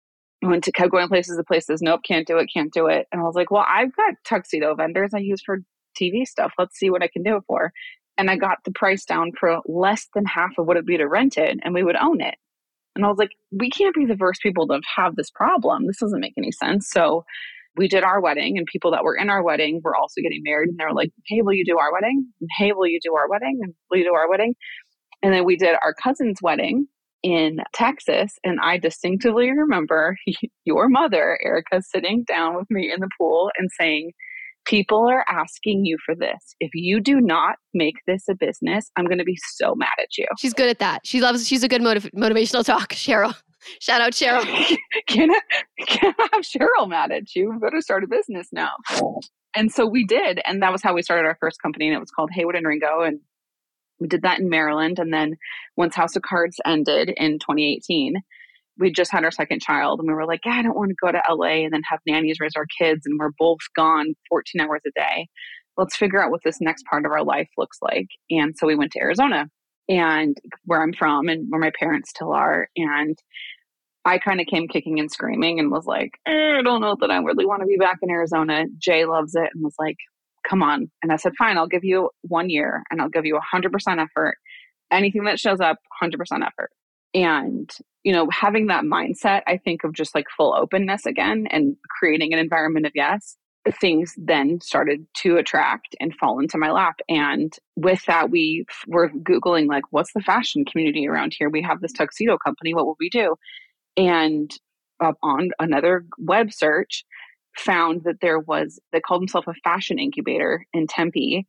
I 0.43 0.47
went 0.47 0.63
to 0.65 0.71
kept 0.71 0.91
going 0.91 1.07
places 1.07 1.37
to 1.37 1.43
places. 1.43 1.81
Nope, 1.81 2.01
can't 2.07 2.27
do 2.27 2.37
it. 2.37 2.49
Can't 2.53 2.71
do 2.71 2.87
it. 2.87 3.07
And 3.11 3.19
I 3.19 3.23
was 3.23 3.35
like, 3.35 3.51
well, 3.51 3.65
I've 3.67 3.95
got 3.95 4.13
tuxedo 4.25 4.75
vendors 4.75 5.11
I 5.13 5.19
use 5.19 5.41
for 5.45 5.59
TV 5.99 6.25
stuff. 6.25 6.53
Let's 6.57 6.77
see 6.77 6.89
what 6.89 7.03
I 7.03 7.07
can 7.07 7.23
do 7.23 7.37
it 7.37 7.43
for. 7.47 7.71
And 8.17 8.29
I 8.29 8.37
got 8.37 8.59
the 8.63 8.71
price 8.71 9.03
down 9.03 9.31
for 9.37 9.59
less 9.65 10.07
than 10.15 10.25
half 10.25 10.51
of 10.57 10.65
what 10.65 10.77
it'd 10.77 10.85
be 10.85 10.97
to 10.97 11.07
rent 11.07 11.37
it, 11.37 11.59
and 11.63 11.73
we 11.73 11.83
would 11.83 11.97
own 11.97 12.21
it. 12.21 12.35
And 12.95 13.05
I 13.05 13.09
was 13.09 13.17
like, 13.17 13.31
we 13.51 13.69
can't 13.69 13.93
be 13.93 14.05
the 14.05 14.15
first 14.17 14.41
people 14.41 14.67
to 14.67 14.79
have 14.95 15.15
this 15.15 15.29
problem. 15.29 15.85
This 15.85 15.99
doesn't 15.99 16.21
make 16.21 16.33
any 16.37 16.51
sense. 16.51 16.89
So 16.89 17.25
we 17.75 17.89
did 17.89 18.03
our 18.03 18.21
wedding 18.21 18.57
and 18.57 18.65
people 18.65 18.91
that 18.91 19.03
were 19.03 19.15
in 19.15 19.29
our 19.29 19.43
wedding 19.43 19.81
were 19.83 19.95
also 19.95 20.21
getting 20.21 20.41
married 20.43 20.69
and 20.69 20.77
they 20.77 20.85
were 20.85 20.93
like, 20.93 21.11
Hey, 21.27 21.41
will 21.41 21.53
you 21.53 21.65
do 21.65 21.77
our 21.77 21.91
wedding? 21.91 22.25
And, 22.39 22.49
hey, 22.57 22.71
will 22.71 22.87
you 22.87 22.99
do 23.03 23.13
our 23.13 23.29
wedding? 23.29 23.59
And 23.61 23.73
will 23.91 23.97
you 23.97 24.05
do 24.05 24.13
our 24.13 24.29
wedding? 24.29 24.55
And 25.21 25.33
then 25.33 25.43
we 25.43 25.57
did 25.57 25.75
our 25.81 25.93
cousin's 25.93 26.41
wedding 26.41 26.87
in 27.23 27.57
Texas. 27.73 28.37
And 28.43 28.59
I 28.61 28.77
distinctively 28.77 29.51
remember 29.51 30.15
your 30.65 30.87
mother, 30.87 31.37
Erica, 31.43 31.81
sitting 31.81 32.23
down 32.27 32.55
with 32.55 32.69
me 32.69 32.91
in 32.93 33.01
the 33.01 33.09
pool 33.19 33.49
and 33.57 33.69
saying, 33.79 34.11
People 34.65 35.07
are 35.07 35.25
asking 35.29 35.85
you 35.85 35.97
for 36.05 36.15
this. 36.15 36.55
If 36.59 36.71
you 36.73 36.99
do 36.99 37.21
not 37.21 37.57
make 37.73 37.95
this 38.07 38.23
a 38.29 38.35
business, 38.35 38.89
I'm 38.95 39.05
going 39.05 39.19
to 39.19 39.23
be 39.23 39.37
so 39.51 39.75
mad 39.75 39.93
at 39.99 40.17
you. 40.17 40.25
She's 40.39 40.53
good 40.53 40.69
at 40.69 40.79
that. 40.79 41.05
She 41.05 41.21
loves, 41.21 41.47
she's 41.47 41.63
a 41.63 41.67
good 41.67 41.81
motiv- 41.81 42.09
motivational 42.15 42.65
talk, 42.65 42.89
Cheryl. 42.93 43.35
Shout 43.79 44.01
out 44.01 44.11
Cheryl. 44.11 44.43
can, 45.07 45.31
I, 45.31 45.39
can 45.87 46.13
I 46.19 46.29
have 46.33 46.43
Cheryl 46.43 46.87
mad 46.87 47.11
at 47.11 47.35
you? 47.35 47.51
We 47.51 47.57
better 47.59 47.81
start 47.81 48.03
a 48.03 48.07
business 48.07 48.47
now. 48.51 48.71
And 49.55 49.71
so 49.71 49.85
we 49.85 50.05
did. 50.05 50.41
And 50.45 50.61
that 50.61 50.71
was 50.71 50.81
how 50.83 50.93
we 50.93 51.01
started 51.01 51.25
our 51.25 51.37
first 51.39 51.61
company. 51.61 51.87
And 51.87 51.95
it 51.95 51.99
was 51.99 52.11
called 52.11 52.29
Haywood 52.33 52.55
and 52.55 52.67
Ringo. 52.67 53.01
And 53.01 53.19
we 53.99 54.07
did 54.07 54.23
that 54.23 54.39
in 54.39 54.49
Maryland. 54.49 54.99
And 54.99 55.13
then 55.13 55.37
once 55.77 55.95
House 55.95 56.15
of 56.15 56.21
Cards 56.23 56.59
ended 56.65 57.13
in 57.15 57.39
2018, 57.39 58.15
we 58.77 58.91
just 58.91 59.11
had 59.11 59.23
our 59.23 59.31
second 59.31 59.61
child 59.61 59.99
and 59.99 60.07
we 60.07 60.13
were 60.13 60.25
like, 60.25 60.41
yeah, 60.45 60.53
I 60.53 60.61
don't 60.61 60.75
want 60.75 60.89
to 60.89 60.95
go 61.01 61.11
to 61.11 61.21
LA 61.29 61.63
and 61.63 61.73
then 61.73 61.81
have 61.89 61.99
nannies 62.05 62.39
raise 62.39 62.55
our 62.55 62.67
kids 62.79 63.01
and 63.05 63.17
we're 63.19 63.31
both 63.37 63.59
gone 63.75 64.13
14 64.29 64.61
hours 64.61 64.81
a 64.85 64.91
day. 64.99 65.27
Let's 65.77 65.95
figure 65.95 66.23
out 66.23 66.31
what 66.31 66.41
this 66.43 66.61
next 66.61 66.85
part 66.89 67.05
of 67.05 67.11
our 67.11 67.23
life 67.23 67.49
looks 67.57 67.77
like. 67.81 68.07
And 68.29 68.55
so 68.57 68.67
we 68.67 68.75
went 68.75 68.91
to 68.93 68.99
Arizona 68.99 69.47
and 69.87 70.37
where 70.65 70.81
I'm 70.81 70.93
from 70.93 71.27
and 71.27 71.47
where 71.49 71.61
my 71.61 71.71
parents 71.77 72.09
still 72.09 72.31
are. 72.31 72.67
And 72.75 73.17
I 74.05 74.19
kind 74.19 74.39
of 74.39 74.47
came 74.47 74.67
kicking 74.67 74.99
and 74.99 75.11
screaming 75.11 75.59
and 75.59 75.71
was 75.71 75.85
like, 75.85 76.11
eh, 76.27 76.57
I 76.59 76.61
don't 76.61 76.81
know 76.81 76.95
that 76.99 77.11
I 77.11 77.17
really 77.17 77.45
want 77.45 77.61
to 77.61 77.67
be 77.67 77.77
back 77.77 77.97
in 78.01 78.09
Arizona. 78.09 78.65
Jay 78.77 79.05
loves 79.05 79.35
it 79.35 79.49
and 79.53 79.63
was 79.63 79.75
like, 79.79 79.97
come 80.47 80.61
on. 80.61 80.91
And 81.01 81.11
I 81.11 81.15
said, 81.15 81.33
fine, 81.37 81.57
I'll 81.57 81.67
give 81.67 81.83
you 81.83 82.09
one 82.21 82.49
year 82.49 82.83
and 82.89 83.01
I'll 83.01 83.09
give 83.09 83.25
you 83.25 83.39
100% 83.53 83.71
effort. 83.99 84.37
Anything 84.91 85.23
that 85.25 85.39
shows 85.39 85.59
up, 85.59 85.77
100% 86.01 86.13
effort. 86.45 86.69
And, 87.15 87.71
you 88.03 88.11
know, 88.11 88.27
having 88.29 88.67
that 88.67 88.83
mindset, 88.83 89.41
I 89.47 89.57
think 89.57 89.85
of 89.85 89.93
just 89.93 90.13
like 90.13 90.25
full 90.35 90.53
openness 90.53 91.05
again 91.05 91.47
and 91.49 91.77
creating 91.97 92.33
an 92.33 92.39
environment 92.39 92.85
of 92.85 92.91
yes, 92.93 93.37
things 93.79 94.13
then 94.17 94.59
started 94.61 95.07
to 95.23 95.37
attract 95.37 95.95
and 96.01 96.13
fall 96.19 96.39
into 96.39 96.57
my 96.57 96.71
lap. 96.71 96.97
And 97.07 97.51
with 97.77 98.05
that, 98.05 98.29
we 98.29 98.65
were 98.85 99.09
Googling, 99.09 99.67
like, 99.67 99.85
what's 99.91 100.11
the 100.13 100.19
fashion 100.19 100.65
community 100.65 101.07
around 101.07 101.33
here? 101.35 101.49
We 101.49 101.61
have 101.61 101.79
this 101.79 101.93
tuxedo 101.93 102.37
company. 102.37 102.73
What 102.73 102.85
will 102.85 102.97
we 102.99 103.09
do? 103.09 103.35
And 103.95 104.51
on 105.23 105.49
another 105.57 106.05
web 106.19 106.51
search, 106.51 107.05
found 107.57 108.03
that 108.03 108.19
there 108.21 108.39
was, 108.39 108.77
they 108.91 108.99
called 108.99 109.21
themselves 109.21 109.47
a 109.47 109.53
fashion 109.63 109.97
incubator 109.99 110.65
in 110.73 110.85
Tempe. 110.87 111.47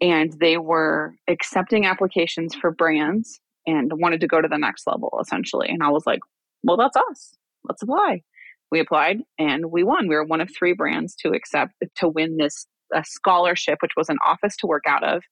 And 0.00 0.32
they 0.40 0.58
were 0.58 1.14
accepting 1.28 1.86
applications 1.86 2.52
for 2.54 2.72
brands 2.72 3.38
and 3.66 3.90
wanted 3.94 4.20
to 4.20 4.26
go 4.26 4.40
to 4.40 4.48
the 4.48 4.58
next 4.58 4.86
level 4.86 5.18
essentially. 5.20 5.68
And 5.68 5.82
I 5.82 5.90
was 5.90 6.06
like, 6.06 6.20
well, 6.62 6.76
that's 6.76 6.96
us. 6.96 7.34
Let's 7.68 7.82
apply. 7.82 8.22
We 8.70 8.80
applied 8.80 9.18
and 9.38 9.66
we 9.70 9.84
won. 9.84 10.08
We 10.08 10.14
were 10.14 10.24
one 10.24 10.40
of 10.40 10.50
three 10.56 10.74
brands 10.74 11.14
to 11.16 11.30
accept 11.30 11.72
to 11.96 12.08
win 12.08 12.36
this 12.38 12.66
scholarship, 13.04 13.78
which 13.80 13.92
was 13.96 14.08
an 14.08 14.18
office 14.24 14.56
to 14.58 14.66
work 14.66 14.84
out 14.86 15.04
of, 15.04 15.22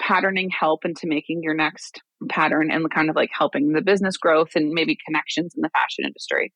patterning 0.00 0.50
help 0.50 0.84
into 0.84 1.06
making 1.06 1.42
your 1.42 1.54
next 1.54 2.00
pattern 2.28 2.70
and 2.70 2.90
kind 2.90 3.08
of 3.08 3.16
like 3.16 3.30
helping 3.32 3.72
the 3.72 3.80
business 3.80 4.16
growth 4.16 4.50
and 4.56 4.72
maybe 4.72 4.98
connections 5.06 5.52
in 5.54 5.62
the 5.62 5.70
fashion 5.70 6.04
industry. 6.04 6.52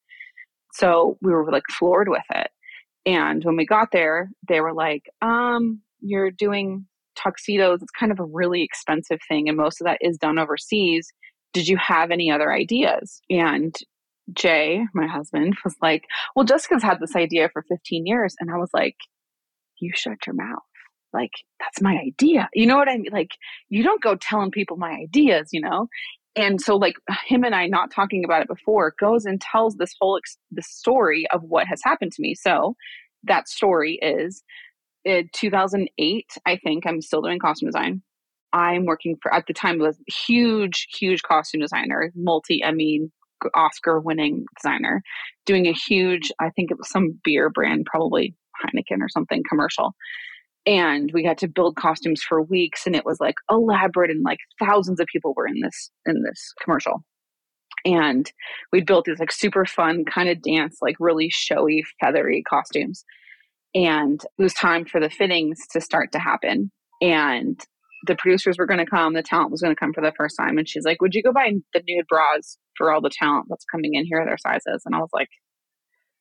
So 0.73 1.17
we 1.23 1.33
were 1.33 1.51
like 1.51 1.63
floored 1.71 2.09
with 2.09 2.25
it. 2.35 2.51
And 3.07 3.45
when 3.45 3.57
we 3.57 3.65
got 3.65 3.93
there, 3.93 4.29
they 4.49 4.61
were 4.61 4.75
like, 4.75 5.05
um, 5.23 5.81
you're 6.01 6.33
doing 6.33 6.87
tuxedos, 7.19 7.83
it's 7.83 7.91
kind 7.99 8.13
of 8.13 8.21
a 8.21 8.25
really 8.25 8.63
expensive 8.63 9.19
thing, 9.29 9.49
and 9.49 9.57
most 9.57 9.81
of 9.81 9.87
that 9.87 9.99
is 10.01 10.17
done 10.17 10.39
overseas. 10.39 11.09
Did 11.53 11.67
you 11.67 11.77
have 11.77 12.11
any 12.11 12.31
other 12.31 12.53
ideas? 12.53 13.21
And 13.31 13.75
Jay, 14.33 14.85
my 14.95 15.07
husband, 15.07 15.57
was 15.65 15.75
like, 15.81 16.05
Well, 16.35 16.45
Jessica's 16.45 16.83
had 16.83 17.01
this 17.01 17.17
idea 17.17 17.49
for 17.53 17.65
15 17.69 18.07
years. 18.07 18.35
And 18.39 18.51
I 18.51 18.59
was 18.59 18.71
like, 18.75 18.97
You 19.81 19.93
shut 19.95 20.27
your 20.27 20.35
mouth. 20.35 20.63
Like, 21.13 21.33
that's 21.59 21.81
my 21.81 21.97
idea. 21.97 22.49
You 22.53 22.67
know 22.67 22.77
what 22.77 22.89
I 22.89 22.99
mean? 22.99 23.11
Like, 23.11 23.31
you 23.71 23.83
don't 23.83 24.03
go 24.03 24.15
telling 24.15 24.51
people 24.51 24.77
my 24.77 24.91
ideas, 24.91 25.49
you 25.53 25.61
know? 25.61 25.89
And 26.37 26.61
so, 26.61 26.77
like, 26.77 26.97
him 27.27 27.45
and 27.45 27.55
I 27.55 27.67
not 27.67 27.91
talking 27.91 28.25
about 28.25 28.43
it 28.43 28.49
before 28.49 28.95
goes 29.01 29.25
and 29.25 29.41
tells 29.41 29.77
this 29.77 29.95
whole 30.01 30.19
ex- 30.19 30.37
the 30.51 30.63
story 30.63 31.27
of 31.33 31.43
what 31.43 31.67
has 31.67 31.81
happened 31.83 32.13
to 32.13 32.23
me. 32.23 32.35
So, 32.35 32.77
that 33.25 33.49
story 33.49 33.99
is 34.03 34.43
Uh, 35.07 35.11
in 35.11 35.31
2008, 35.33 36.27
I 36.47 36.57
think 36.57 36.87
I'm 36.87 37.01
still 37.01 37.23
doing 37.23 37.39
costume 37.39 37.69
design. 37.69 38.03
I'm 38.53 38.87
working 38.87 39.17
for 39.23 39.33
at 39.33 39.47
the 39.47 39.53
time 39.53 39.79
was 39.79 39.99
huge, 40.07 40.89
huge 40.99 41.23
costume 41.23 41.61
designer, 41.61 42.13
multi 42.15 42.63
Emmy, 42.63 43.11
Oscar 43.55 44.01
winning 44.01 44.47
designer, 44.57 45.03
doing 45.47 45.67
a 45.67 45.73
huge, 45.73 46.33
I 46.41 46.51
think 46.51 46.71
it 46.71 46.79
was 46.79 46.91
some 46.91 47.19
beer 47.25 47.51
brand, 47.51 47.87
probably 47.87 48.35
Heineken 48.65 49.01
or 49.01 49.09
something 49.09 49.43
commercial. 49.49 49.95
And 50.67 51.11
we 51.13 51.23
got 51.23 51.39
to 51.39 51.49
build 51.49 51.77
costumes 51.77 52.23
for 52.23 52.43
weeks, 52.43 52.87
and 52.87 52.97
it 52.97 53.05
was 53.05 53.21
like 53.21 53.37
elaborate, 53.51 54.11
and 54.11 54.25
like 54.25 54.39
thousands 54.59 55.01
of 55.01 55.07
people 55.07 55.35
were 55.37 55.47
in 55.47 55.61
this 55.63 55.91
in 56.07 56.23
this 56.23 56.53
commercial. 56.63 57.05
And 57.85 58.31
we 58.73 58.83
built 58.83 59.05
these 59.05 59.21
like 59.21 59.33
super 59.33 59.65
fun 59.65 60.05
kind 60.05 60.29
of 60.29 60.43
dance, 60.43 60.79
like 60.83 60.97
really 60.99 61.31
showy, 61.31 61.85
feathery 62.01 62.43
costumes 62.43 63.05
and 63.75 64.21
it 64.39 64.43
was 64.43 64.55
time 64.55 64.85
for 64.85 65.01
the 65.01 65.11
fittings 65.11 65.59
to 65.73 65.81
start 65.81 66.13
to 66.13 66.19
happen. 66.19 66.71
And 67.01 67.61
the 68.07 68.17
producers 68.17 68.57
were 68.59 68.67
going 68.67 68.85
to 68.85 68.87
come 68.87 69.15
the 69.15 69.23
talent 69.23 69.51
was 69.51 69.61
going 69.61 69.75
to 69.75 69.79
come 69.79 69.93
for 69.93 70.03
the 70.03 70.13
first 70.17 70.37
time 70.39 70.57
and 70.57 70.69
she's 70.69 70.85
like 70.85 71.01
would 71.01 71.15
you 71.15 71.23
go 71.23 71.33
buy 71.33 71.51
the 71.75 71.83
nude 71.87 72.07
bras 72.09 72.57
for 72.77 72.93
all 72.93 73.01
the 73.01 73.11
talent 73.11 73.47
that's 73.49 73.65
coming 73.65 73.95
in 73.95 74.05
here 74.07 74.25
their 74.25 74.39
sizes? 74.39 74.83
And 74.85 74.95
i 74.95 74.99
was 74.99 75.11
like 75.13 75.29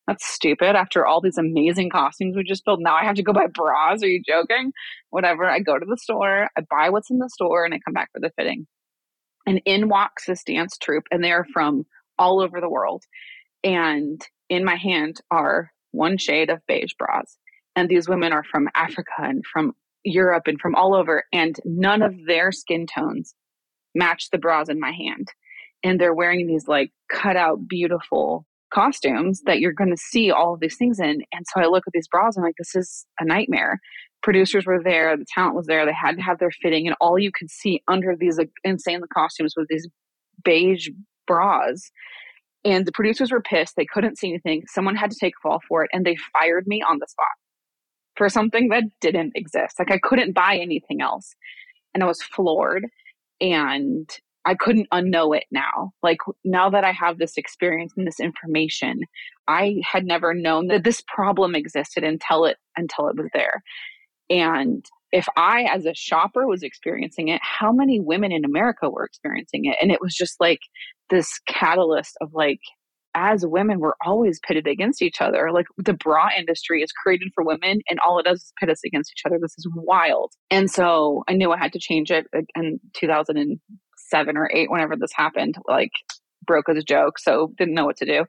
that's 0.07 0.25
stupid. 0.25 0.77
After 0.77 1.05
all 1.05 1.19
these 1.19 1.37
amazing 1.37 1.89
costumes 1.89 2.35
we 2.35 2.43
just 2.43 2.65
built 2.65 2.79
now 2.81 2.95
i 2.95 3.03
have 3.03 3.15
to 3.15 3.23
go 3.23 3.33
buy 3.33 3.47
bras? 3.53 4.01
Are 4.03 4.07
you 4.07 4.21
joking? 4.27 4.71
Whatever. 5.09 5.45
I 5.45 5.59
go 5.59 5.77
to 5.77 5.85
the 5.87 5.97
store 5.97 6.49
i 6.57 6.61
buy 6.69 6.89
what's 6.89 7.11
in 7.11 7.19
the 7.19 7.29
store 7.29 7.65
and 7.65 7.73
i 7.73 7.79
come 7.85 7.93
back 7.93 8.09
for 8.13 8.19
the 8.19 8.31
fitting. 8.37 8.65
And 9.45 9.61
in 9.65 9.87
walks 9.87 10.25
this 10.25 10.43
dance 10.43 10.77
troupe 10.81 11.05
and 11.11 11.23
they're 11.23 11.45
from 11.53 11.85
all 12.19 12.41
over 12.41 12.59
the 12.59 12.69
world. 12.69 13.03
And 13.63 14.21
in 14.49 14.65
my 14.65 14.75
hand 14.75 15.21
are 15.29 15.71
one 15.97 16.17
shade 16.17 16.49
of 16.49 16.65
beige 16.67 16.93
bras. 16.97 17.37
And 17.75 17.89
these 17.89 18.07
women 18.07 18.33
are 18.33 18.43
from 18.43 18.69
Africa 18.73 19.11
and 19.19 19.43
from 19.45 19.73
Europe 20.03 20.43
and 20.47 20.59
from 20.59 20.75
all 20.75 20.95
over, 20.95 21.23
and 21.33 21.59
none 21.65 22.01
of 22.01 22.13
their 22.25 22.51
skin 22.51 22.87
tones 22.87 23.35
match 23.93 24.29
the 24.31 24.37
bras 24.37 24.69
in 24.69 24.79
my 24.79 24.91
hand. 24.91 25.27
And 25.83 25.99
they're 25.99 26.13
wearing 26.13 26.47
these 26.47 26.67
like 26.67 26.91
cut 27.11 27.35
out, 27.35 27.67
beautiful 27.67 28.45
costumes 28.73 29.41
that 29.45 29.59
you're 29.59 29.73
going 29.73 29.89
to 29.89 29.97
see 29.97 30.31
all 30.31 30.53
of 30.53 30.59
these 30.59 30.77
things 30.77 30.99
in. 30.99 31.21
And 31.31 31.45
so 31.45 31.61
I 31.61 31.67
look 31.67 31.83
at 31.87 31.93
these 31.93 32.07
bras 32.07 32.35
and 32.35 32.43
I'm 32.43 32.47
like, 32.47 32.55
this 32.57 32.75
is 32.75 33.05
a 33.19 33.25
nightmare. 33.25 33.79
Producers 34.23 34.65
were 34.65 34.81
there, 34.83 35.15
the 35.15 35.25
talent 35.33 35.55
was 35.55 35.67
there, 35.67 35.85
they 35.85 35.93
had 35.93 36.17
to 36.17 36.21
have 36.21 36.39
their 36.39 36.51
fitting, 36.51 36.87
and 36.87 36.95
all 36.99 37.19
you 37.19 37.31
could 37.31 37.51
see 37.51 37.81
under 37.87 38.15
these 38.15 38.37
like, 38.37 38.49
insane 38.63 39.01
costumes 39.13 39.53
was 39.55 39.67
these 39.69 39.87
beige 40.43 40.89
bras 41.27 41.91
and 42.65 42.85
the 42.85 42.91
producers 42.91 43.31
were 43.31 43.41
pissed. 43.41 43.75
They 43.75 43.85
couldn't 43.85 44.17
see 44.17 44.29
anything. 44.29 44.63
Someone 44.67 44.95
had 44.95 45.11
to 45.11 45.17
take 45.19 45.33
a 45.37 45.41
fall 45.41 45.59
for 45.67 45.83
it, 45.83 45.89
and 45.93 46.05
they 46.05 46.17
fired 46.33 46.67
me 46.67 46.81
on 46.81 46.99
the 46.99 47.07
spot 47.07 47.27
for 48.15 48.29
something 48.29 48.69
that 48.69 48.83
didn't 48.99 49.33
exist. 49.35 49.79
Like 49.79 49.91
I 49.91 49.99
couldn't 49.99 50.33
buy 50.33 50.57
anything 50.57 51.01
else. 51.01 51.35
And 51.93 52.03
I 52.03 52.07
was 52.07 52.21
floored. 52.21 52.87
And 53.39 54.09
I 54.47 54.55
couldn't 54.55 54.89
unknow 54.91 55.35
it 55.35 55.43
now. 55.51 55.91
Like 56.01 56.19
now 56.45 56.69
that 56.69 56.85
I 56.85 56.93
have 56.93 57.17
this 57.17 57.37
experience 57.37 57.93
and 57.97 58.07
this 58.07 58.21
information, 58.21 59.01
I 59.49 59.81
had 59.83 60.05
never 60.05 60.33
known 60.33 60.67
that 60.67 60.85
this 60.85 61.03
problem 61.13 61.53
existed 61.53 62.05
until 62.05 62.45
it 62.45 62.55
until 62.77 63.09
it 63.09 63.17
was 63.17 63.29
there. 63.33 63.61
And 64.29 64.85
if 65.11 65.27
I, 65.37 65.63
as 65.63 65.85
a 65.85 65.93
shopper, 65.93 66.47
was 66.47 66.63
experiencing 66.63 67.29
it, 67.29 67.41
how 67.41 67.71
many 67.71 67.99
women 67.99 68.31
in 68.31 68.43
America 68.43 68.89
were 68.89 69.05
experiencing 69.05 69.65
it? 69.65 69.77
And 69.81 69.91
it 69.91 70.01
was 70.01 70.13
just 70.13 70.35
like 70.39 70.59
this 71.09 71.39
catalyst 71.47 72.17
of 72.21 72.31
like, 72.33 72.59
as 73.15 73.45
women, 73.45 73.79
we're 73.79 73.93
always 74.05 74.39
pitted 74.45 74.67
against 74.67 75.01
each 75.01 75.21
other. 75.21 75.51
Like 75.51 75.65
the 75.77 75.93
bra 75.93 76.27
industry 76.37 76.83
is 76.83 76.91
created 76.91 77.29
for 77.33 77.43
women, 77.43 77.79
and 77.89 77.99
all 78.05 78.19
it 78.19 78.25
does 78.25 78.41
is 78.41 78.53
pit 78.59 78.69
us 78.69 78.81
against 78.85 79.11
each 79.17 79.23
other. 79.25 79.39
This 79.41 79.55
is 79.57 79.67
wild. 79.73 80.33
And 80.51 80.69
so 80.69 81.23
I 81.27 81.33
knew 81.33 81.51
I 81.51 81.57
had 81.57 81.73
to 81.73 81.79
change 81.79 82.11
it 82.11 82.27
in 82.55 82.79
2007 82.93 84.37
or 84.37 84.51
eight, 84.53 84.69
whenever 84.69 84.95
this 84.95 85.11
happened. 85.15 85.55
Like 85.67 85.91
broke 86.45 86.69
as 86.69 86.77
a 86.77 86.83
joke, 86.83 87.17
so 87.17 87.53
didn't 87.57 87.73
know 87.73 87.85
what 87.85 87.97
to 87.97 88.05
do. 88.05 88.25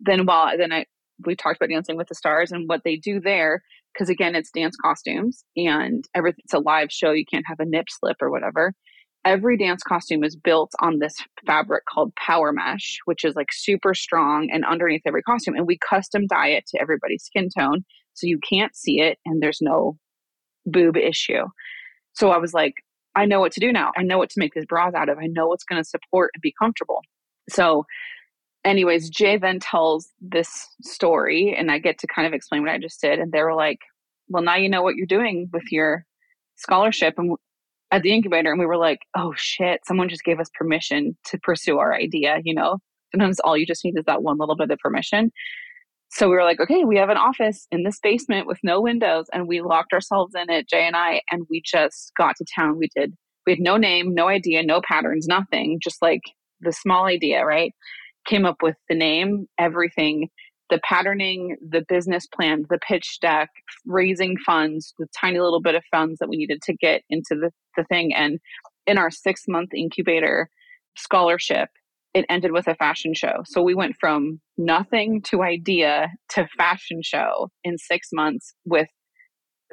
Then 0.00 0.24
while 0.24 0.56
then 0.56 0.72
I 0.72 0.86
we 1.26 1.36
talked 1.36 1.56
about 1.56 1.68
Dancing 1.68 1.96
with 1.96 2.08
the 2.08 2.14
Stars 2.14 2.50
and 2.50 2.68
what 2.68 2.82
they 2.84 2.96
do 2.96 3.20
there 3.20 3.62
because 3.92 4.08
again 4.08 4.34
it's 4.34 4.50
dance 4.50 4.76
costumes 4.82 5.44
and 5.56 6.04
everything 6.14 6.40
it's 6.44 6.54
a 6.54 6.58
live 6.58 6.90
show 6.90 7.12
you 7.12 7.24
can't 7.30 7.44
have 7.46 7.60
a 7.60 7.64
nip 7.64 7.86
slip 7.88 8.16
or 8.20 8.30
whatever 8.30 8.72
every 9.24 9.56
dance 9.56 9.82
costume 9.82 10.24
is 10.24 10.36
built 10.36 10.72
on 10.80 10.98
this 10.98 11.14
fabric 11.46 11.84
called 11.86 12.14
power 12.16 12.52
mesh, 12.52 12.98
which 13.04 13.24
is 13.24 13.34
like 13.34 13.52
super 13.52 13.94
strong 13.94 14.48
and 14.50 14.64
underneath 14.64 15.02
every 15.06 15.22
costume. 15.22 15.54
And 15.54 15.66
we 15.66 15.78
custom 15.78 16.26
dye 16.26 16.48
it 16.48 16.66
to 16.68 16.80
everybody's 16.80 17.24
skin 17.24 17.48
tone. 17.56 17.84
So 18.14 18.26
you 18.26 18.38
can't 18.48 18.74
see 18.74 19.00
it 19.00 19.18
and 19.26 19.42
there's 19.42 19.60
no 19.60 19.98
boob 20.66 20.96
issue. 20.96 21.44
So 22.14 22.30
I 22.30 22.38
was 22.38 22.54
like, 22.54 22.74
I 23.14 23.24
know 23.26 23.40
what 23.40 23.52
to 23.52 23.60
do 23.60 23.72
now. 23.72 23.92
I 23.96 24.02
know 24.02 24.18
what 24.18 24.30
to 24.30 24.38
make 24.38 24.54
these 24.54 24.66
bras 24.66 24.94
out 24.94 25.08
of. 25.08 25.18
I 25.18 25.26
know 25.26 25.48
what's 25.48 25.64
going 25.64 25.82
to 25.82 25.88
support 25.88 26.30
and 26.34 26.40
be 26.40 26.54
comfortable. 26.60 27.00
So, 27.48 27.84
anyways, 28.64 29.10
Jay 29.10 29.36
then 29.36 29.60
tells 29.60 30.08
this 30.20 30.68
story, 30.82 31.54
and 31.56 31.70
I 31.70 31.78
get 31.78 31.98
to 31.98 32.06
kind 32.06 32.26
of 32.26 32.32
explain 32.32 32.62
what 32.62 32.70
I 32.70 32.78
just 32.78 33.00
did. 33.00 33.18
And 33.18 33.32
they 33.32 33.42
were 33.42 33.54
like, 33.54 33.78
Well, 34.28 34.42
now 34.42 34.56
you 34.56 34.68
know 34.68 34.82
what 34.82 34.96
you're 34.96 35.06
doing 35.06 35.48
with 35.52 35.64
your 35.70 36.04
scholarship. 36.56 37.14
And 37.18 37.36
at 37.90 38.02
the 38.02 38.12
incubator, 38.12 38.50
and 38.50 38.60
we 38.60 38.66
were 38.66 38.76
like, 38.76 39.00
Oh 39.16 39.34
shit, 39.36 39.80
someone 39.86 40.08
just 40.08 40.24
gave 40.24 40.40
us 40.40 40.50
permission 40.54 41.16
to 41.26 41.38
pursue 41.38 41.78
our 41.78 41.94
idea. 41.94 42.38
You 42.44 42.54
know, 42.54 42.78
sometimes 43.12 43.40
all 43.40 43.56
you 43.56 43.66
just 43.66 43.84
need 43.84 43.98
is 43.98 44.04
that 44.06 44.22
one 44.22 44.38
little 44.38 44.56
bit 44.56 44.70
of 44.70 44.78
permission. 44.78 45.32
So 46.12 46.28
we 46.28 46.34
were 46.34 46.42
like, 46.42 46.58
okay, 46.58 46.84
we 46.84 46.96
have 46.96 47.08
an 47.08 47.16
office 47.16 47.68
in 47.70 47.84
this 47.84 48.00
basement 48.02 48.48
with 48.48 48.58
no 48.64 48.80
windows, 48.80 49.26
and 49.32 49.46
we 49.46 49.60
locked 49.60 49.92
ourselves 49.92 50.34
in 50.34 50.50
it, 50.50 50.68
Jay 50.68 50.84
and 50.84 50.96
I, 50.96 51.22
and 51.30 51.46
we 51.48 51.62
just 51.64 52.10
got 52.18 52.34
to 52.36 52.44
town. 52.52 52.78
We 52.78 52.88
did, 52.96 53.14
we 53.46 53.52
had 53.52 53.60
no 53.60 53.76
name, 53.76 54.12
no 54.12 54.26
idea, 54.26 54.64
no 54.64 54.80
patterns, 54.80 55.28
nothing, 55.28 55.78
just 55.80 56.02
like 56.02 56.22
the 56.60 56.72
small 56.72 57.04
idea, 57.04 57.44
right? 57.44 57.72
Came 58.26 58.44
up 58.44 58.56
with 58.62 58.76
the 58.88 58.94
name, 58.94 59.46
everything, 59.58 60.28
the 60.70 60.80
patterning, 60.84 61.56
the 61.68 61.84
business 61.88 62.26
plan, 62.26 62.64
the 62.70 62.78
pitch 62.86 63.18
deck, 63.20 63.50
raising 63.86 64.36
funds, 64.38 64.94
the 64.98 65.06
tiny 65.18 65.40
little 65.40 65.60
bit 65.60 65.74
of 65.74 65.82
funds 65.90 66.18
that 66.20 66.28
we 66.28 66.36
needed 66.36 66.62
to 66.62 66.74
get 66.74 67.02
into 67.10 67.34
the, 67.34 67.50
the 67.76 67.84
thing. 67.84 68.14
And 68.14 68.38
in 68.86 68.98
our 68.98 69.10
six 69.10 69.44
month 69.48 69.74
incubator 69.74 70.48
scholarship, 70.96 71.68
it 72.14 72.24
ended 72.28 72.52
with 72.52 72.66
a 72.66 72.74
fashion 72.74 73.14
show. 73.14 73.42
So 73.46 73.62
we 73.62 73.74
went 73.74 73.96
from 74.00 74.40
nothing 74.58 75.22
to 75.26 75.42
idea 75.42 76.08
to 76.30 76.48
fashion 76.58 77.02
show 77.02 77.50
in 77.62 77.78
six 77.78 78.08
months 78.12 78.52
with 78.64 78.88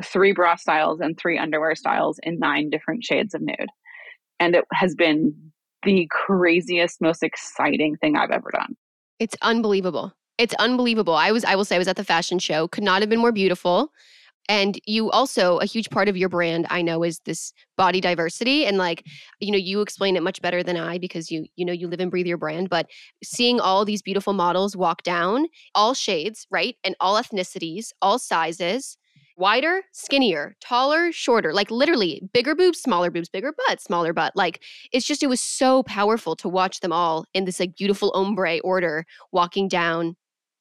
three 0.03 0.33
bra 0.33 0.55
styles 0.55 0.99
and 0.99 1.17
three 1.17 1.39
underwear 1.39 1.73
styles 1.75 2.19
in 2.21 2.37
nine 2.37 2.69
different 2.69 3.03
shades 3.03 3.33
of 3.33 3.41
nude. 3.41 3.69
And 4.39 4.55
it 4.55 4.65
has 4.73 4.93
been 4.93 5.51
the 5.88 6.07
craziest, 6.11 7.01
most 7.01 7.23
exciting 7.23 7.95
thing 7.97 8.17
I've 8.17 8.31
ever 8.31 8.51
done. 8.51 8.75
It's 9.19 9.35
unbelievable. 9.41 10.13
It's 10.38 10.53
unbelievable. 10.55 11.15
I 11.15 11.31
was, 11.31 11.43
I 11.45 11.55
will 11.55 11.65
say, 11.65 11.75
I 11.75 11.79
was 11.79 11.88
at 11.88 11.95
the 11.95 12.03
fashion 12.03 12.38
show. 12.39 12.67
Could 12.67 12.83
not 12.83 13.01
have 13.01 13.09
been 13.09 13.19
more 13.19 13.31
beautiful. 13.31 13.91
And 14.49 14.79
you 14.85 15.09
also, 15.11 15.57
a 15.57 15.65
huge 15.65 15.89
part 15.89 16.07
of 16.07 16.15
your 16.15 16.29
brand, 16.29 16.67
I 16.69 16.81
know, 16.81 17.03
is 17.03 17.19
this 17.25 17.53
body 17.75 17.99
diversity. 17.99 18.65
And 18.65 18.77
like, 18.77 19.05
you 19.39 19.51
know, 19.51 19.57
you 19.57 19.81
explain 19.81 20.15
it 20.15 20.23
much 20.23 20.41
better 20.41 20.63
than 20.63 20.77
I 20.77 20.99
because 20.99 21.31
you, 21.31 21.47
you 21.55 21.65
know, 21.65 21.73
you 21.73 21.88
live 21.88 21.99
and 21.99 22.11
breathe 22.11 22.27
your 22.27 22.38
brand. 22.38 22.69
But 22.69 22.88
seeing 23.23 23.59
all 23.59 23.83
these 23.83 24.01
beautiful 24.01 24.33
models 24.33 24.75
walk 24.75 25.03
down, 25.03 25.47
all 25.75 25.93
shades, 25.93 26.47
right? 26.51 26.75
And 26.83 26.95
all 26.99 27.21
ethnicities, 27.21 27.91
all 28.01 28.19
sizes, 28.19 28.97
wider, 29.38 29.81
skinnier, 29.91 30.55
taller, 30.59 31.11
shorter, 31.11 31.53
like 31.53 31.71
literally 31.71 32.21
bigger 32.33 32.55
boobs, 32.55 32.79
smaller 32.79 33.11
boobs, 33.11 33.29
bigger 33.29 33.53
butt, 33.67 33.79
smaller 33.79 34.11
butt. 34.11 34.35
Like 34.35 34.63
it's 34.91 35.05
just, 35.05 35.23
it 35.23 35.27
was 35.27 35.39
so 35.39 35.83
powerful 35.83 36.35
to 36.38 36.49
watch 36.49 36.79
them 36.79 36.91
all 36.91 37.25
in 37.33 37.45
this 37.45 37.59
like 37.59 37.75
beautiful 37.75 38.11
ombre 38.15 38.59
order 38.59 39.05
walking 39.31 39.67
down 39.67 40.15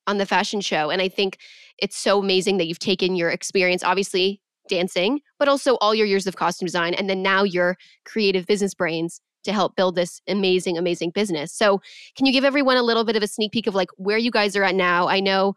on 0.06 0.18
the 0.18 0.26
fashion 0.26 0.60
show. 0.60 0.90
And 0.90 1.02
I 1.02 1.08
think 1.08 1.38
it's 1.78 1.96
so 1.96 2.20
amazing 2.20 2.58
that 2.58 2.66
you've 2.66 2.78
taken 2.78 3.16
your 3.16 3.30
experience, 3.30 3.82
obviously 3.82 4.40
dancing, 4.68 5.20
but 5.38 5.48
also 5.48 5.76
all 5.76 5.94
your 5.94 6.06
years 6.06 6.26
of 6.26 6.36
costume 6.36 6.66
design, 6.66 6.94
and 6.94 7.08
then 7.08 7.22
now 7.22 7.42
your 7.42 7.76
creative 8.04 8.46
business 8.46 8.74
brains 8.74 9.20
to 9.44 9.52
help 9.52 9.76
build 9.76 9.94
this 9.94 10.20
amazing, 10.28 10.76
amazing 10.76 11.10
business. 11.10 11.52
So, 11.52 11.80
can 12.16 12.26
you 12.26 12.32
give 12.32 12.44
everyone 12.44 12.76
a 12.76 12.82
little 12.82 13.04
bit 13.04 13.16
of 13.16 13.22
a 13.22 13.28
sneak 13.28 13.52
peek 13.52 13.66
of 13.66 13.74
like 13.74 13.88
where 13.96 14.18
you 14.18 14.30
guys 14.30 14.56
are 14.56 14.64
at 14.64 14.74
now? 14.74 15.08
I 15.08 15.20
know, 15.20 15.54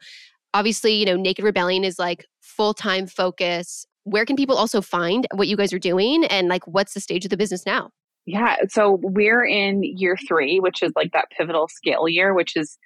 obviously, 0.54 0.94
you 0.94 1.06
know, 1.06 1.16
Naked 1.16 1.46
Rebellion 1.46 1.84
is 1.84 2.00
like 2.00 2.26
full 2.42 2.74
time 2.74 3.08
focus. 3.08 3.86
Where 4.04 4.26
can 4.26 4.36
people 4.36 4.56
also 4.56 4.82
find 4.82 5.28
what 5.34 5.48
you 5.48 5.58
guys 5.58 5.74
are 5.74 5.80
doing, 5.80 6.26
and 6.26 6.48
like 6.48 6.66
what's 6.68 6.94
the 6.94 7.00
stage 7.00 7.26
of 7.26 7.30
the 7.30 7.38
business 7.38 7.66
now? 7.66 7.92
Yeah, 8.26 8.58
so 8.70 9.00
we're 9.02 9.46
in 9.46 9.82
year 9.84 10.16
three, 10.28 10.60
which 10.60 10.84
is 10.84 10.92
like 10.96 11.12
that 11.14 11.26
pivotal 11.36 11.68
scale 11.68 12.08
year, 12.08 12.34
which 12.34 12.56
is 12.56 12.78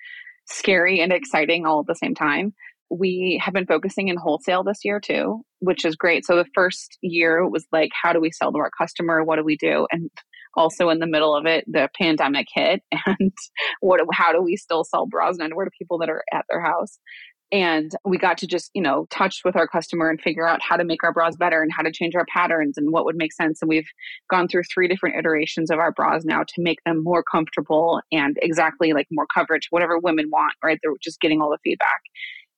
scary 0.46 1.02
and 1.02 1.12
exciting 1.12 1.66
all 1.66 1.82
at 1.82 1.88
the 1.88 1.96
same 1.96 2.16
time. 2.16 2.54
We 2.90 3.42
have 3.44 3.54
been 3.54 3.66
focusing 3.66 4.08
in 4.08 4.18
wholesale 4.18 4.64
this 4.64 4.80
year 4.84 5.00
too, 5.00 5.42
which 5.60 5.84
is 5.84 5.96
great. 5.96 6.26
So 6.26 6.36
the 6.36 6.46
first 6.54 6.98
year 7.02 7.48
was 7.48 7.66
like, 7.72 7.90
how 8.00 8.14
do 8.14 8.22
we 8.22 8.32
sell 8.32 8.52
to 8.52 8.58
our 8.60 8.70
customer? 8.78 9.24
What 9.24 9.38
do 9.38 9.44
we 9.44 9.58
do? 9.58 9.88
And 9.92 10.10
also 10.56 10.90
in 10.90 11.00
the 11.00 11.08
middle 11.08 11.36
of 11.36 11.46
it, 11.46 11.66
the 11.68 11.90
pandemic 12.00 12.48
hit, 12.54 12.82
and 13.06 13.32
what? 13.82 14.02
How 14.12 14.32
do 14.32 14.42
we 14.42 14.56
still 14.56 14.84
sell 14.84 15.06
bras 15.08 15.36
and 15.36 15.44
underwear 15.44 15.66
to 15.66 15.72
people 15.78 15.98
that 16.00 16.10
are 16.10 16.24
at 16.34 16.46
their 16.50 16.62
house? 16.62 17.00
And 17.54 17.96
we 18.04 18.18
got 18.18 18.38
to 18.40 18.48
just 18.48 18.72
you 18.74 18.82
know 18.82 19.06
touch 19.12 19.42
with 19.46 19.56
our 19.56 19.68
customer 19.68 20.10
and 20.10 20.20
figure 20.20 20.48
out 20.48 20.62
how 20.62 20.76
to 20.76 20.84
make 20.84 21.04
our 21.04 21.14
bras 21.14 21.36
better 21.38 21.62
and 21.62 21.72
how 21.72 21.84
to 21.84 21.92
change 21.92 22.16
our 22.16 22.26
patterns 22.26 22.78
and 22.78 22.92
what 22.92 23.06
would 23.06 23.16
make 23.16 23.32
sense. 23.32 23.62
And 23.62 23.70
we've 23.70 23.88
gone 24.30 24.48
through 24.48 24.64
three 24.64 24.88
different 24.88 25.16
iterations 25.16 25.70
of 25.70 25.80
our 25.80 25.92
bras 25.92 26.26
now 26.26 26.42
to 26.42 26.54
make 26.58 26.80
them 26.86 27.02
more 27.04 27.24
comfortable 27.24 28.02
and 28.12 28.38
exactly 28.42 28.92
like 28.92 29.08
more 29.12 29.28
coverage 29.34 29.68
whatever 29.70 29.98
women 30.00 30.30
want 30.30 30.54
right? 30.64 30.80
They're 30.82 30.94
just 31.02 31.22
getting 31.22 31.42
all 31.42 31.52
the 31.52 31.60
feedback. 31.64 32.02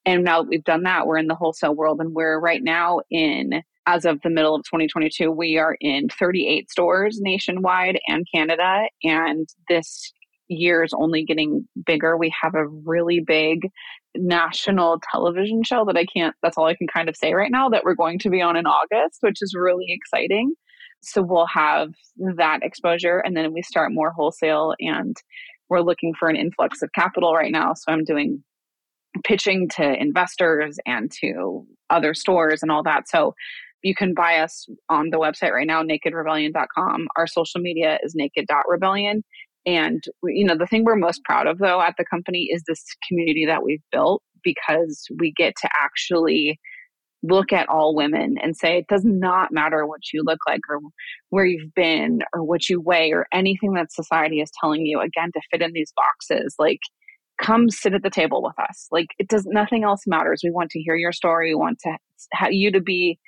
And 0.07 0.23
now 0.23 0.41
that 0.41 0.49
we've 0.49 0.63
done 0.63 0.83
that 0.83 1.05
we're 1.05 1.17
in 1.17 1.27
the 1.27 1.35
wholesale 1.35 1.75
world 1.75 1.99
and 1.99 2.15
we're 2.15 2.39
right 2.39 2.63
now 2.63 3.01
in 3.11 3.61
as 3.87 4.05
of 4.05 4.19
the 4.23 4.29
middle 4.31 4.55
of 4.55 4.63
2022 4.63 5.29
we 5.29 5.57
are 5.57 5.77
in 5.81 6.07
38 6.09 6.71
stores 6.71 7.19
nationwide 7.19 7.99
and 8.07 8.25
canada 8.33 8.87
and 9.03 9.47
this 9.69 10.13
year 10.47 10.83
is 10.83 10.93
only 10.93 11.23
getting 11.23 11.67
bigger. 11.85 12.17
We 12.17 12.33
have 12.41 12.55
a 12.55 12.67
really 12.67 13.19
big 13.19 13.71
national 14.17 14.99
television 15.11 15.63
show 15.63 15.85
that 15.85 15.97
I 15.97 16.05
can't, 16.05 16.35
that's 16.41 16.57
all 16.57 16.65
I 16.65 16.75
can 16.75 16.87
kind 16.87 17.09
of 17.09 17.15
say 17.15 17.33
right 17.33 17.51
now, 17.51 17.69
that 17.69 17.83
we're 17.83 17.95
going 17.95 18.19
to 18.19 18.29
be 18.29 18.41
on 18.41 18.55
in 18.55 18.65
August, 18.65 19.19
which 19.21 19.41
is 19.41 19.55
really 19.57 19.85
exciting. 19.89 20.53
So 21.01 21.21
we'll 21.21 21.47
have 21.47 21.89
that 22.37 22.59
exposure 22.63 23.19
and 23.19 23.37
then 23.37 23.53
we 23.53 23.61
start 23.61 23.91
more 23.91 24.11
wholesale 24.11 24.73
and 24.79 25.15
we're 25.69 25.81
looking 25.81 26.13
for 26.17 26.29
an 26.29 26.35
influx 26.35 26.81
of 26.81 26.89
capital 26.93 27.33
right 27.33 27.51
now. 27.51 27.73
So 27.73 27.91
I'm 27.91 28.03
doing 28.03 28.43
pitching 29.23 29.69
to 29.75 29.99
investors 29.99 30.77
and 30.85 31.11
to 31.19 31.65
other 31.89 32.13
stores 32.13 32.61
and 32.61 32.71
all 32.71 32.83
that. 32.83 33.07
So 33.07 33.33
you 33.83 33.93
can 33.95 34.13
buy 34.13 34.39
us 34.39 34.65
on 34.89 35.11
the 35.11 35.17
website 35.17 35.51
right 35.51 35.67
now, 35.67 35.83
nakedrebellion.com. 35.83 37.07
Our 37.15 37.27
social 37.27 37.61
media 37.61 37.99
is 38.03 38.15
naked.rebellion. 38.15 39.23
And, 39.65 40.03
you 40.23 40.45
know, 40.45 40.57
the 40.57 40.67
thing 40.67 40.83
we're 40.83 40.95
most 40.95 41.23
proud 41.23 41.47
of, 41.47 41.57
though, 41.57 41.81
at 41.81 41.95
the 41.97 42.05
company 42.05 42.49
is 42.51 42.63
this 42.67 42.83
community 43.07 43.45
that 43.45 43.63
we've 43.63 43.81
built 43.91 44.21
because 44.43 45.05
we 45.19 45.33
get 45.35 45.55
to 45.61 45.69
actually 45.73 46.59
look 47.23 47.51
at 47.51 47.67
all 47.67 47.95
women 47.95 48.35
and 48.41 48.55
say 48.55 48.77
it 48.77 48.87
does 48.87 49.03
not 49.03 49.51
matter 49.51 49.87
what 49.87 50.01
you 50.13 50.21
look 50.23 50.39
like 50.47 50.61
or 50.69 50.79
where 51.29 51.45
you've 51.45 51.73
been 51.73 52.19
or 52.33 52.43
what 52.43 52.69
you 52.69 52.79
weigh 52.79 53.11
or 53.11 53.25
anything 53.33 53.73
that 53.73 53.91
society 53.91 54.41
is 54.41 54.51
telling 54.59 54.85
you 54.85 54.99
again 54.99 55.31
to 55.33 55.41
fit 55.51 55.63
in 55.63 55.71
these 55.73 55.91
boxes 55.95 56.55
like 56.59 56.81
come 57.41 57.69
sit 57.69 57.93
at 57.93 58.03
the 58.03 58.09
table 58.09 58.41
with 58.41 58.57
us. 58.59 58.87
Like 58.91 59.07
it 59.17 59.27
does 59.27 59.45
nothing 59.45 59.83
else 59.83 60.01
matters. 60.07 60.41
We 60.43 60.51
want 60.51 60.71
to 60.71 60.79
hear 60.79 60.95
your 60.95 61.11
story. 61.11 61.51
We 61.51 61.55
want 61.55 61.79
to 61.79 61.97
have 62.33 62.53
you 62.53 62.71
to 62.71 62.81
be 62.81 63.19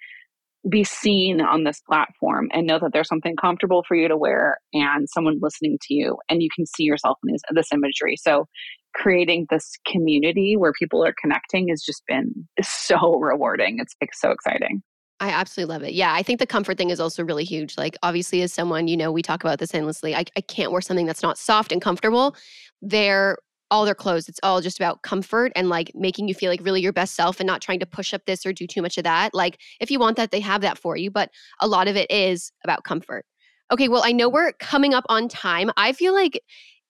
be 0.69 0.83
seen 0.83 1.39
on 1.41 1.63
this 1.63 1.81
platform 1.81 2.49
and 2.51 2.67
know 2.67 2.79
that 2.79 2.91
there's 2.93 3.07
something 3.07 3.35
comfortable 3.35 3.83
for 3.87 3.95
you 3.95 4.07
to 4.07 4.17
wear 4.17 4.57
and 4.73 5.07
someone 5.09 5.39
listening 5.41 5.77
to 5.81 5.93
you 5.93 6.17
and 6.29 6.41
you 6.41 6.49
can 6.55 6.65
see 6.65 6.83
yourself 6.83 7.17
in 7.23 7.31
this, 7.31 7.41
this 7.53 7.71
imagery 7.71 8.15
so 8.17 8.45
creating 8.93 9.45
this 9.49 9.73
community 9.89 10.55
where 10.57 10.73
people 10.73 11.05
are 11.05 11.13
connecting 11.21 11.67
has 11.69 11.81
just 11.81 12.01
been 12.07 12.47
so 12.61 13.15
rewarding 13.19 13.77
it's 13.79 13.95
like 14.01 14.13
so 14.13 14.31
exciting 14.31 14.81
I 15.19 15.29
absolutely 15.29 15.73
love 15.73 15.83
it. 15.83 15.93
Yeah, 15.93 16.13
I 16.13 16.21
think 16.21 16.39
the 16.39 16.45
comfort 16.45 16.77
thing 16.77 16.91
is 16.91 16.99
also 16.99 17.23
really 17.23 17.43
huge. 17.43 17.75
Like, 17.75 17.97
obviously, 18.03 18.43
as 18.43 18.53
someone, 18.53 18.87
you 18.87 18.95
know, 18.95 19.11
we 19.11 19.23
talk 19.23 19.43
about 19.43 19.57
this 19.57 19.73
endlessly. 19.73 20.13
I, 20.13 20.25
I 20.35 20.41
can't 20.41 20.71
wear 20.71 20.79
something 20.79 21.07
that's 21.07 21.23
not 21.23 21.39
soft 21.39 21.71
and 21.71 21.81
comfortable. 21.81 22.35
There 22.83 23.39
all 23.69 23.85
their 23.85 23.95
clothes. 23.95 24.29
It's 24.29 24.39
all 24.43 24.61
just 24.61 24.79
about 24.79 25.01
comfort 25.01 25.51
and 25.55 25.69
like 25.69 25.91
making 25.93 26.27
you 26.27 26.33
feel 26.33 26.49
like 26.49 26.61
really 26.63 26.81
your 26.81 26.93
best 26.93 27.15
self 27.15 27.39
and 27.39 27.47
not 27.47 27.61
trying 27.61 27.79
to 27.79 27.85
push 27.85 28.13
up 28.13 28.25
this 28.25 28.45
or 28.45 28.53
do 28.53 28.67
too 28.67 28.81
much 28.81 28.97
of 28.97 29.03
that. 29.03 29.33
Like 29.33 29.59
if 29.79 29.91
you 29.91 29.99
want 29.99 30.17
that, 30.17 30.31
they 30.31 30.39
have 30.39 30.61
that 30.61 30.77
for 30.77 30.95
you, 30.95 31.11
but 31.11 31.29
a 31.59 31.67
lot 31.67 31.87
of 31.87 31.95
it 31.95 32.09
is 32.09 32.51
about 32.63 32.83
comfort. 32.83 33.25
Okay, 33.71 33.89
well, 33.89 34.03
I 34.05 34.13
know 34.13 34.29
we're 34.29 34.53
coming 34.53 34.93
up 34.93 35.05
on 35.09 35.27
time. 35.27 35.71
I 35.75 35.91
feel 35.91 36.13
like 36.13 36.41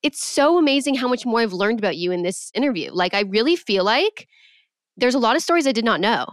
it's 0.04 0.24
so 0.24 0.58
amazing 0.58 0.96
how 0.96 1.08
much 1.08 1.26
more 1.26 1.40
I've 1.40 1.54
learned 1.54 1.80
about 1.80 1.98
you 1.98 2.12
in 2.12 2.22
this 2.22 2.52
interview. 2.54 2.92
Like 2.94 3.14
I 3.14 3.22
really 3.22 3.56
feel 3.56 3.84
like 3.84 4.28
there's 4.96 5.16
a 5.16 5.20
lot 5.20 5.36
of 5.36 5.42
stories 5.42 5.68
I 5.68 5.72
did 5.72 5.86
not 5.86 6.00
know. 6.00 6.28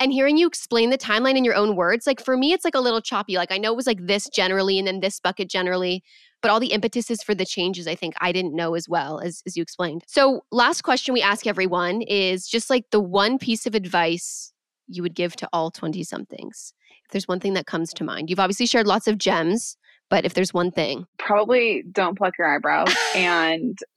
And 0.00 0.12
hearing 0.12 0.38
you 0.38 0.46
explain 0.46 0.90
the 0.90 0.98
timeline 0.98 1.36
in 1.36 1.44
your 1.44 1.54
own 1.54 1.76
words, 1.76 2.06
like 2.06 2.24
for 2.24 2.36
me, 2.36 2.52
it's 2.52 2.64
like 2.64 2.74
a 2.74 2.80
little 2.80 3.00
choppy. 3.00 3.36
Like 3.36 3.52
I 3.52 3.58
know 3.58 3.72
it 3.72 3.76
was 3.76 3.86
like 3.86 4.06
this 4.06 4.28
generally 4.28 4.78
and 4.78 4.88
then 4.88 5.00
this 5.00 5.20
bucket 5.20 5.48
generally 5.48 6.02
but 6.42 6.50
all 6.50 6.60
the 6.60 6.72
impetuses 6.72 7.22
for 7.22 7.34
the 7.34 7.46
changes 7.46 7.86
I 7.86 7.94
think 7.94 8.14
I 8.20 8.32
didn't 8.32 8.54
know 8.54 8.74
as 8.74 8.88
well 8.88 9.20
as, 9.20 9.42
as 9.46 9.56
you 9.56 9.62
explained. 9.62 10.02
So, 10.06 10.44
last 10.50 10.82
question 10.82 11.14
we 11.14 11.22
ask 11.22 11.46
everyone 11.46 12.02
is 12.02 12.46
just 12.46 12.68
like 12.68 12.90
the 12.90 13.00
one 13.00 13.38
piece 13.38 13.66
of 13.66 13.74
advice 13.74 14.52
you 14.88 15.02
would 15.02 15.14
give 15.14 15.36
to 15.36 15.48
all 15.52 15.70
20 15.70 16.02
somethings. 16.04 16.74
If 17.06 17.12
there's 17.12 17.28
one 17.28 17.40
thing 17.40 17.54
that 17.54 17.66
comes 17.66 17.92
to 17.94 18.04
mind, 18.04 18.28
you've 18.28 18.40
obviously 18.40 18.66
shared 18.66 18.86
lots 18.86 19.06
of 19.06 19.18
gems, 19.18 19.76
But 20.10 20.24
if 20.24 20.34
there's 20.34 20.52
one 20.52 20.70
thing, 20.70 21.06
probably 21.18 21.84
don't 21.90 22.18
pluck 22.18 22.34
your 22.38 22.54
eyebrows 22.54 22.94
and 23.14 23.78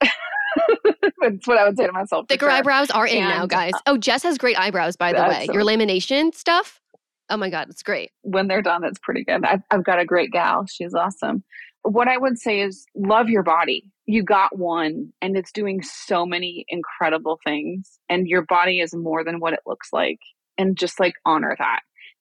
that's 1.20 1.46
what 1.46 1.58
I 1.58 1.64
would 1.64 1.76
say 1.76 1.86
to 1.86 1.92
myself. 1.92 2.26
Thicker 2.28 2.46
sure. 2.46 2.50
eyebrows 2.50 2.90
are 2.90 3.06
in 3.06 3.18
and, 3.18 3.28
now, 3.28 3.46
guys. 3.46 3.74
Uh, 3.74 3.80
oh, 3.88 3.96
Jess 3.96 4.22
has 4.22 4.38
great 4.38 4.58
eyebrows, 4.58 4.96
by 4.96 5.12
the 5.12 5.22
way. 5.22 5.48
Your 5.52 5.62
lamination 5.62 6.34
stuff. 6.34 6.80
Oh 7.28 7.36
my 7.36 7.50
God, 7.50 7.68
it's 7.70 7.82
great. 7.82 8.12
When 8.22 8.46
they're 8.46 8.62
done, 8.62 8.84
it's 8.84 9.00
pretty 9.00 9.24
good. 9.24 9.44
I've, 9.44 9.62
I've 9.70 9.84
got 9.84 9.98
a 9.98 10.04
great 10.04 10.30
gal. 10.30 10.66
She's 10.66 10.94
awesome. 10.94 11.42
What 11.88 12.08
I 12.08 12.18
would 12.18 12.38
say 12.38 12.60
is 12.60 12.84
love 12.94 13.28
your 13.28 13.42
body. 13.42 13.90
You 14.06 14.22
got 14.22 14.58
one 14.58 15.12
and 15.20 15.36
it's 15.36 15.52
doing 15.52 15.82
so 15.82 16.26
many 16.26 16.64
incredible 16.68 17.38
things, 17.44 17.98
and 18.08 18.26
your 18.26 18.42
body 18.42 18.80
is 18.80 18.94
more 18.94 19.24
than 19.24 19.40
what 19.40 19.52
it 19.52 19.60
looks 19.66 19.88
like. 19.92 20.18
And 20.58 20.76
just 20.76 20.98
like 20.98 21.14
honor 21.24 21.54
that. 21.58 21.80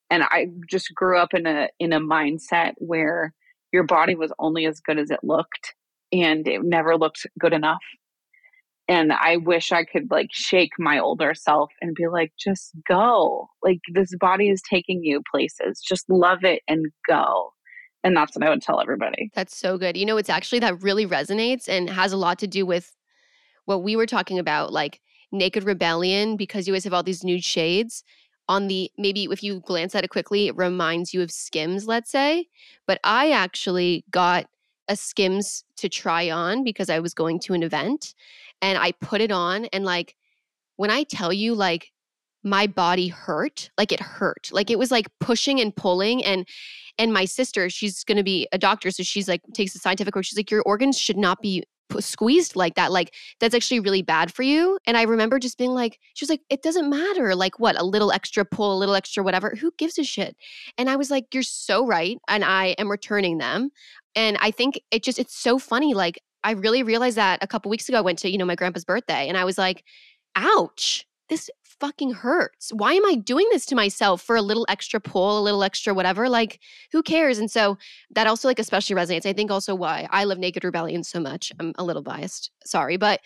And 0.09 0.23
I 0.23 0.47
just 0.69 0.93
grew 0.93 1.17
up 1.17 1.33
in 1.33 1.47
a 1.47 1.69
in 1.79 1.93
a 1.93 1.99
mindset 1.99 2.73
where 2.77 3.33
your 3.71 3.83
body 3.83 4.15
was 4.15 4.31
only 4.39 4.65
as 4.65 4.79
good 4.79 4.99
as 4.99 5.09
it 5.09 5.19
looked 5.23 5.73
and 6.11 6.47
it 6.47 6.61
never 6.63 6.97
looked 6.97 7.25
good 7.39 7.53
enough 7.53 7.81
and 8.87 9.11
i 9.11 9.37
wish 9.37 9.71
i 9.71 9.83
could 9.83 10.09
like 10.11 10.29
shake 10.31 10.71
my 10.77 10.99
older 10.99 11.33
self 11.33 11.71
and 11.81 11.95
be 11.95 12.07
like 12.07 12.31
just 12.39 12.71
go 12.87 13.47
like 13.63 13.79
this 13.93 14.15
body 14.19 14.49
is 14.49 14.61
taking 14.69 15.03
you 15.03 15.21
places 15.29 15.81
just 15.81 16.05
love 16.09 16.43
it 16.43 16.61
and 16.67 16.85
go 17.07 17.51
and 18.05 18.15
that's 18.15 18.35
what 18.35 18.45
i 18.45 18.49
would 18.49 18.61
tell 18.61 18.79
everybody. 18.79 19.31
That's 19.33 19.57
so 19.57 19.77
good. 19.77 19.97
You 19.97 20.05
know 20.05 20.17
it's 20.17 20.29
actually 20.29 20.59
that 20.59 20.81
really 20.81 21.05
resonates 21.05 21.67
and 21.67 21.89
has 21.89 22.13
a 22.13 22.17
lot 22.17 22.39
to 22.39 22.47
do 22.47 22.65
with 22.65 22.95
what 23.65 23.83
we 23.83 23.95
were 23.95 24.05
talking 24.05 24.39
about 24.39 24.71
like 24.71 25.01
naked 25.31 25.63
rebellion 25.63 26.37
because 26.37 26.67
you 26.67 26.73
guys 26.73 26.85
have 26.85 26.93
all 26.93 27.03
these 27.03 27.23
nude 27.23 27.43
shades 27.43 28.03
on 28.47 28.67
the 28.67 28.91
maybe 28.97 29.23
if 29.25 29.41
you 29.41 29.59
glance 29.61 29.95
at 29.95 30.03
it 30.03 30.09
quickly 30.09 30.47
it 30.47 30.55
reminds 30.55 31.13
you 31.13 31.21
of 31.21 31.31
skims 31.31 31.87
let's 31.87 32.11
say. 32.11 32.47
But 32.87 32.99
i 33.03 33.31
actually 33.31 34.05
got 34.11 34.45
a 34.87 34.95
skims 34.95 35.63
to 35.77 35.89
try 35.89 36.29
on 36.29 36.63
because 36.63 36.91
i 36.91 36.99
was 36.99 37.15
going 37.15 37.39
to 37.39 37.55
an 37.55 37.63
event 37.63 38.13
and 38.61 38.77
I 38.77 38.91
put 38.93 39.19
it 39.19 39.31
on 39.31 39.65
and 39.65 39.83
like 39.83 40.15
when 40.75 40.91
I 40.91 41.03
tell 41.03 41.33
you 41.33 41.55
like 41.55 41.91
my 42.43 42.67
body 42.67 43.07
hurt, 43.07 43.71
like 43.77 43.91
it 43.91 43.99
hurt. 43.99 44.49
Like 44.51 44.69
it 44.69 44.77
was 44.77 44.91
like 44.91 45.07
pushing 45.19 45.59
and 45.59 45.75
pulling 45.75 46.23
and 46.23 46.47
and 46.97 47.13
my 47.13 47.25
sister, 47.25 47.69
she's 47.69 48.03
going 48.03 48.17
to 48.17 48.23
be 48.23 48.47
a 48.51 48.57
doctor 48.57 48.91
so 48.91 49.03
she's 49.03 49.27
like 49.27 49.41
takes 49.53 49.75
a 49.75 49.79
scientific 49.79 50.13
course. 50.13 50.27
She's 50.27 50.37
like 50.37 50.51
your 50.51 50.63
organs 50.63 50.97
should 50.97 51.17
not 51.17 51.41
be 51.41 51.63
squeezed 51.99 52.55
like 52.55 52.73
that 52.73 52.91
like 52.91 53.13
that's 53.39 53.53
actually 53.53 53.79
really 53.79 54.01
bad 54.01 54.33
for 54.33 54.41
you 54.41 54.79
and 54.87 54.97
i 54.97 55.03
remember 55.03 55.37
just 55.37 55.55
being 55.55 55.69
like 55.69 55.99
she 56.15 56.23
was 56.25 56.31
like 56.31 56.41
it 56.49 56.63
doesn't 56.63 56.89
matter 56.89 57.35
like 57.35 57.59
what 57.59 57.79
a 57.79 57.85
little 57.85 58.11
extra 58.11 58.43
pull 58.43 58.75
a 58.75 58.79
little 58.79 58.95
extra 58.95 59.23
whatever 59.23 59.53
who 59.61 59.71
gives 59.77 59.99
a 59.99 60.03
shit 60.03 60.35
and 60.79 60.89
i 60.89 60.95
was 60.95 61.11
like 61.11 61.25
you're 61.31 61.43
so 61.43 61.85
right 61.85 62.17
and 62.27 62.43
i 62.43 62.69
am 62.79 62.89
returning 62.89 63.37
them 63.37 63.69
and 64.15 64.35
i 64.41 64.49
think 64.49 64.81
it 64.89 65.03
just 65.03 65.19
it's 65.19 65.35
so 65.35 65.59
funny 65.59 65.93
like 65.93 66.19
I 66.45 66.51
really 66.51 66.83
realized 66.83 67.17
that 67.17 67.43
a 67.43 67.47
couple 67.47 67.71
weeks 67.71 67.89
ago. 67.89 67.97
I 67.97 68.01
went 68.01 68.19
to, 68.19 68.29
you 68.29 68.37
know, 68.37 68.45
my 68.45 68.53
grandpa's 68.53 68.85
birthday 68.85 69.27
and 69.27 69.35
I 69.35 69.43
was 69.43 69.57
like, 69.57 69.83
ouch, 70.35 71.03
this 71.29 71.49
fucking 71.63 72.13
hurts. 72.13 72.71
Why 72.73 72.93
am 72.93 73.05
I 73.05 73.15
doing 73.15 73.47
this 73.51 73.65
to 73.67 73.75
myself 73.75 74.21
for 74.21 74.35
a 74.35 74.41
little 74.41 74.65
extra 74.69 74.99
pull, 74.99 75.39
a 75.39 75.41
little 75.41 75.63
extra 75.63 75.93
whatever? 75.93 76.29
Like, 76.29 76.59
who 76.91 77.03
cares? 77.03 77.37
And 77.37 77.49
so 77.51 77.77
that 78.11 78.27
also 78.27 78.47
like 78.47 78.59
especially 78.59 78.95
resonates. 78.95 79.25
I 79.25 79.33
think 79.33 79.51
also 79.51 79.75
why 79.75 80.07
I 80.11 80.23
love 80.23 80.37
Naked 80.37 80.63
Rebellion 80.63 81.03
so 81.03 81.19
much. 81.19 81.51
I'm 81.59 81.73
a 81.77 81.83
little 81.83 82.03
biased, 82.03 82.51
sorry, 82.65 82.97
but 82.97 83.21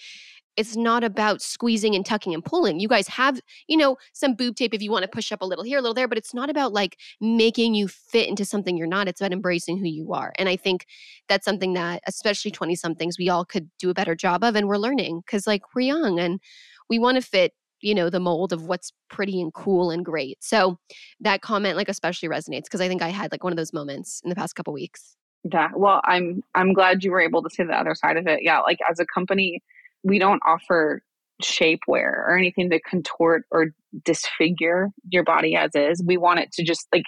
it's 0.59 0.75
not 0.75 1.05
about 1.05 1.41
squeezing 1.41 1.95
and 1.95 2.05
tucking 2.05 2.33
and 2.33 2.43
pulling. 2.43 2.81
You 2.81 2.89
guys 2.89 3.07
have, 3.07 3.39
you 3.67 3.77
know, 3.77 3.95
some 4.11 4.35
boob 4.35 4.57
tape 4.57 4.73
if 4.73 4.81
you 4.81 4.91
want 4.91 5.03
to 5.03 5.09
push 5.09 5.31
up 5.31 5.41
a 5.41 5.45
little 5.45 5.63
here, 5.63 5.77
a 5.77 5.81
little 5.81 5.93
there, 5.93 6.07
but 6.07 6.17
it's 6.17 6.33
not 6.33 6.49
about 6.49 6.73
like 6.73 6.97
making 7.21 7.75
you 7.75 7.87
fit 7.87 8.27
into 8.27 8.43
something 8.43 8.75
you're 8.75 8.85
not. 8.85 9.07
It's 9.07 9.21
about 9.21 9.31
embracing 9.31 9.77
who 9.77 9.87
you 9.87 10.11
are. 10.11 10.33
And 10.37 10.49
I 10.49 10.57
think 10.57 10.85
that's 11.29 11.45
something 11.45 11.75
that, 11.75 12.01
especially 12.07 12.51
20 12.51 12.75
somethings, 12.75 13.17
we 13.17 13.29
all 13.29 13.45
could 13.45 13.69
do 13.79 13.89
a 13.89 13.93
better 13.93 14.15
job 14.15 14.43
of. 14.43 14.55
And 14.57 14.67
we're 14.67 14.77
learning 14.77 15.21
because, 15.25 15.47
like, 15.47 15.61
we're 15.73 15.81
young 15.81 16.19
and 16.19 16.41
we 16.89 16.99
want 16.99 17.15
to 17.15 17.21
fit 17.21 17.53
you 17.81 17.95
know 17.95 18.09
the 18.09 18.19
mold 18.19 18.53
of 18.53 18.65
what's 18.65 18.91
pretty 19.09 19.41
and 19.41 19.53
cool 19.53 19.89
and 19.91 20.05
great. 20.05 20.37
So 20.41 20.77
that 21.21 21.41
comment 21.41 21.77
like 21.77 21.89
especially 21.89 22.29
resonates 22.29 22.63
because 22.63 22.81
i 22.81 22.87
think 22.87 23.01
i 23.01 23.09
had 23.09 23.31
like 23.31 23.43
one 23.43 23.53
of 23.53 23.57
those 23.57 23.73
moments 23.73 24.21
in 24.23 24.29
the 24.29 24.35
past 24.35 24.55
couple 24.55 24.73
weeks. 24.73 25.15
Yeah 25.43 25.69
well 25.75 26.01
i'm 26.03 26.41
i'm 26.55 26.73
glad 26.73 27.03
you 27.03 27.11
were 27.11 27.21
able 27.21 27.43
to 27.43 27.49
see 27.49 27.63
the 27.63 27.73
other 27.73 27.95
side 27.95 28.17
of 28.17 28.27
it. 28.27 28.39
Yeah 28.43 28.59
like 28.59 28.79
as 28.89 28.99
a 28.99 29.05
company 29.05 29.63
we 30.03 30.19
don't 30.19 30.41
offer 30.45 31.01
shapewear 31.41 32.11
or 32.27 32.37
anything 32.37 32.69
to 32.69 32.79
contort 32.81 33.43
or 33.51 33.67
disfigure 34.03 34.89
your 35.09 35.23
body 35.23 35.55
as 35.55 35.71
is. 35.73 36.03
We 36.05 36.17
want 36.17 36.39
it 36.39 36.51
to 36.53 36.63
just 36.63 36.87
like 36.93 37.05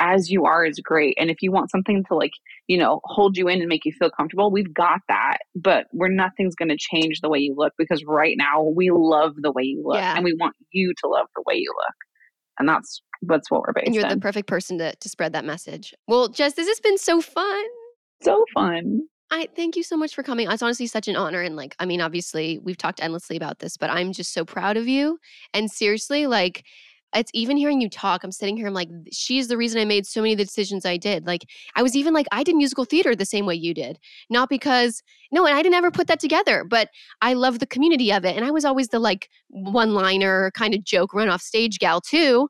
as 0.00 0.30
you 0.30 0.44
are 0.44 0.64
is 0.64 0.80
great. 0.82 1.16
And 1.18 1.30
if 1.30 1.36
you 1.42 1.52
want 1.52 1.70
something 1.70 2.02
to 2.08 2.14
like, 2.14 2.32
you 2.66 2.76
know, 2.76 3.00
hold 3.04 3.36
you 3.36 3.48
in 3.48 3.60
and 3.60 3.68
make 3.68 3.84
you 3.84 3.92
feel 3.92 4.10
comfortable, 4.10 4.50
we've 4.50 4.72
got 4.72 5.00
that. 5.08 5.38
But 5.54 5.86
we're 5.92 6.08
nothing's 6.08 6.54
going 6.54 6.70
to 6.70 6.78
change 6.78 7.20
the 7.20 7.28
way 7.28 7.38
you 7.38 7.54
look 7.56 7.74
because 7.78 8.02
right 8.06 8.36
now 8.36 8.62
we 8.62 8.90
love 8.92 9.34
the 9.36 9.52
way 9.52 9.62
you 9.62 9.82
look 9.84 9.96
yeah. 9.96 10.16
and 10.16 10.24
we 10.24 10.34
want 10.34 10.56
you 10.72 10.92
to 11.02 11.08
love 11.08 11.26
the 11.36 11.42
way 11.46 11.54
you 11.54 11.72
look. 11.76 11.94
And 12.58 12.68
that's 12.68 13.02
that's 13.22 13.50
what 13.50 13.62
we're 13.62 13.72
based. 13.72 13.86
And 13.86 13.94
you're 13.94 14.04
in. 14.04 14.10
the 14.10 14.18
perfect 14.18 14.48
person 14.48 14.78
to 14.78 14.94
to 14.96 15.08
spread 15.08 15.32
that 15.34 15.44
message. 15.44 15.94
Well, 16.08 16.28
Jess, 16.28 16.54
this 16.54 16.66
has 16.66 16.80
been 16.80 16.98
so 16.98 17.20
fun. 17.20 17.64
So 18.22 18.44
fun. 18.54 19.02
I 19.30 19.48
thank 19.54 19.76
you 19.76 19.84
so 19.84 19.96
much 19.96 20.14
for 20.14 20.22
coming. 20.22 20.50
It's 20.50 20.62
honestly 20.62 20.88
such 20.88 21.06
an 21.06 21.14
honor. 21.14 21.40
And 21.40 21.54
like, 21.54 21.76
I 21.78 21.86
mean, 21.86 22.00
obviously, 22.00 22.58
we've 22.58 22.76
talked 22.76 23.00
endlessly 23.00 23.36
about 23.36 23.60
this, 23.60 23.76
but 23.76 23.88
I'm 23.88 24.12
just 24.12 24.32
so 24.32 24.44
proud 24.44 24.76
of 24.76 24.88
you. 24.88 25.18
And 25.54 25.70
seriously, 25.70 26.26
like, 26.26 26.64
it's 27.14 27.30
even 27.34 27.56
hearing 27.56 27.80
you 27.80 27.88
talk, 27.88 28.22
I'm 28.22 28.32
sitting 28.32 28.56
here, 28.56 28.66
I'm 28.66 28.74
like, 28.74 28.88
she's 29.12 29.48
the 29.48 29.56
reason 29.56 29.80
I 29.80 29.84
made 29.84 30.06
so 30.06 30.20
many 30.20 30.32
of 30.32 30.38
the 30.38 30.44
decisions 30.44 30.84
I 30.84 30.96
did. 30.96 31.26
Like, 31.26 31.46
I 31.74 31.82
was 31.82 31.96
even 31.96 32.14
like, 32.14 32.26
I 32.32 32.42
did 32.42 32.56
musical 32.56 32.84
theater 32.84 33.14
the 33.16 33.24
same 33.24 33.46
way 33.46 33.54
you 33.54 33.74
did. 33.74 33.98
Not 34.28 34.48
because, 34.48 35.02
no, 35.32 35.46
and 35.46 35.56
I 35.56 35.62
didn't 35.62 35.74
ever 35.74 35.90
put 35.90 36.06
that 36.06 36.20
together, 36.20 36.64
but 36.64 36.88
I 37.20 37.34
love 37.34 37.58
the 37.58 37.66
community 37.66 38.12
of 38.12 38.24
it. 38.24 38.36
And 38.36 38.44
I 38.44 38.50
was 38.50 38.64
always 38.64 38.88
the 38.88 38.98
like 38.98 39.28
one 39.48 39.94
liner 39.94 40.50
kind 40.52 40.74
of 40.74 40.84
joke 40.84 41.14
run 41.14 41.28
off 41.28 41.42
stage 41.42 41.78
gal 41.78 42.00
too 42.00 42.48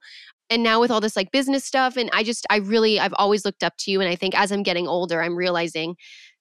and 0.51 0.65
now 0.65 0.81
with 0.81 0.91
all 0.91 1.01
this 1.01 1.17
like 1.17 1.31
business 1.31 1.65
stuff 1.65 1.97
and 1.97 2.11
i 2.13 2.23
just 2.23 2.47
i 2.51 2.57
really 2.57 2.99
i've 3.01 3.15
always 3.15 3.45
looked 3.45 3.63
up 3.63 3.75
to 3.79 3.91
you 3.91 4.01
and 4.01 4.11
i 4.11 4.17
think 4.17 4.39
as 4.39 4.51
i'm 4.51 4.63
getting 4.63 4.87
older 4.87 5.23
i'm 5.23 5.37
realizing 5.37 5.97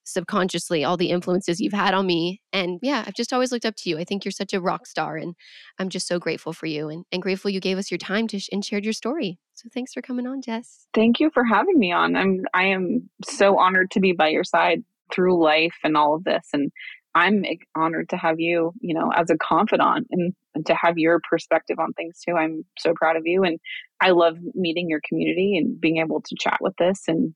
subconsciously 0.09 0.83
all 0.83 0.97
the 0.97 1.09
influences 1.09 1.59
you've 1.59 1.73
had 1.73 1.93
on 1.93 2.05
me. 2.05 2.41
And 2.51 2.79
yeah, 2.81 3.03
I've 3.05 3.13
just 3.13 3.33
always 3.33 3.51
looked 3.51 3.65
up 3.65 3.75
to 3.77 3.89
you. 3.89 3.97
I 3.97 4.03
think 4.03 4.25
you're 4.25 4.31
such 4.31 4.53
a 4.53 4.61
rock 4.61 4.85
star, 4.85 5.17
and 5.17 5.35
I'm 5.77 5.89
just 5.89 6.07
so 6.07 6.19
grateful 6.19 6.53
for 6.53 6.65
you 6.65 6.89
and, 6.89 7.05
and 7.11 7.21
grateful 7.21 7.51
you 7.51 7.59
gave 7.59 7.77
us 7.77 7.91
your 7.91 7.97
time 7.97 8.27
to 8.27 8.39
sh- 8.39 8.49
and 8.51 8.63
shared 8.63 8.83
your 8.83 8.93
story. 8.93 9.39
So 9.53 9.69
thanks 9.73 9.93
for 9.93 10.01
coming 10.01 10.27
on, 10.27 10.41
Jess. 10.41 10.87
Thank 10.93 11.19
you 11.19 11.29
for 11.33 11.43
having 11.43 11.77
me 11.77 11.91
on. 11.91 12.15
I'm 12.15 12.43
I 12.53 12.65
am 12.65 13.09
so 13.23 13.59
honored 13.59 13.91
to 13.91 13.99
be 13.99 14.13
by 14.13 14.29
your 14.29 14.43
side 14.43 14.83
through 15.13 15.43
life 15.43 15.75
and 15.83 15.97
all 15.97 16.15
of 16.15 16.23
this, 16.23 16.47
and 16.53 16.71
I'm 17.15 17.43
honored 17.75 18.09
to 18.09 18.17
have 18.17 18.39
you, 18.39 18.71
you 18.79 18.93
know, 18.93 19.11
as 19.15 19.29
a 19.29 19.37
confidant 19.37 20.07
and, 20.11 20.33
and 20.53 20.65
to 20.67 20.75
have 20.75 20.97
your 20.97 21.19
perspective 21.27 21.79
on 21.79 21.93
things 21.93 22.19
too. 22.25 22.35
I'm 22.35 22.63
so 22.77 22.93
proud 22.95 23.15
of 23.15 23.23
you, 23.25 23.43
and 23.43 23.59
I 24.01 24.11
love 24.11 24.37
meeting 24.53 24.89
your 24.89 25.01
community 25.07 25.57
and 25.57 25.79
being 25.79 25.97
able 25.97 26.21
to 26.21 26.35
chat 26.39 26.57
with 26.61 26.75
this 26.77 27.03
and 27.07 27.33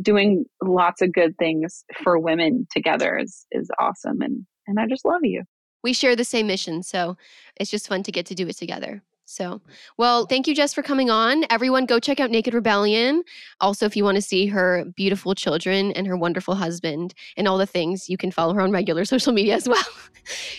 doing 0.00 0.44
lots 0.62 1.02
of 1.02 1.12
good 1.12 1.36
things 1.38 1.84
for 2.02 2.18
women 2.18 2.66
together 2.70 3.18
is 3.18 3.46
is 3.52 3.70
awesome 3.78 4.22
and 4.22 4.46
and 4.66 4.78
I 4.78 4.86
just 4.86 5.04
love 5.04 5.20
you. 5.22 5.42
We 5.82 5.92
share 5.92 6.14
the 6.14 6.24
same 6.24 6.46
mission, 6.46 6.82
so 6.84 7.16
it's 7.56 7.70
just 7.70 7.88
fun 7.88 8.04
to 8.04 8.12
get 8.12 8.26
to 8.26 8.34
do 8.34 8.46
it 8.46 8.56
together. 8.56 9.02
So, 9.32 9.62
well, 9.96 10.26
thank 10.26 10.46
you, 10.46 10.54
Jess, 10.54 10.74
for 10.74 10.82
coming 10.82 11.08
on. 11.08 11.44
Everyone, 11.48 11.86
go 11.86 11.98
check 11.98 12.20
out 12.20 12.30
Naked 12.30 12.52
Rebellion. 12.52 13.22
Also, 13.62 13.86
if 13.86 13.96
you 13.96 14.04
want 14.04 14.16
to 14.16 14.22
see 14.22 14.46
her 14.48 14.84
beautiful 14.94 15.34
children 15.34 15.90
and 15.92 16.06
her 16.06 16.18
wonderful 16.18 16.54
husband 16.54 17.14
and 17.38 17.48
all 17.48 17.56
the 17.56 17.64
things, 17.64 18.10
you 18.10 18.18
can 18.18 18.30
follow 18.30 18.52
her 18.52 18.60
on 18.60 18.70
regular 18.72 19.04
social 19.06 19.32
media 19.32 19.54
as 19.54 19.66
well. 19.66 19.82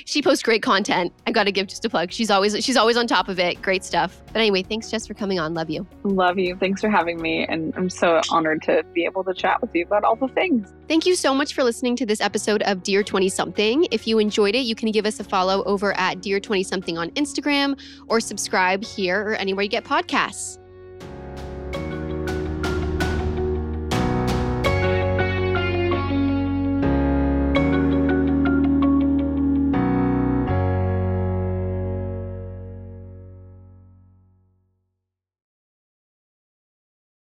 she 0.05 0.24
posts 0.24 0.41
great 0.41 0.63
content. 0.63 1.13
I 1.28 1.32
got 1.32 1.43
to 1.43 1.51
give 1.51 1.67
just 1.67 1.86
a 1.86 1.89
plug. 1.89 2.11
She's 2.11 2.32
always 2.32 2.65
she's 2.65 2.76
always 2.76 2.97
on 2.97 3.05
top 3.05 3.30
of 3.30 3.39
it. 3.39 3.61
Great 3.61 3.84
stuff. 3.84 4.19
But 4.28 4.38
anyway, 4.38 4.63
thanks, 4.63 4.89
Jess, 4.89 5.05
for 5.05 5.13
coming 5.13 5.39
on. 5.39 5.53
Love 5.53 5.69
you. 5.69 5.86
Love 6.03 6.39
you. 6.39 6.55
Thanks 6.55 6.82
for 6.82 6.89
having 6.89 7.21
me, 7.21 7.45
and 7.45 7.76
I'm 7.78 7.91
so 7.91 8.21
honored 8.32 8.63
to 8.63 8.84
be 8.93 9.05
able 9.05 9.24
to 9.26 9.36
chat 9.36 9.61
with 9.61 9.69
you 9.76 9.86
about 9.86 10.03
all 10.03 10.15
the 10.15 10.30
things. 10.30 10.74
Thank 10.88 11.05
you 11.05 11.15
so 11.15 11.34
much 11.34 11.53
for 11.53 11.63
listening 11.63 11.95
to 11.97 12.05
this 12.05 12.19
episode 12.19 12.63
of 12.63 12.84
Dear 12.84 13.03
20 13.03 13.30
Something. 13.30 13.88
If 13.91 14.07
you 14.07 14.19
enjoyed 14.19 14.55
it, 14.55 14.65
you 14.65 14.76
can 14.76 14.91
give 14.91 15.05
us 15.05 15.19
a 15.19 15.24
follow 15.24 15.63
over 15.63 15.97
at 15.97 16.21
Dear 16.21 16.39
20 16.39 16.63
Something 16.63 16.97
on 16.97 17.11
Instagram 17.11 17.80
or 18.07 18.19
subscribe 18.64 18.84
here 18.84 19.22
or 19.22 19.36
anywhere 19.36 19.64
you 19.64 19.70
get 19.70 19.84
podcasts. 19.84 20.57